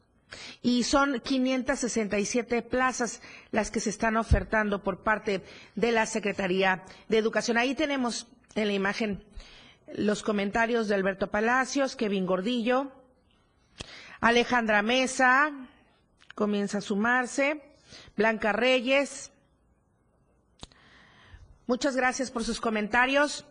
y 0.61 0.83
son 0.83 1.19
567 1.19 2.61
plazas 2.61 3.21
las 3.51 3.71
que 3.71 3.79
se 3.79 3.89
están 3.89 4.17
ofertando 4.17 4.83
por 4.83 5.01
parte 5.01 5.41
de 5.75 5.91
la 5.91 6.05
Secretaría 6.05 6.83
de 7.09 7.17
Educación. 7.17 7.57
Ahí 7.57 7.73
tenemos 7.73 8.27
en 8.53 8.67
la 8.67 8.73
imagen 8.73 9.23
los 9.93 10.23
comentarios 10.23 10.87
de 10.87 10.95
Alberto 10.95 11.27
Palacios, 11.27 11.95
Kevin 11.95 12.25
Gordillo, 12.25 12.91
Alejandra 14.19 14.81
Mesa, 14.81 15.51
comienza 16.35 16.79
a 16.79 16.81
sumarse, 16.81 17.61
Blanca 18.15 18.51
Reyes. 18.51 19.31
Muchas 21.65 21.95
gracias 21.95 22.31
por 22.31 22.43
sus 22.43 22.59
comentarios. 22.59 23.45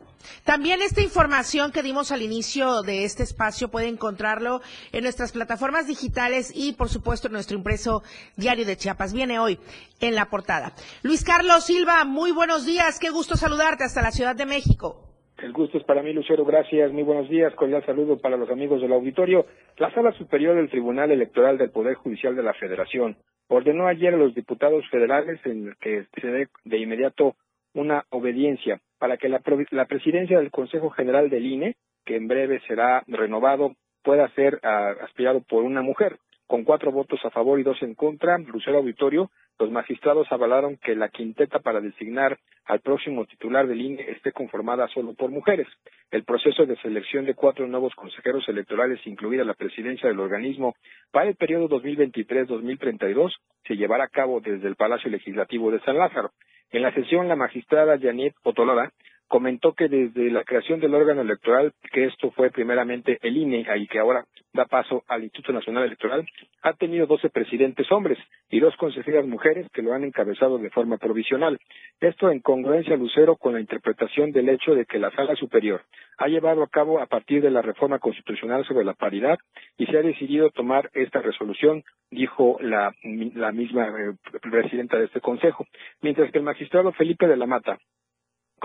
También 0.45 0.83
esta 0.83 1.03
información 1.03 1.71
que 1.71 1.83
dimos 1.83 2.11
al 2.11 2.23
inicio 2.23 2.83
de 2.83 3.05
este 3.05 3.23
espacio 3.23 3.71
puede 3.71 3.89
encontrarlo 3.89 4.61
en 4.93 5.05
nuestras 5.05 5.33
plataformas 5.33 5.87
digitales 5.87 6.51
y, 6.55 6.73
por 6.73 6.89
supuesto, 6.89 7.29
en 7.29 7.35
nuestro 7.35 7.57
impreso 7.57 8.03
diario 8.37 8.65
de 8.65 8.77
Chiapas. 8.77 9.13
Viene 9.13 9.39
hoy 9.39 9.61
en 10.01 10.15
la 10.15 10.29
portada. 10.29 10.75
Luis 11.03 11.23
Carlos 11.23 11.65
Silva, 11.65 12.05
muy 12.05 12.33
buenos 12.33 12.65
días. 12.65 12.99
Qué 12.99 13.11
gusto 13.11 13.37
saludarte 13.37 13.85
hasta 13.85 14.03
la 14.03 14.11
Ciudad 14.11 14.35
de 14.35 14.47
México. 14.47 15.06
El 15.39 15.53
gusto 15.53 15.77
es 15.77 15.85
para 15.85 16.03
mí, 16.03 16.13
Lucero. 16.13 16.45
Gracias. 16.45 16.93
Muy 16.93 17.03
buenos 17.03 17.29
días. 17.29 17.55
Cordial 17.55 17.85
saludo 17.85 18.19
para 18.19 18.37
los 18.37 18.51
amigos 18.51 18.81
del 18.81 18.93
auditorio. 18.93 19.47
La 19.77 19.93
Sala 19.93 20.13
Superior 20.13 20.57
del 20.57 20.71
Tribunal 20.71 21.11
Electoral 21.11 21.59
del 21.59 21.71
Poder 21.71 21.95
Judicial 21.95 22.35
de 22.35 22.43
la 22.43 22.55
Federación 22.55 23.17
ordenó 23.49 23.87
ayer 23.87 24.15
a 24.15 24.17
los 24.17 24.35
diputados 24.35 24.89
federales 24.91 25.39
en 25.45 25.75
que 25.81 26.07
se 26.21 26.27
dé 26.27 26.49
de 26.65 26.79
inmediato 26.79 27.37
una 27.75 28.05
obediencia 28.11 28.81
para 28.99 29.19
que 29.19 29.29
la, 29.29 29.43
la 29.71 29.85
presidencia 29.85 30.39
del 30.39 30.51
Consejo 30.51 30.91
General 30.91 31.29
del 31.29 31.45
INE, 31.45 31.77
que 32.05 32.17
en 32.17 32.29
breve 32.29 32.61
será 32.67 33.05
renovado, 33.07 33.75
pueda 34.03 34.29
ser 34.31 34.59
ah, 34.63 34.95
aspirado 35.03 35.43
por 35.43 35.65
una 35.65 35.83
mujer. 35.83 36.17
Con 36.47 36.63
cuatro 36.63 36.93
votos 36.93 37.19
a 37.25 37.31
favor 37.31 37.59
y 37.59 37.65
dos 37.65 37.83
en 37.83 37.95
contra, 37.95 38.39
Lucero 38.39 38.79
Auditorio, 38.79 39.31
los 39.59 39.71
magistrados 39.71 40.31
avalaron 40.31 40.77
que 40.77 40.95
la 40.95 41.09
quinteta 41.09 41.59
para 41.59 41.81
designar 41.81 42.39
al 42.67 42.81
próximo 42.81 43.25
titular 43.25 43.67
del 43.67 43.81
INE 43.81 44.11
esté 44.11 44.31
conformada 44.31 44.87
solo 44.89 45.15
por 45.15 45.31
mujeres. 45.31 45.67
El 46.11 46.25
proceso 46.25 46.65
de 46.65 46.77
selección 46.77 47.25
de 47.25 47.35
cuatro 47.35 47.67
nuevos 47.67 47.95
consejeros 47.97 48.49
electorales, 48.49 49.05
incluida 49.07 49.45
la 49.45 49.55
presidencia 49.55 50.09
del 50.09 50.21
organismo, 50.21 50.77
para 51.11 51.29
el 51.29 51.35
periodo 51.35 51.69
2023-2032, 51.69 53.33
se 53.67 53.77
llevará 53.77 54.05
a 54.05 54.09
cabo 54.09 54.41
desde 54.41 54.69
el 54.69 54.77
Palacio 54.77 55.11
Legislativo 55.11 55.73
de 55.73 55.81
San 55.81 55.99
Lázaro. 55.99 56.31
En 56.71 56.83
la 56.83 56.93
sesión, 56.93 57.27
la 57.27 57.37
magistrada 57.37 57.99
Janet 57.99 58.35
Otolora 58.45 58.93
comentó 59.29 59.73
que 59.73 59.89
desde 59.89 60.31
la 60.31 60.45
creación 60.45 60.81
del 60.81 60.95
órgano 60.95 61.23
electoral, 61.23 61.73
que 61.93 62.05
esto 62.05 62.31
fue 62.31 62.51
primeramente 62.51 63.19
el 63.23 63.37
INE 63.37 63.67
y 63.77 63.87
que 63.87 63.99
ahora 63.99 64.25
da 64.53 64.65
paso 64.65 65.05
al 65.09 65.25
Instituto 65.25 65.53
Nacional 65.53 65.85
Electoral, 65.85 66.27
ha 66.63 66.73
tenido 66.73 67.07
12 67.07 67.31
presidentes 67.31 67.91
hombres 67.93 68.19
y 68.51 68.61
dos 68.61 68.75
consejeras 68.77 69.27
mujeres 69.27 69.67
que 69.73 69.83
lo 69.83 69.93
han 69.93 70.05
encabezado 70.05 70.59
de 70.59 70.71
forma 70.71 70.97
provisional. 70.97 71.59
Esto 72.01 72.31
en 72.31 72.41
congruencia, 72.41 72.97
Lucero, 72.97 73.37
con 73.37 73.55
la 73.55 73.61
interpretación 73.61 74.33
del 74.33 74.49
hecho 74.49 74.75
de 74.75 74.87
que 74.87 74.99
la 74.99 75.11
Sala 75.11 75.35
Superior 75.37 75.83
ha 76.19 76.29
llevado 76.29 76.63
a 76.63 76.69
cabo 76.69 77.01
a 77.01 77.07
partir 77.07 77.43
de 77.43 77.51
la 77.51 77.63
reforma 77.63 77.99
constitucional 77.99 78.65
sobre 78.65 78.85
la 78.85 78.95
paridad 78.95 79.39
y 79.77 79.87
se 79.87 79.99
ha 79.99 80.03
decidido 80.03 80.51
tomar 80.51 80.91
esta 80.95 81.21
resolución, 81.21 81.85
dijo 82.11 82.57
la, 82.61 82.95
la 83.35 83.53
misma 83.53 83.89
eh, 83.89 84.15
presidenta 84.41 84.99
de 84.99 85.07
este 85.07 85.21
Consejo. 85.21 85.67
Mientras 86.01 86.31
que 86.31 86.39
el 86.39 86.45
magistrado 86.45 86.93
Felipe 86.93 87.27
de 87.27 87.37
la 87.37 87.47
Mata 87.47 87.79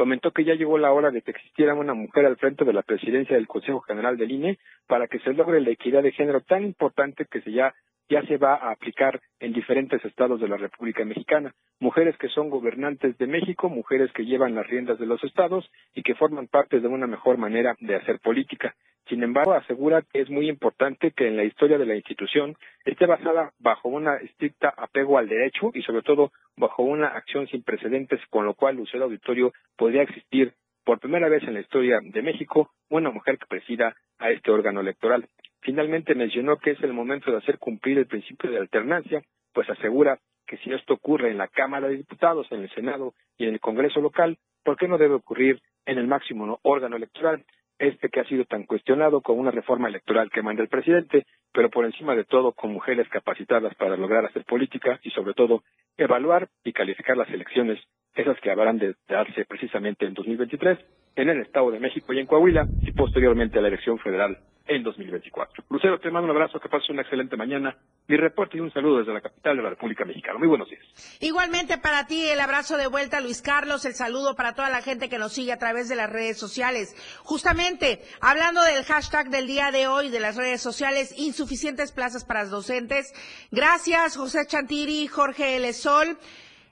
comentó 0.02 0.32
que 0.32 0.44
ya 0.44 0.56
llegó 0.56 0.80
la 0.80 0.92
hora 0.92 1.12
de 1.12 1.22
que 1.22 1.30
existiera 1.30 1.76
una 1.76 1.94
mujer 1.94 2.26
al 2.26 2.36
frente 2.38 2.66
de 2.66 2.74
la 2.74 2.82
presidencia 2.82 3.36
del 3.36 3.46
Consejo 3.46 3.82
General 3.82 4.18
del 4.18 4.32
INE 4.32 4.58
para 4.88 5.08
que 5.08 5.20
se 5.20 5.32
logre 5.32 5.62
la 5.62 5.70
equidad 5.70 6.02
de 6.02 6.12
género 6.12 6.42
tan 6.42 6.64
importante 6.64 7.28
que 7.30 7.40
se 7.42 7.52
ya 7.52 7.72
ya 8.10 8.24
se 8.24 8.38
va 8.38 8.56
a 8.56 8.72
aplicar 8.72 9.22
en 9.40 9.54
diferentes 9.54 10.04
estados 10.04 10.42
de 10.42 10.48
la 10.48 10.58
República 10.58 11.06
Mexicana. 11.06 11.54
Mujeres 11.80 12.18
que 12.18 12.30
son 12.30 12.50
gobernantes 12.50 13.16
de 13.20 13.28
México, 13.28 13.70
mujeres 13.70 14.12
que 14.14 14.26
llevan 14.26 14.56
las 14.56 14.66
riendas 14.66 14.98
de 14.98 15.06
los 15.06 15.24
estados 15.24 15.70
y 15.94 16.02
que 16.02 16.16
forman 16.16 16.48
parte 16.48 16.80
de 16.80 16.88
una 16.88 17.06
mejor 17.06 17.38
manera 17.38 17.76
de 17.80 17.96
hacer 17.96 18.20
política. 18.22 18.74
Sin 19.12 19.24
embargo, 19.24 19.54
asegura 19.54 20.04
que 20.04 20.22
es 20.22 20.30
muy 20.30 20.48
importante 20.48 21.12
que 21.12 21.28
en 21.28 21.36
la 21.36 21.44
historia 21.44 21.78
de 21.78 21.86
la 21.86 21.98
institución 21.98 22.56
esté 22.86 23.06
basada 23.06 23.52
bajo 23.60 23.90
una 23.90 24.16
estricta 24.16 24.70
apego 24.70 25.18
al 25.18 25.28
derecho 25.28 25.70
y 25.74 25.82
sobre 25.82 26.02
todo 26.02 26.32
bajo 26.56 26.84
una 26.84 27.08
acción 27.08 27.46
sin 27.48 27.62
precedentes, 27.62 28.22
con 28.30 28.46
lo 28.46 28.54
cual 28.54 28.78
Lucero 28.78 29.04
Auditorio 29.04 29.52
podría 29.76 30.04
existir 30.04 30.54
por 30.86 31.02
primera 31.02 31.28
vez 31.28 31.44
en 31.44 31.56
la 31.56 31.60
historia 31.60 32.00
de 32.02 32.22
México 32.22 32.72
una 32.90 33.12
mujer 33.12 33.38
que 33.38 33.48
presida 33.48 33.98
a 34.18 34.32
este 34.32 34.50
órgano 34.50 34.80
electoral. 34.80 35.28
Finalmente 35.60 36.16
mencionó 36.16 36.56
que 36.56 36.72
es 36.72 36.82
el 36.82 36.94
momento 36.94 37.32
de 37.32 37.40
hacer 37.40 37.58
cumplir 37.58 37.98
el 37.98 38.08
principio 38.08 38.50
de 38.50 38.60
alternancia, 38.60 39.22
pues 39.52 39.70
asegura 39.70 40.20
que 40.48 40.56
si 40.60 40.72
esto 40.72 40.94
ocurre 40.94 41.32
en 41.32 41.38
la 41.38 41.50
Cámara 41.50 41.90
de 41.90 41.98
Diputados, 41.98 42.50
en 42.50 42.62
el 42.62 42.70
Senado 42.70 43.14
y 43.38 43.44
en 43.44 43.56
el 43.56 43.60
Congreso 43.60 44.00
local, 44.00 44.38
¿por 44.64 44.78
qué 44.78 44.88
no 44.88 44.98
debe 44.98 45.16
ocurrir 45.16 45.62
en 45.86 45.98
el 45.98 46.08
máximo 46.08 46.62
órgano 46.64 46.96
electoral? 46.96 47.44
Este 47.82 48.10
que 48.10 48.20
ha 48.20 48.26
sido 48.26 48.46
tan 48.46 48.68
cuestionado 48.68 49.22
con 49.22 49.40
una 49.40 49.50
reforma 49.50 49.88
electoral 49.88 50.30
que 50.30 50.44
manda 50.44 50.62
el 50.62 50.70
presidente, 50.70 51.26
pero 51.52 51.72
por 51.72 51.84
encima 51.84 52.16
de 52.16 52.26
todo 52.26 52.52
con 52.52 52.72
mujeres 52.72 53.10
capacitadas 53.10 53.74
para 53.74 53.98
lograr 53.98 54.24
hacer 54.24 54.46
política 54.46 55.00
y 55.02 55.10
sobre 55.10 55.34
todo 55.34 55.64
evaluar 55.98 56.48
y 56.64 56.74
calificar 56.74 57.18
las 57.18 57.28
elecciones, 57.32 57.80
esas 58.14 58.40
que 58.40 58.52
habrán 58.52 58.78
de 58.78 58.94
darse 59.10 59.46
precisamente 59.46 60.06
en 60.06 60.14
2023 60.14 60.78
en 61.16 61.30
el 61.30 61.42
Estado 61.42 61.72
de 61.72 61.80
México 61.80 62.14
y 62.14 62.20
en 62.20 62.28
Coahuila 62.28 62.68
y 62.84 62.92
posteriormente 62.92 63.58
a 63.58 63.64
la 63.64 63.70
elección 63.70 63.98
federal 63.98 64.38
en 64.76 64.84
2024. 64.84 65.66
Lucero, 65.70 66.00
te 66.00 66.10
mando 66.12 66.26
un 66.26 66.38
abrazo, 66.38 66.60
que 66.60 66.70
pases 66.70 66.90
una 66.90 67.02
excelente 67.02 67.36
mañana. 67.36 67.78
Mi 68.08 68.18
reporte 68.18 68.58
y 68.58 68.60
un 68.60 68.72
saludo 68.72 69.00
desde 69.00 69.14
la 69.14 69.22
capital 69.22 69.58
de 69.58 69.64
la 69.64 69.70
República 69.70 70.06
Mexicana. 70.06 70.38
Muy 70.38 70.48
buenos 70.48 70.70
días. 70.70 70.84
Igualmente 71.20 71.78
para 71.78 72.06
ti, 72.08 72.28
el 72.28 72.40
abrazo 72.40 72.78
de 72.78 72.88
vuelta, 72.88 73.22
Luis 73.22 73.42
Carlos, 73.42 73.86
el 73.86 73.94
saludo 73.94 74.36
para 74.36 74.54
toda 74.54 74.70
la 74.70 74.82
gente 74.82 75.10
que 75.10 75.18
nos 75.18 75.34
sigue 75.34 75.52
a 75.52 75.58
través 75.58 75.90
de 75.90 75.96
las 75.96 76.10
redes 76.10 76.38
sociales. 76.38 76.96
Justamente, 77.24 78.02
hablando 78.22 78.62
del 78.62 78.84
hashtag 78.84 79.30
del 79.30 79.48
día 79.48 79.72
de 79.72 79.88
hoy 79.88 80.10
de 80.10 80.20
las 80.20 80.36
redes 80.36 80.62
sociales, 80.62 81.14
insuficientes 81.18 81.92
plazas 81.92 82.26
para 82.26 82.42
docentes. 82.52 83.14
Gracias, 83.50 84.18
José 84.18 84.46
Chantiri, 84.46 85.08
Jorge 85.08 85.56
L. 85.58 85.74
Sol, 85.74 86.18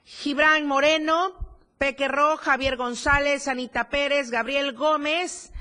Gibran 0.04 0.66
Moreno, 0.66 1.32
Pequerro, 1.78 2.36
Javier 2.36 2.76
González, 2.76 3.48
Anita 3.48 3.88
Pérez, 3.88 4.30
Gabriel 4.30 4.74
Gómez, 4.74 5.52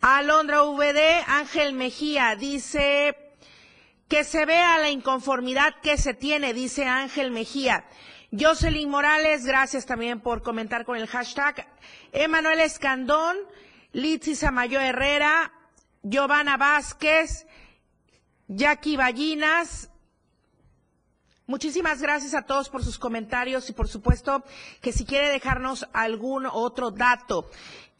Alondra 0.00 0.62
VD, 0.62 1.24
Ángel 1.26 1.74
Mejía, 1.74 2.34
dice 2.34 3.16
que 4.08 4.24
se 4.24 4.46
vea 4.46 4.78
la 4.78 4.88
inconformidad 4.88 5.74
que 5.82 5.98
se 5.98 6.14
tiene, 6.14 6.54
dice 6.54 6.86
Ángel 6.86 7.30
Mejía. 7.30 7.84
Jocelyn 8.32 8.88
Morales, 8.88 9.44
gracias 9.44 9.84
también 9.84 10.20
por 10.20 10.42
comentar 10.42 10.86
con 10.86 10.96
el 10.96 11.06
hashtag. 11.06 11.66
Emanuel 12.12 12.60
Escandón, 12.60 13.36
Litsi 13.92 14.36
Samayo 14.36 14.80
Herrera, 14.80 15.52
Giovanna 16.02 16.56
Vázquez, 16.56 17.46
Jackie 18.48 18.96
Ballinas. 18.96 19.90
Muchísimas 21.46 22.00
gracias 22.00 22.32
a 22.34 22.46
todos 22.46 22.70
por 22.70 22.82
sus 22.82 22.98
comentarios 22.98 23.68
y 23.68 23.74
por 23.74 23.88
supuesto 23.88 24.44
que 24.80 24.92
si 24.92 25.04
quiere 25.04 25.28
dejarnos 25.28 25.86
algún 25.92 26.46
otro 26.46 26.90
dato 26.90 27.50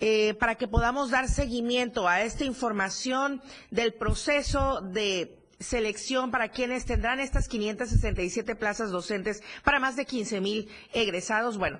eh, 0.00 0.34
para 0.34 0.54
que 0.54 0.66
podamos 0.66 1.10
dar 1.10 1.28
seguimiento 1.28 2.08
a 2.08 2.22
esta 2.22 2.44
información 2.44 3.42
del 3.70 3.92
proceso 3.94 4.80
de 4.80 5.38
selección 5.58 6.30
para 6.30 6.48
quienes 6.48 6.86
tendrán 6.86 7.20
estas 7.20 7.46
567 7.48 8.56
plazas 8.56 8.90
docentes 8.90 9.42
para 9.62 9.78
más 9.78 9.96
de 9.96 10.06
15 10.06 10.40
mil 10.40 10.70
egresados. 10.94 11.58
Bueno, 11.58 11.78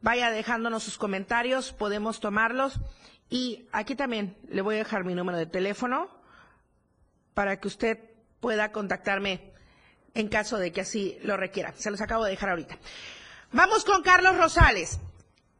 vaya 0.00 0.30
dejándonos 0.30 0.84
sus 0.84 0.98
comentarios, 0.98 1.72
podemos 1.72 2.20
tomarlos. 2.20 2.80
Y 3.28 3.66
aquí 3.72 3.94
también 3.94 4.36
le 4.48 4.62
voy 4.62 4.76
a 4.76 4.78
dejar 4.78 5.04
mi 5.04 5.14
número 5.14 5.36
de 5.36 5.46
teléfono 5.46 6.08
para 7.34 7.60
que 7.60 7.68
usted 7.68 7.98
pueda 8.40 8.72
contactarme 8.72 9.52
en 10.14 10.28
caso 10.28 10.58
de 10.58 10.72
que 10.72 10.80
así 10.80 11.18
lo 11.22 11.36
requiera. 11.36 11.74
Se 11.76 11.90
los 11.90 12.00
acabo 12.00 12.24
de 12.24 12.30
dejar 12.30 12.50
ahorita. 12.50 12.78
Vamos 13.52 13.84
con 13.84 14.02
Carlos 14.02 14.36
Rosales. 14.36 15.00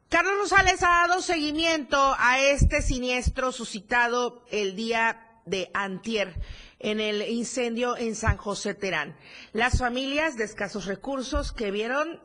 Carlos 0.08 0.38
Rosales 0.38 0.82
ha 0.82 1.06
dado 1.06 1.20
seguimiento 1.20 2.14
a 2.18 2.40
este 2.40 2.80
siniestro 2.80 3.52
suscitado 3.52 4.42
el 4.50 4.74
día 4.74 5.42
de 5.44 5.70
antier 5.74 6.34
en 6.78 6.98
el 6.98 7.20
incendio 7.28 7.94
en 7.94 8.14
San 8.14 8.38
José 8.38 8.74
Terán. 8.74 9.14
Las 9.52 9.78
familias 9.78 10.38
de 10.38 10.44
escasos 10.44 10.86
recursos 10.86 11.52
que 11.52 11.70
vieron 11.70 12.20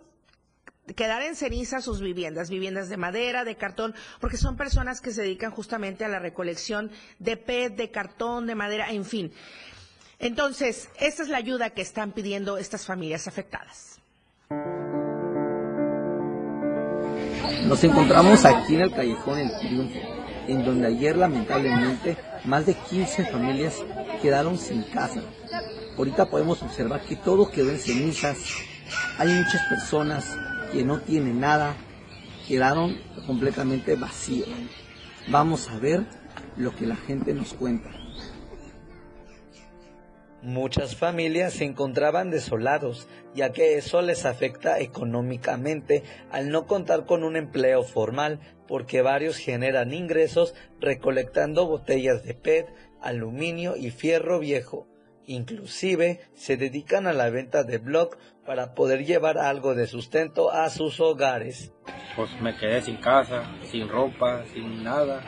quedar 0.95 1.23
en 1.23 1.35
ceniza 1.35 1.81
sus 1.81 1.99
viviendas, 1.99 2.49
viviendas 2.49 2.87
de 2.87 2.95
madera, 2.95 3.43
de 3.43 3.57
cartón, 3.57 3.93
porque 4.21 4.37
son 4.37 4.55
personas 4.55 5.01
que 5.01 5.11
se 5.11 5.21
dedican 5.21 5.51
justamente 5.51 6.05
a 6.05 6.09
la 6.09 6.19
recolección 6.19 6.89
de 7.19 7.35
PET, 7.35 7.75
de 7.75 7.91
cartón, 7.91 8.47
de 8.47 8.55
madera, 8.55 8.91
en 8.91 9.03
fin. 9.03 9.33
Entonces, 10.19 10.89
esta 11.01 11.23
es 11.23 11.27
la 11.27 11.37
ayuda 11.37 11.71
que 11.71 11.81
están 11.81 12.13
pidiendo 12.13 12.57
estas 12.57 12.85
familias 12.85 13.27
afectadas. 13.27 13.99
Nos 17.67 17.83
encontramos 17.83 18.45
aquí 18.45 18.75
en 18.75 18.81
el 18.81 18.91
Callejón 18.91 19.39
El 19.39 19.51
Triunfo, 19.59 19.99
en 20.47 20.65
donde 20.65 20.87
ayer 20.87 21.15
lamentablemente 21.17 22.17
más 22.45 22.65
de 22.65 22.73
15 22.73 23.25
familias 23.25 23.75
quedaron 24.21 24.57
sin 24.57 24.83
casa. 24.83 25.21
Ahorita 25.97 26.29
podemos 26.29 26.61
observar 26.61 27.01
que 27.01 27.15
todo 27.15 27.49
quedó 27.49 27.69
en 27.71 27.79
cenizas. 27.79 28.37
Hay 29.17 29.29
muchas 29.29 29.61
personas 29.67 30.37
que 30.71 30.83
no 30.83 30.99
tienen 30.99 31.39
nada, 31.39 31.75
quedaron 32.47 32.97
completamente 33.25 33.95
vacías. 33.95 34.49
Vamos 35.29 35.69
a 35.69 35.77
ver 35.79 36.05
lo 36.57 36.75
que 36.75 36.85
la 36.85 36.95
gente 36.95 37.33
nos 37.33 37.53
cuenta. 37.53 37.89
Muchas 40.43 40.97
familias 40.97 41.53
se 41.53 41.63
encontraban 41.63 42.29
desolados, 42.29 43.07
ya 43.33 43.53
que 43.53 43.77
eso 43.77 44.01
les 44.01 44.25
afecta 44.25 44.79
económicamente 44.79 46.03
al 46.31 46.49
no 46.49 46.67
contar 46.67 47.05
con 47.05 47.23
un 47.23 47.37
empleo 47.37 47.83
formal, 47.83 48.41
porque 48.67 49.01
varios 49.01 49.37
generan 49.37 49.93
ingresos 49.93 50.53
recolectando 50.81 51.65
botellas 51.65 52.25
de 52.25 52.33
PET, 52.33 52.67
aluminio 53.01 53.77
y 53.77 53.91
fierro 53.91 54.39
viejo. 54.39 54.85
Inclusive 55.27 56.19
se 56.33 56.57
dedican 56.57 57.07
a 57.07 57.13
la 57.13 57.29
venta 57.29 57.63
de 57.63 57.77
blog 57.77 58.17
para 58.45 58.75
poder 58.75 59.05
llevar 59.05 59.37
algo 59.37 59.75
de 59.75 59.87
sustento 59.87 60.51
a 60.51 60.69
sus 60.69 60.99
hogares. 60.99 61.71
Pues 62.17 62.29
me 62.41 62.57
quedé 62.57 62.81
sin 62.81 62.97
casa, 62.97 63.45
sin 63.71 63.87
ropa, 63.87 64.43
sin 64.53 64.83
nada. 64.83 65.23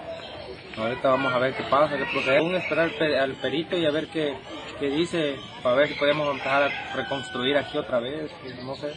Ahorita 0.76 1.08
vamos 1.08 1.32
a 1.32 1.40
ver 1.40 1.56
qué 1.56 1.64
pasa, 1.70 1.98
qué 1.98 2.04
procede. 2.12 2.40
Aún 2.40 2.56
esperar 2.56 2.92
al 3.18 3.36
perito 3.36 3.78
y 3.78 3.86
a 3.86 3.92
ver 3.92 4.08
qué, 4.08 4.34
qué 4.80 4.90
dice, 4.90 5.36
para 5.64 5.76
ver 5.76 5.88
si 5.88 5.94
podemos 5.96 6.30
empezar 6.30 6.64
a 6.64 6.96
reconstruir 6.96 7.58
aquí 7.58 7.78
otra 7.78 8.00
vez, 8.00 8.32
no 8.64 8.76
sé. 8.76 8.92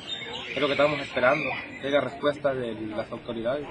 Es 0.55 0.61
lo 0.61 0.66
que 0.66 0.72
estamos 0.72 1.01
esperando, 1.01 1.45
que 1.81 1.89
haya 1.89 2.01
respuesta 2.01 2.55
de 2.55 2.74
las 2.74 3.11
autoridades. 3.12 3.66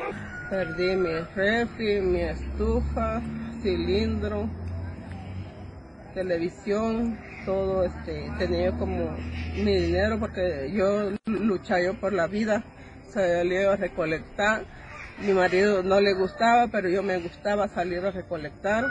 Perdí 0.49 0.95
mi 0.95 1.13
refri, 1.35 2.01
mi 2.01 2.21
estufa, 2.21 3.21
cilindro, 3.61 4.47
televisión, 6.13 7.19
todo 7.45 7.83
este, 7.83 8.31
tenía 8.37 8.71
como 8.71 9.17
mi 9.55 9.75
dinero 9.75 10.19
porque 10.19 10.71
yo 10.73 11.11
luchaba 11.25 11.81
yo 11.81 11.93
por 11.99 12.13
la 12.13 12.27
vida, 12.27 12.63
salí 13.11 13.57
a 13.57 13.75
recolectar 13.75 14.63
mi 15.19 15.33
marido 15.33 15.81
no 15.81 15.99
le 15.99 16.13
gustaba, 16.13 16.67
pero 16.67 16.89
yo 16.89 17.01
me 17.01 17.17
gustaba 17.17 17.67
salir 17.67 18.05
a 18.05 18.11
recolectar. 18.11 18.85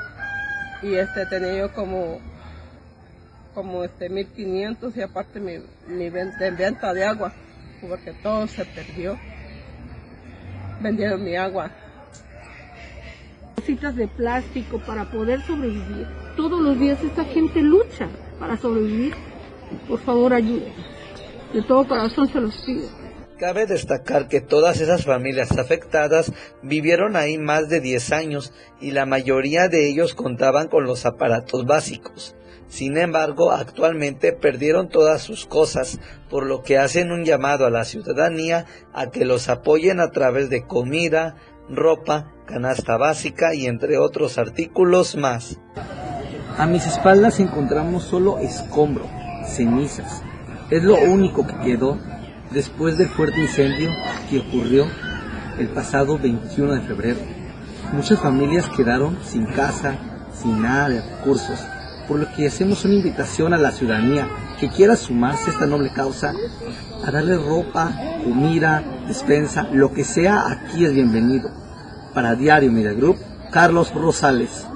Y 0.82 0.94
este 0.94 1.24
tenía 1.26 1.58
yo 1.58 1.72
como, 1.72 2.20
como 3.56 3.84
este 3.84 4.10
1500 4.10 4.94
y 4.98 5.00
aparte 5.00 5.40
mi, 5.40 5.54
mi 5.88 6.10
venta, 6.10 6.50
venta 6.50 6.92
de 6.92 7.04
agua, 7.04 7.32
porque 7.80 8.12
todo 8.22 8.46
se 8.46 8.66
perdió. 8.66 9.18
Vendieron 10.82 11.24
mi 11.24 11.36
agua. 11.36 11.70
Cositas 13.54 13.96
de 13.96 14.08
plástico 14.08 14.78
para 14.80 15.10
poder 15.10 15.40
sobrevivir. 15.40 16.06
Todos 16.36 16.60
los 16.60 16.78
días 16.78 17.02
esta 17.02 17.24
gente 17.24 17.62
lucha 17.62 18.08
para 18.38 18.58
sobrevivir. 18.58 19.14
Por 19.88 20.00
favor, 20.00 20.34
ayúdenme. 20.34 20.74
De 21.54 21.62
todo 21.62 21.88
corazón 21.88 22.28
se 22.28 22.38
los 22.38 22.54
pido. 22.58 22.90
Cabe 23.38 23.64
destacar 23.64 24.28
que 24.28 24.42
todas 24.42 24.82
esas 24.82 25.06
familias 25.06 25.52
afectadas 25.52 26.30
vivieron 26.62 27.16
ahí 27.16 27.38
más 27.38 27.70
de 27.70 27.80
10 27.80 28.12
años 28.12 28.52
y 28.82 28.90
la 28.90 29.06
mayoría 29.06 29.68
de 29.68 29.88
ellos 29.88 30.12
contaban 30.12 30.68
con 30.68 30.84
los 30.84 31.06
aparatos 31.06 31.64
básicos. 31.64 32.36
Sin 32.68 32.96
embargo, 32.96 33.52
actualmente 33.52 34.32
perdieron 34.32 34.88
todas 34.88 35.22
sus 35.22 35.46
cosas, 35.46 36.00
por 36.28 36.46
lo 36.46 36.62
que 36.62 36.78
hacen 36.78 37.12
un 37.12 37.24
llamado 37.24 37.64
a 37.66 37.70
la 37.70 37.84
ciudadanía 37.84 38.66
a 38.92 39.10
que 39.10 39.24
los 39.24 39.48
apoyen 39.48 40.00
a 40.00 40.10
través 40.10 40.50
de 40.50 40.66
comida, 40.66 41.36
ropa, 41.68 42.32
canasta 42.46 42.96
básica 42.96 43.54
y 43.54 43.66
entre 43.66 43.98
otros 43.98 44.38
artículos 44.38 45.16
más. 45.16 45.60
A 46.58 46.66
mis 46.66 46.86
espaldas 46.86 47.38
encontramos 47.38 48.04
solo 48.04 48.38
escombro, 48.38 49.06
cenizas. 49.46 50.22
Es 50.70 50.82
lo 50.82 50.96
único 50.96 51.46
que 51.46 51.56
quedó 51.58 51.98
después 52.50 52.98
del 52.98 53.08
fuerte 53.08 53.40
incendio 53.40 53.90
que 54.28 54.40
ocurrió 54.40 54.86
el 55.58 55.68
pasado 55.68 56.18
21 56.18 56.74
de 56.74 56.80
febrero. 56.80 57.18
Muchas 57.92 58.18
familias 58.18 58.68
quedaron 58.76 59.18
sin 59.22 59.46
casa, 59.46 59.96
sin 60.32 60.60
nada 60.62 60.88
de 60.88 61.00
recursos, 61.00 61.60
por 62.06 62.18
lo 62.18 62.32
que 62.32 62.46
hacemos 62.46 62.84
una 62.84 62.94
invitación 62.94 63.52
a 63.52 63.58
la 63.58 63.72
ciudadanía 63.72 64.28
que 64.58 64.68
quiera 64.68 64.96
sumarse 64.96 65.50
a 65.50 65.52
esta 65.52 65.66
noble 65.66 65.92
causa, 65.92 66.32
a 67.04 67.10
darle 67.10 67.36
ropa, 67.36 67.92
comida, 68.24 68.82
despensa, 69.06 69.64
lo 69.72 69.92
que 69.92 70.04
sea, 70.04 70.50
aquí 70.50 70.84
es 70.84 70.92
bienvenido. 70.92 71.50
Para 72.14 72.34
Diario 72.34 72.72
Media 72.72 72.92
Group, 72.92 73.18
Carlos 73.50 73.92
Rosales. 73.94 74.66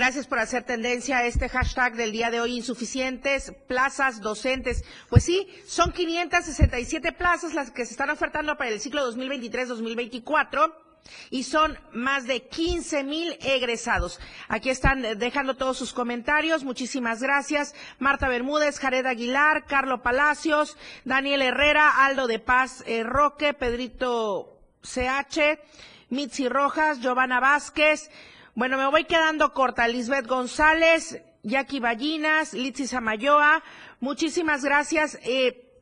Gracias 0.00 0.26
por 0.26 0.38
hacer 0.38 0.62
tendencia 0.62 1.18
a 1.18 1.26
este 1.26 1.50
hashtag 1.50 1.94
del 1.94 2.10
día 2.10 2.30
de 2.30 2.40
hoy, 2.40 2.56
insuficientes 2.56 3.52
plazas 3.66 4.22
docentes. 4.22 4.82
Pues 5.10 5.24
sí, 5.24 5.46
son 5.66 5.92
567 5.92 7.12
plazas 7.12 7.52
las 7.52 7.70
que 7.70 7.84
se 7.84 7.90
están 7.90 8.08
ofertando 8.08 8.56
para 8.56 8.70
el 8.70 8.80
ciclo 8.80 9.06
2023-2024 9.12 10.72
y 11.28 11.42
son 11.42 11.78
más 11.92 12.26
de 12.26 12.40
15 12.48 13.04
mil 13.04 13.36
egresados. 13.42 14.20
Aquí 14.48 14.70
están 14.70 15.02
dejando 15.18 15.58
todos 15.58 15.76
sus 15.76 15.92
comentarios. 15.92 16.64
Muchísimas 16.64 17.22
gracias. 17.22 17.74
Marta 17.98 18.26
Bermúdez, 18.26 18.78
Jared 18.78 19.04
Aguilar, 19.04 19.66
Carlo 19.66 20.02
Palacios, 20.02 20.78
Daniel 21.04 21.42
Herrera, 21.42 22.06
Aldo 22.06 22.26
de 22.26 22.38
Paz 22.38 22.82
eh, 22.86 23.02
Roque, 23.02 23.52
Pedrito 23.52 24.62
CH, 24.80 25.60
Mitzi 26.08 26.48
Rojas, 26.48 27.02
Giovanna 27.02 27.38
Vázquez. 27.38 28.10
Bueno, 28.60 28.76
me 28.76 28.86
voy 28.88 29.04
quedando 29.04 29.54
corta. 29.54 29.88
Lisbeth 29.88 30.26
González, 30.26 31.22
Jackie 31.42 31.80
Ballinas, 31.80 32.52
Litsi 32.52 32.86
Samayoa, 32.86 33.62
muchísimas 34.00 34.62
gracias. 34.62 35.18
Eh, 35.22 35.80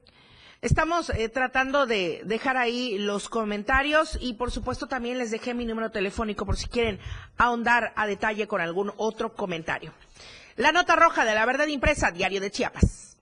estamos 0.63 1.11
eh, 1.11 1.29
tratando 1.29 1.87
de 1.87 2.23
dejar 2.25 2.57
ahí 2.57 2.97
los 3.01 3.29
comentarios 3.29 4.17
y 4.21 4.35
por 4.35 4.53
supuesto 4.53 4.87
también 4.87 5.19
les 5.19 5.33
dejé 5.33 5.55
mi 5.55 5.67
número 5.67 5.91
telefónico 5.91 6.47
por 6.47 6.57
si 6.57 6.69
quieren 6.69 7.01
ahondar 7.37 7.93
a 7.97 8.07
detalle 8.07 8.47
con 8.47 8.61
algún 8.61 8.93
otro 8.97 9.35
comentario. 9.35 9.93
La 10.55 10.71
nota 10.71 10.95
roja 10.95 11.25
de 11.25 11.35
la 11.35 11.47
verdad 11.47 11.67
impresa, 11.67 12.13
Diario 12.13 12.41
de 12.41 12.53
Chiapas. 12.53 13.19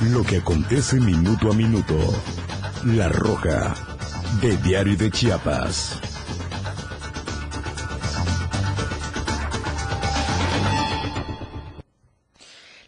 Lo 0.00 0.22
que 0.24 0.36
acontece 0.36 1.00
minuto 1.00 1.50
a 1.50 1.54
minuto. 1.54 1.96
La 2.84 3.08
roja 3.08 3.74
de 4.42 4.58
Diario 4.58 4.98
de 4.98 5.10
Chiapas. 5.10 6.15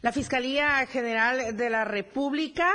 La 0.09 0.13
Fiscalía 0.13 0.87
General 0.87 1.55
de 1.55 1.69
la 1.69 1.85
República 1.85 2.73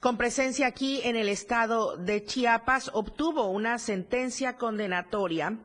con 0.00 0.16
presencia 0.16 0.66
aquí 0.66 1.00
en 1.04 1.14
el 1.14 1.28
estado 1.28 1.96
de 1.96 2.24
Chiapas, 2.24 2.90
obtuvo 2.92 3.48
una 3.50 3.78
sentencia 3.78 4.56
condenatoria 4.56 5.56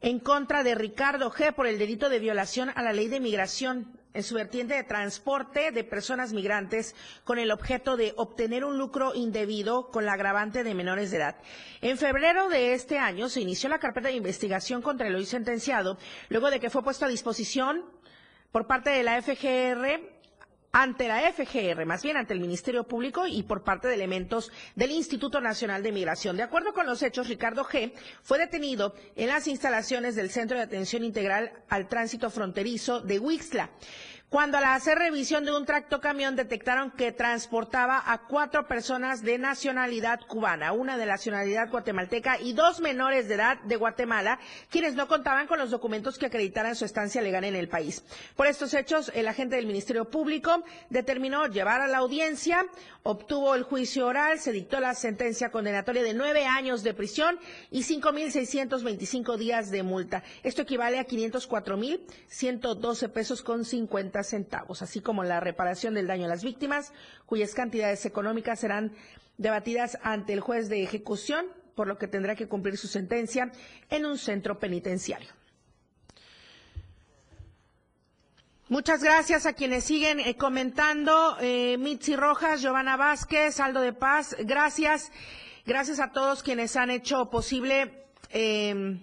en 0.00 0.20
contra 0.20 0.62
de 0.62 0.76
Ricardo 0.76 1.32
G 1.32 1.52
por 1.52 1.66
el 1.66 1.76
delito 1.76 2.08
de 2.08 2.20
violación 2.20 2.70
a 2.72 2.84
la 2.84 2.92
ley 2.92 3.08
de 3.08 3.18
migración 3.18 3.98
en 4.14 4.22
su 4.22 4.36
vertiente 4.36 4.74
de 4.74 4.84
transporte 4.84 5.72
de 5.72 5.84
personas 5.84 6.32
migrantes 6.32 6.94
con 7.24 7.38
el 7.38 7.50
objeto 7.50 7.96
de 7.96 8.14
obtener 8.16 8.64
un 8.64 8.78
lucro 8.78 9.12
indebido 9.14 9.90
con 9.90 10.06
la 10.06 10.12
agravante 10.12 10.62
de 10.62 10.74
menores 10.74 11.10
de 11.10 11.16
edad. 11.16 11.36
En 11.80 11.98
febrero 11.98 12.48
de 12.48 12.74
este 12.74 12.98
año 12.98 13.28
se 13.28 13.40
inició 13.40 13.68
la 13.68 13.80
carpeta 13.80 14.08
de 14.08 14.14
investigación 14.14 14.82
contra 14.82 15.08
el 15.08 15.16
hoy 15.16 15.26
sentenciado, 15.26 15.98
luego 16.28 16.48
de 16.50 16.60
que 16.60 16.70
fue 16.70 16.84
puesto 16.84 17.04
a 17.04 17.08
disposición 17.08 17.84
por 18.52 18.66
parte 18.66 18.90
de 18.90 19.02
la 19.02 19.20
FGR 19.20 20.18
ante 20.70 21.08
la 21.08 21.32
FGR, 21.32 21.86
más 21.86 22.02
bien 22.02 22.16
ante 22.16 22.34
el 22.34 22.40
Ministerio 22.40 22.84
Público 22.84 23.26
y 23.26 23.42
por 23.42 23.64
parte 23.64 23.88
de 23.88 23.94
elementos 23.94 24.52
del 24.76 24.90
Instituto 24.90 25.40
Nacional 25.40 25.82
de 25.82 25.92
Migración. 25.92 26.36
De 26.36 26.42
acuerdo 26.42 26.74
con 26.74 26.86
los 26.86 27.02
hechos, 27.02 27.28
Ricardo 27.28 27.64
G. 27.64 27.92
fue 28.22 28.38
detenido 28.38 28.94
en 29.16 29.28
las 29.28 29.46
instalaciones 29.46 30.14
del 30.14 30.30
Centro 30.30 30.56
de 30.58 30.64
Atención 30.64 31.04
Integral 31.04 31.52
al 31.68 31.88
Tránsito 31.88 32.30
Fronterizo 32.30 33.00
de 33.00 33.18
Huixla 33.18 33.70
cuando 34.30 34.58
al 34.58 34.64
hacer 34.64 34.98
revisión 34.98 35.46
de 35.46 35.56
un 35.56 35.64
tractocamión 35.64 36.36
detectaron 36.36 36.90
que 36.90 37.12
transportaba 37.12 38.02
a 38.04 38.26
cuatro 38.26 38.68
personas 38.68 39.22
de 39.22 39.38
nacionalidad 39.38 40.20
cubana, 40.26 40.72
una 40.72 40.98
de 40.98 41.06
nacionalidad 41.06 41.70
guatemalteca 41.70 42.38
y 42.38 42.52
dos 42.52 42.80
menores 42.80 43.26
de 43.26 43.36
edad 43.36 43.58
de 43.62 43.76
Guatemala, 43.76 44.38
quienes 44.70 44.94
no 44.94 45.08
contaban 45.08 45.46
con 45.46 45.58
los 45.58 45.70
documentos 45.70 46.18
que 46.18 46.26
acreditaran 46.26 46.76
su 46.76 46.84
estancia 46.84 47.22
legal 47.22 47.44
en 47.44 47.56
el 47.56 47.68
país. 47.68 48.04
Por 48.36 48.46
estos 48.46 48.74
hechos, 48.74 49.10
el 49.14 49.28
agente 49.28 49.56
del 49.56 49.66
Ministerio 49.66 50.10
Público 50.10 50.62
determinó 50.90 51.46
llevar 51.46 51.80
a 51.80 51.86
la 51.86 51.98
audiencia, 51.98 52.66
obtuvo 53.04 53.54
el 53.54 53.62
juicio 53.62 54.06
oral, 54.06 54.38
se 54.38 54.52
dictó 54.52 54.78
la 54.78 54.94
sentencia 54.94 55.50
condenatoria 55.50 56.02
de 56.02 56.12
nueve 56.12 56.44
años 56.44 56.82
de 56.82 56.92
prisión 56.92 57.38
y 57.70 57.82
cinco 57.82 58.12
mil 58.12 58.30
seiscientos 58.30 58.84
veinticinco 58.84 59.38
días 59.38 59.70
de 59.70 59.82
multa. 59.82 60.22
Esto 60.42 60.60
equivale 60.60 60.98
a 60.98 61.04
quinientos 61.04 61.46
cuatro 61.46 61.78
mil 61.78 62.04
ciento 62.26 62.74
doce 62.74 63.08
pesos 63.08 63.40
con 63.40 63.64
centavos, 64.24 64.82
así 64.82 65.00
como 65.00 65.24
la 65.24 65.40
reparación 65.40 65.94
del 65.94 66.06
daño 66.06 66.26
a 66.26 66.28
las 66.28 66.42
víctimas, 66.42 66.92
cuyas 67.26 67.54
cantidades 67.54 68.04
económicas 68.04 68.60
serán 68.60 68.92
debatidas 69.36 69.98
ante 70.02 70.32
el 70.32 70.40
juez 70.40 70.68
de 70.68 70.82
ejecución, 70.82 71.46
por 71.74 71.86
lo 71.86 71.96
que 71.96 72.08
tendrá 72.08 72.34
que 72.34 72.48
cumplir 72.48 72.76
su 72.76 72.88
sentencia 72.88 73.52
en 73.88 74.04
un 74.04 74.18
centro 74.18 74.58
penitenciario. 74.58 75.28
Muchas 78.68 79.02
gracias 79.02 79.46
a 79.46 79.54
quienes 79.54 79.84
siguen 79.84 80.20
eh, 80.20 80.36
comentando. 80.36 81.38
Eh, 81.40 81.78
Mitzi 81.78 82.16
Rojas, 82.16 82.60
Giovanna 82.60 82.98
Vázquez, 82.98 83.60
Aldo 83.60 83.80
de 83.80 83.94
Paz, 83.94 84.36
gracias. 84.40 85.10
Gracias 85.64 86.00
a 86.00 86.12
todos 86.12 86.42
quienes 86.42 86.76
han 86.76 86.90
hecho 86.90 87.30
posible 87.30 88.08
eh, 88.30 89.00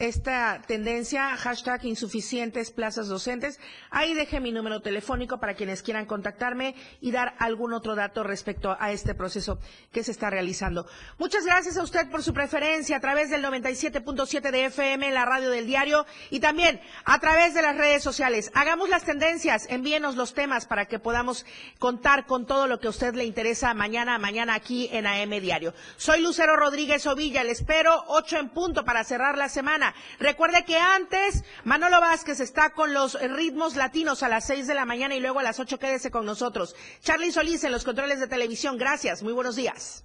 esta 0.00 0.62
tendencia, 0.66 1.36
hashtag 1.36 1.84
insuficientes 1.84 2.70
plazas 2.70 3.08
docentes. 3.08 3.60
Ahí 3.90 4.14
deje 4.14 4.40
mi 4.40 4.50
número 4.50 4.80
telefónico 4.80 5.38
para 5.38 5.54
quienes 5.54 5.82
quieran 5.82 6.06
contactarme 6.06 6.74
y 7.02 7.12
dar 7.12 7.34
algún 7.38 7.74
otro 7.74 7.94
dato 7.94 8.24
respecto 8.24 8.76
a 8.80 8.92
este 8.92 9.14
proceso 9.14 9.60
que 9.92 10.02
se 10.02 10.10
está 10.10 10.30
realizando. 10.30 10.86
Muchas 11.18 11.44
gracias 11.44 11.76
a 11.76 11.82
usted 11.82 12.10
por 12.10 12.22
su 12.22 12.32
preferencia 12.32 12.96
a 12.96 13.00
través 13.00 13.28
del 13.28 13.44
97.7 13.44 14.50
de 14.50 14.64
FM, 14.64 15.10
la 15.10 15.26
radio 15.26 15.50
del 15.50 15.66
diario, 15.66 16.06
y 16.30 16.40
también 16.40 16.80
a 17.04 17.18
través 17.20 17.52
de 17.52 17.60
las 17.60 17.76
redes 17.76 18.02
sociales. 18.02 18.50
Hagamos 18.54 18.88
las 18.88 19.04
tendencias, 19.04 19.66
envíenos 19.68 20.16
los 20.16 20.32
temas 20.32 20.64
para 20.64 20.86
que 20.86 20.98
podamos 20.98 21.44
contar 21.78 22.24
con 22.24 22.46
todo 22.46 22.66
lo 22.66 22.80
que 22.80 22.86
a 22.86 22.90
usted 22.90 23.14
le 23.14 23.24
interesa 23.24 23.74
mañana, 23.74 24.18
mañana 24.18 24.54
aquí 24.54 24.88
en 24.92 25.06
AM 25.06 25.40
Diario. 25.40 25.74
Soy 25.98 26.22
Lucero 26.22 26.56
Rodríguez 26.56 27.06
Ovilla, 27.06 27.44
le 27.44 27.52
espero 27.52 28.02
ocho 28.08 28.38
en 28.38 28.48
punto 28.48 28.82
para 28.82 29.04
cerrar 29.04 29.36
la 29.36 29.50
semana. 29.50 29.89
Recuerde 30.18 30.64
que 30.64 30.78
antes 30.78 31.44
Manolo 31.64 32.00
Vázquez 32.00 32.40
está 32.40 32.70
con 32.70 32.94
los 32.94 33.20
ritmos 33.20 33.76
latinos 33.76 34.22
a 34.22 34.28
las 34.28 34.46
6 34.46 34.66
de 34.66 34.74
la 34.74 34.84
mañana 34.84 35.14
y 35.14 35.20
luego 35.20 35.40
a 35.40 35.42
las 35.42 35.60
8 35.60 35.78
quédese 35.78 36.10
con 36.10 36.26
nosotros. 36.26 36.74
Charlie 37.02 37.32
Solís 37.32 37.64
en 37.64 37.72
los 37.72 37.84
controles 37.84 38.20
de 38.20 38.26
televisión. 38.26 38.78
Gracias. 38.78 39.22
Muy 39.22 39.32
buenos 39.32 39.56
días. 39.56 40.04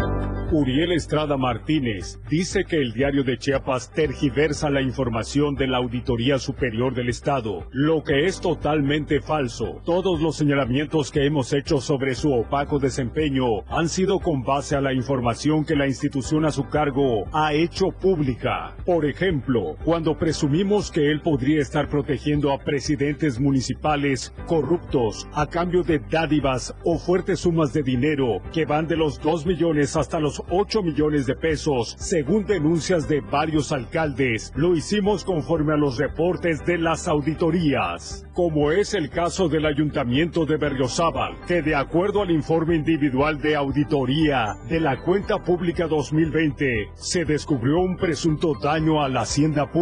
Uriel 0.51 0.91
Estrada 0.91 1.37
Martínez 1.37 2.19
dice 2.29 2.65
que 2.65 2.75
el 2.75 2.91
diario 2.91 3.23
de 3.23 3.37
Chiapas 3.37 3.89
tergiversa 3.93 4.69
la 4.69 4.81
información 4.81 5.55
de 5.55 5.65
la 5.65 5.77
Auditoría 5.77 6.39
Superior 6.39 6.93
del 6.93 7.07
Estado, 7.07 7.67
lo 7.71 8.03
que 8.03 8.25
es 8.25 8.41
totalmente 8.41 9.21
falso. 9.21 9.81
Todos 9.85 10.19
los 10.19 10.35
señalamientos 10.35 11.09
que 11.09 11.25
hemos 11.25 11.53
hecho 11.53 11.79
sobre 11.79 12.15
su 12.15 12.33
opaco 12.33 12.79
desempeño 12.79 13.63
han 13.69 13.87
sido 13.87 14.19
con 14.19 14.43
base 14.43 14.75
a 14.75 14.81
la 14.81 14.93
información 14.93 15.63
que 15.63 15.77
la 15.77 15.87
institución 15.87 16.43
a 16.43 16.51
su 16.51 16.67
cargo 16.67 17.23
ha 17.31 17.53
hecho 17.53 17.91
pública. 17.91 18.75
Por 18.85 19.05
ejemplo, 19.05 19.77
cuando 19.85 20.17
presumimos 20.17 20.91
que 20.91 21.11
él 21.11 21.21
podría 21.21 21.61
estar 21.61 21.87
protegiendo 21.87 22.51
a 22.51 22.59
presidentes 22.59 23.39
municipales 23.39 24.33
corruptos 24.47 25.29
a 25.31 25.47
cambio 25.47 25.83
de 25.83 25.99
dádivas 25.99 26.75
o 26.83 26.99
fuertes 26.99 27.39
sumas 27.39 27.71
de 27.71 27.83
dinero 27.83 28.41
que 28.51 28.65
van 28.65 28.85
de 28.85 28.97
los 28.97 29.21
2 29.21 29.45
millones 29.45 29.95
hasta 29.95 30.19
los 30.19 30.40
unos 30.41 30.61
8 30.61 30.83
millones 30.83 31.25
de 31.25 31.35
pesos, 31.35 31.95
según 31.99 32.45
denuncias 32.45 33.07
de 33.07 33.21
varios 33.21 33.71
alcaldes. 33.71 34.51
Lo 34.55 34.75
hicimos 34.75 35.23
conforme 35.23 35.73
a 35.73 35.77
los 35.77 35.97
reportes 35.97 36.65
de 36.65 36.77
las 36.77 37.07
auditorías, 37.07 38.25
como 38.33 38.71
es 38.71 38.93
el 38.93 39.09
caso 39.09 39.49
del 39.49 39.65
Ayuntamiento 39.65 40.45
de 40.45 40.57
Berriozábal, 40.57 41.37
que 41.47 41.61
de 41.61 41.75
acuerdo 41.75 42.21
al 42.21 42.31
informe 42.31 42.75
individual 42.75 43.41
de 43.41 43.55
auditoría 43.55 44.55
de 44.69 44.79
la 44.79 45.01
cuenta 45.01 45.37
pública 45.39 45.87
2020, 45.87 46.91
se 46.95 47.25
descubrió 47.25 47.79
un 47.79 47.97
presunto 47.97 48.53
daño 48.61 49.01
a 49.01 49.09
la 49.09 49.21
hacienda 49.21 49.71
pública 49.71 49.81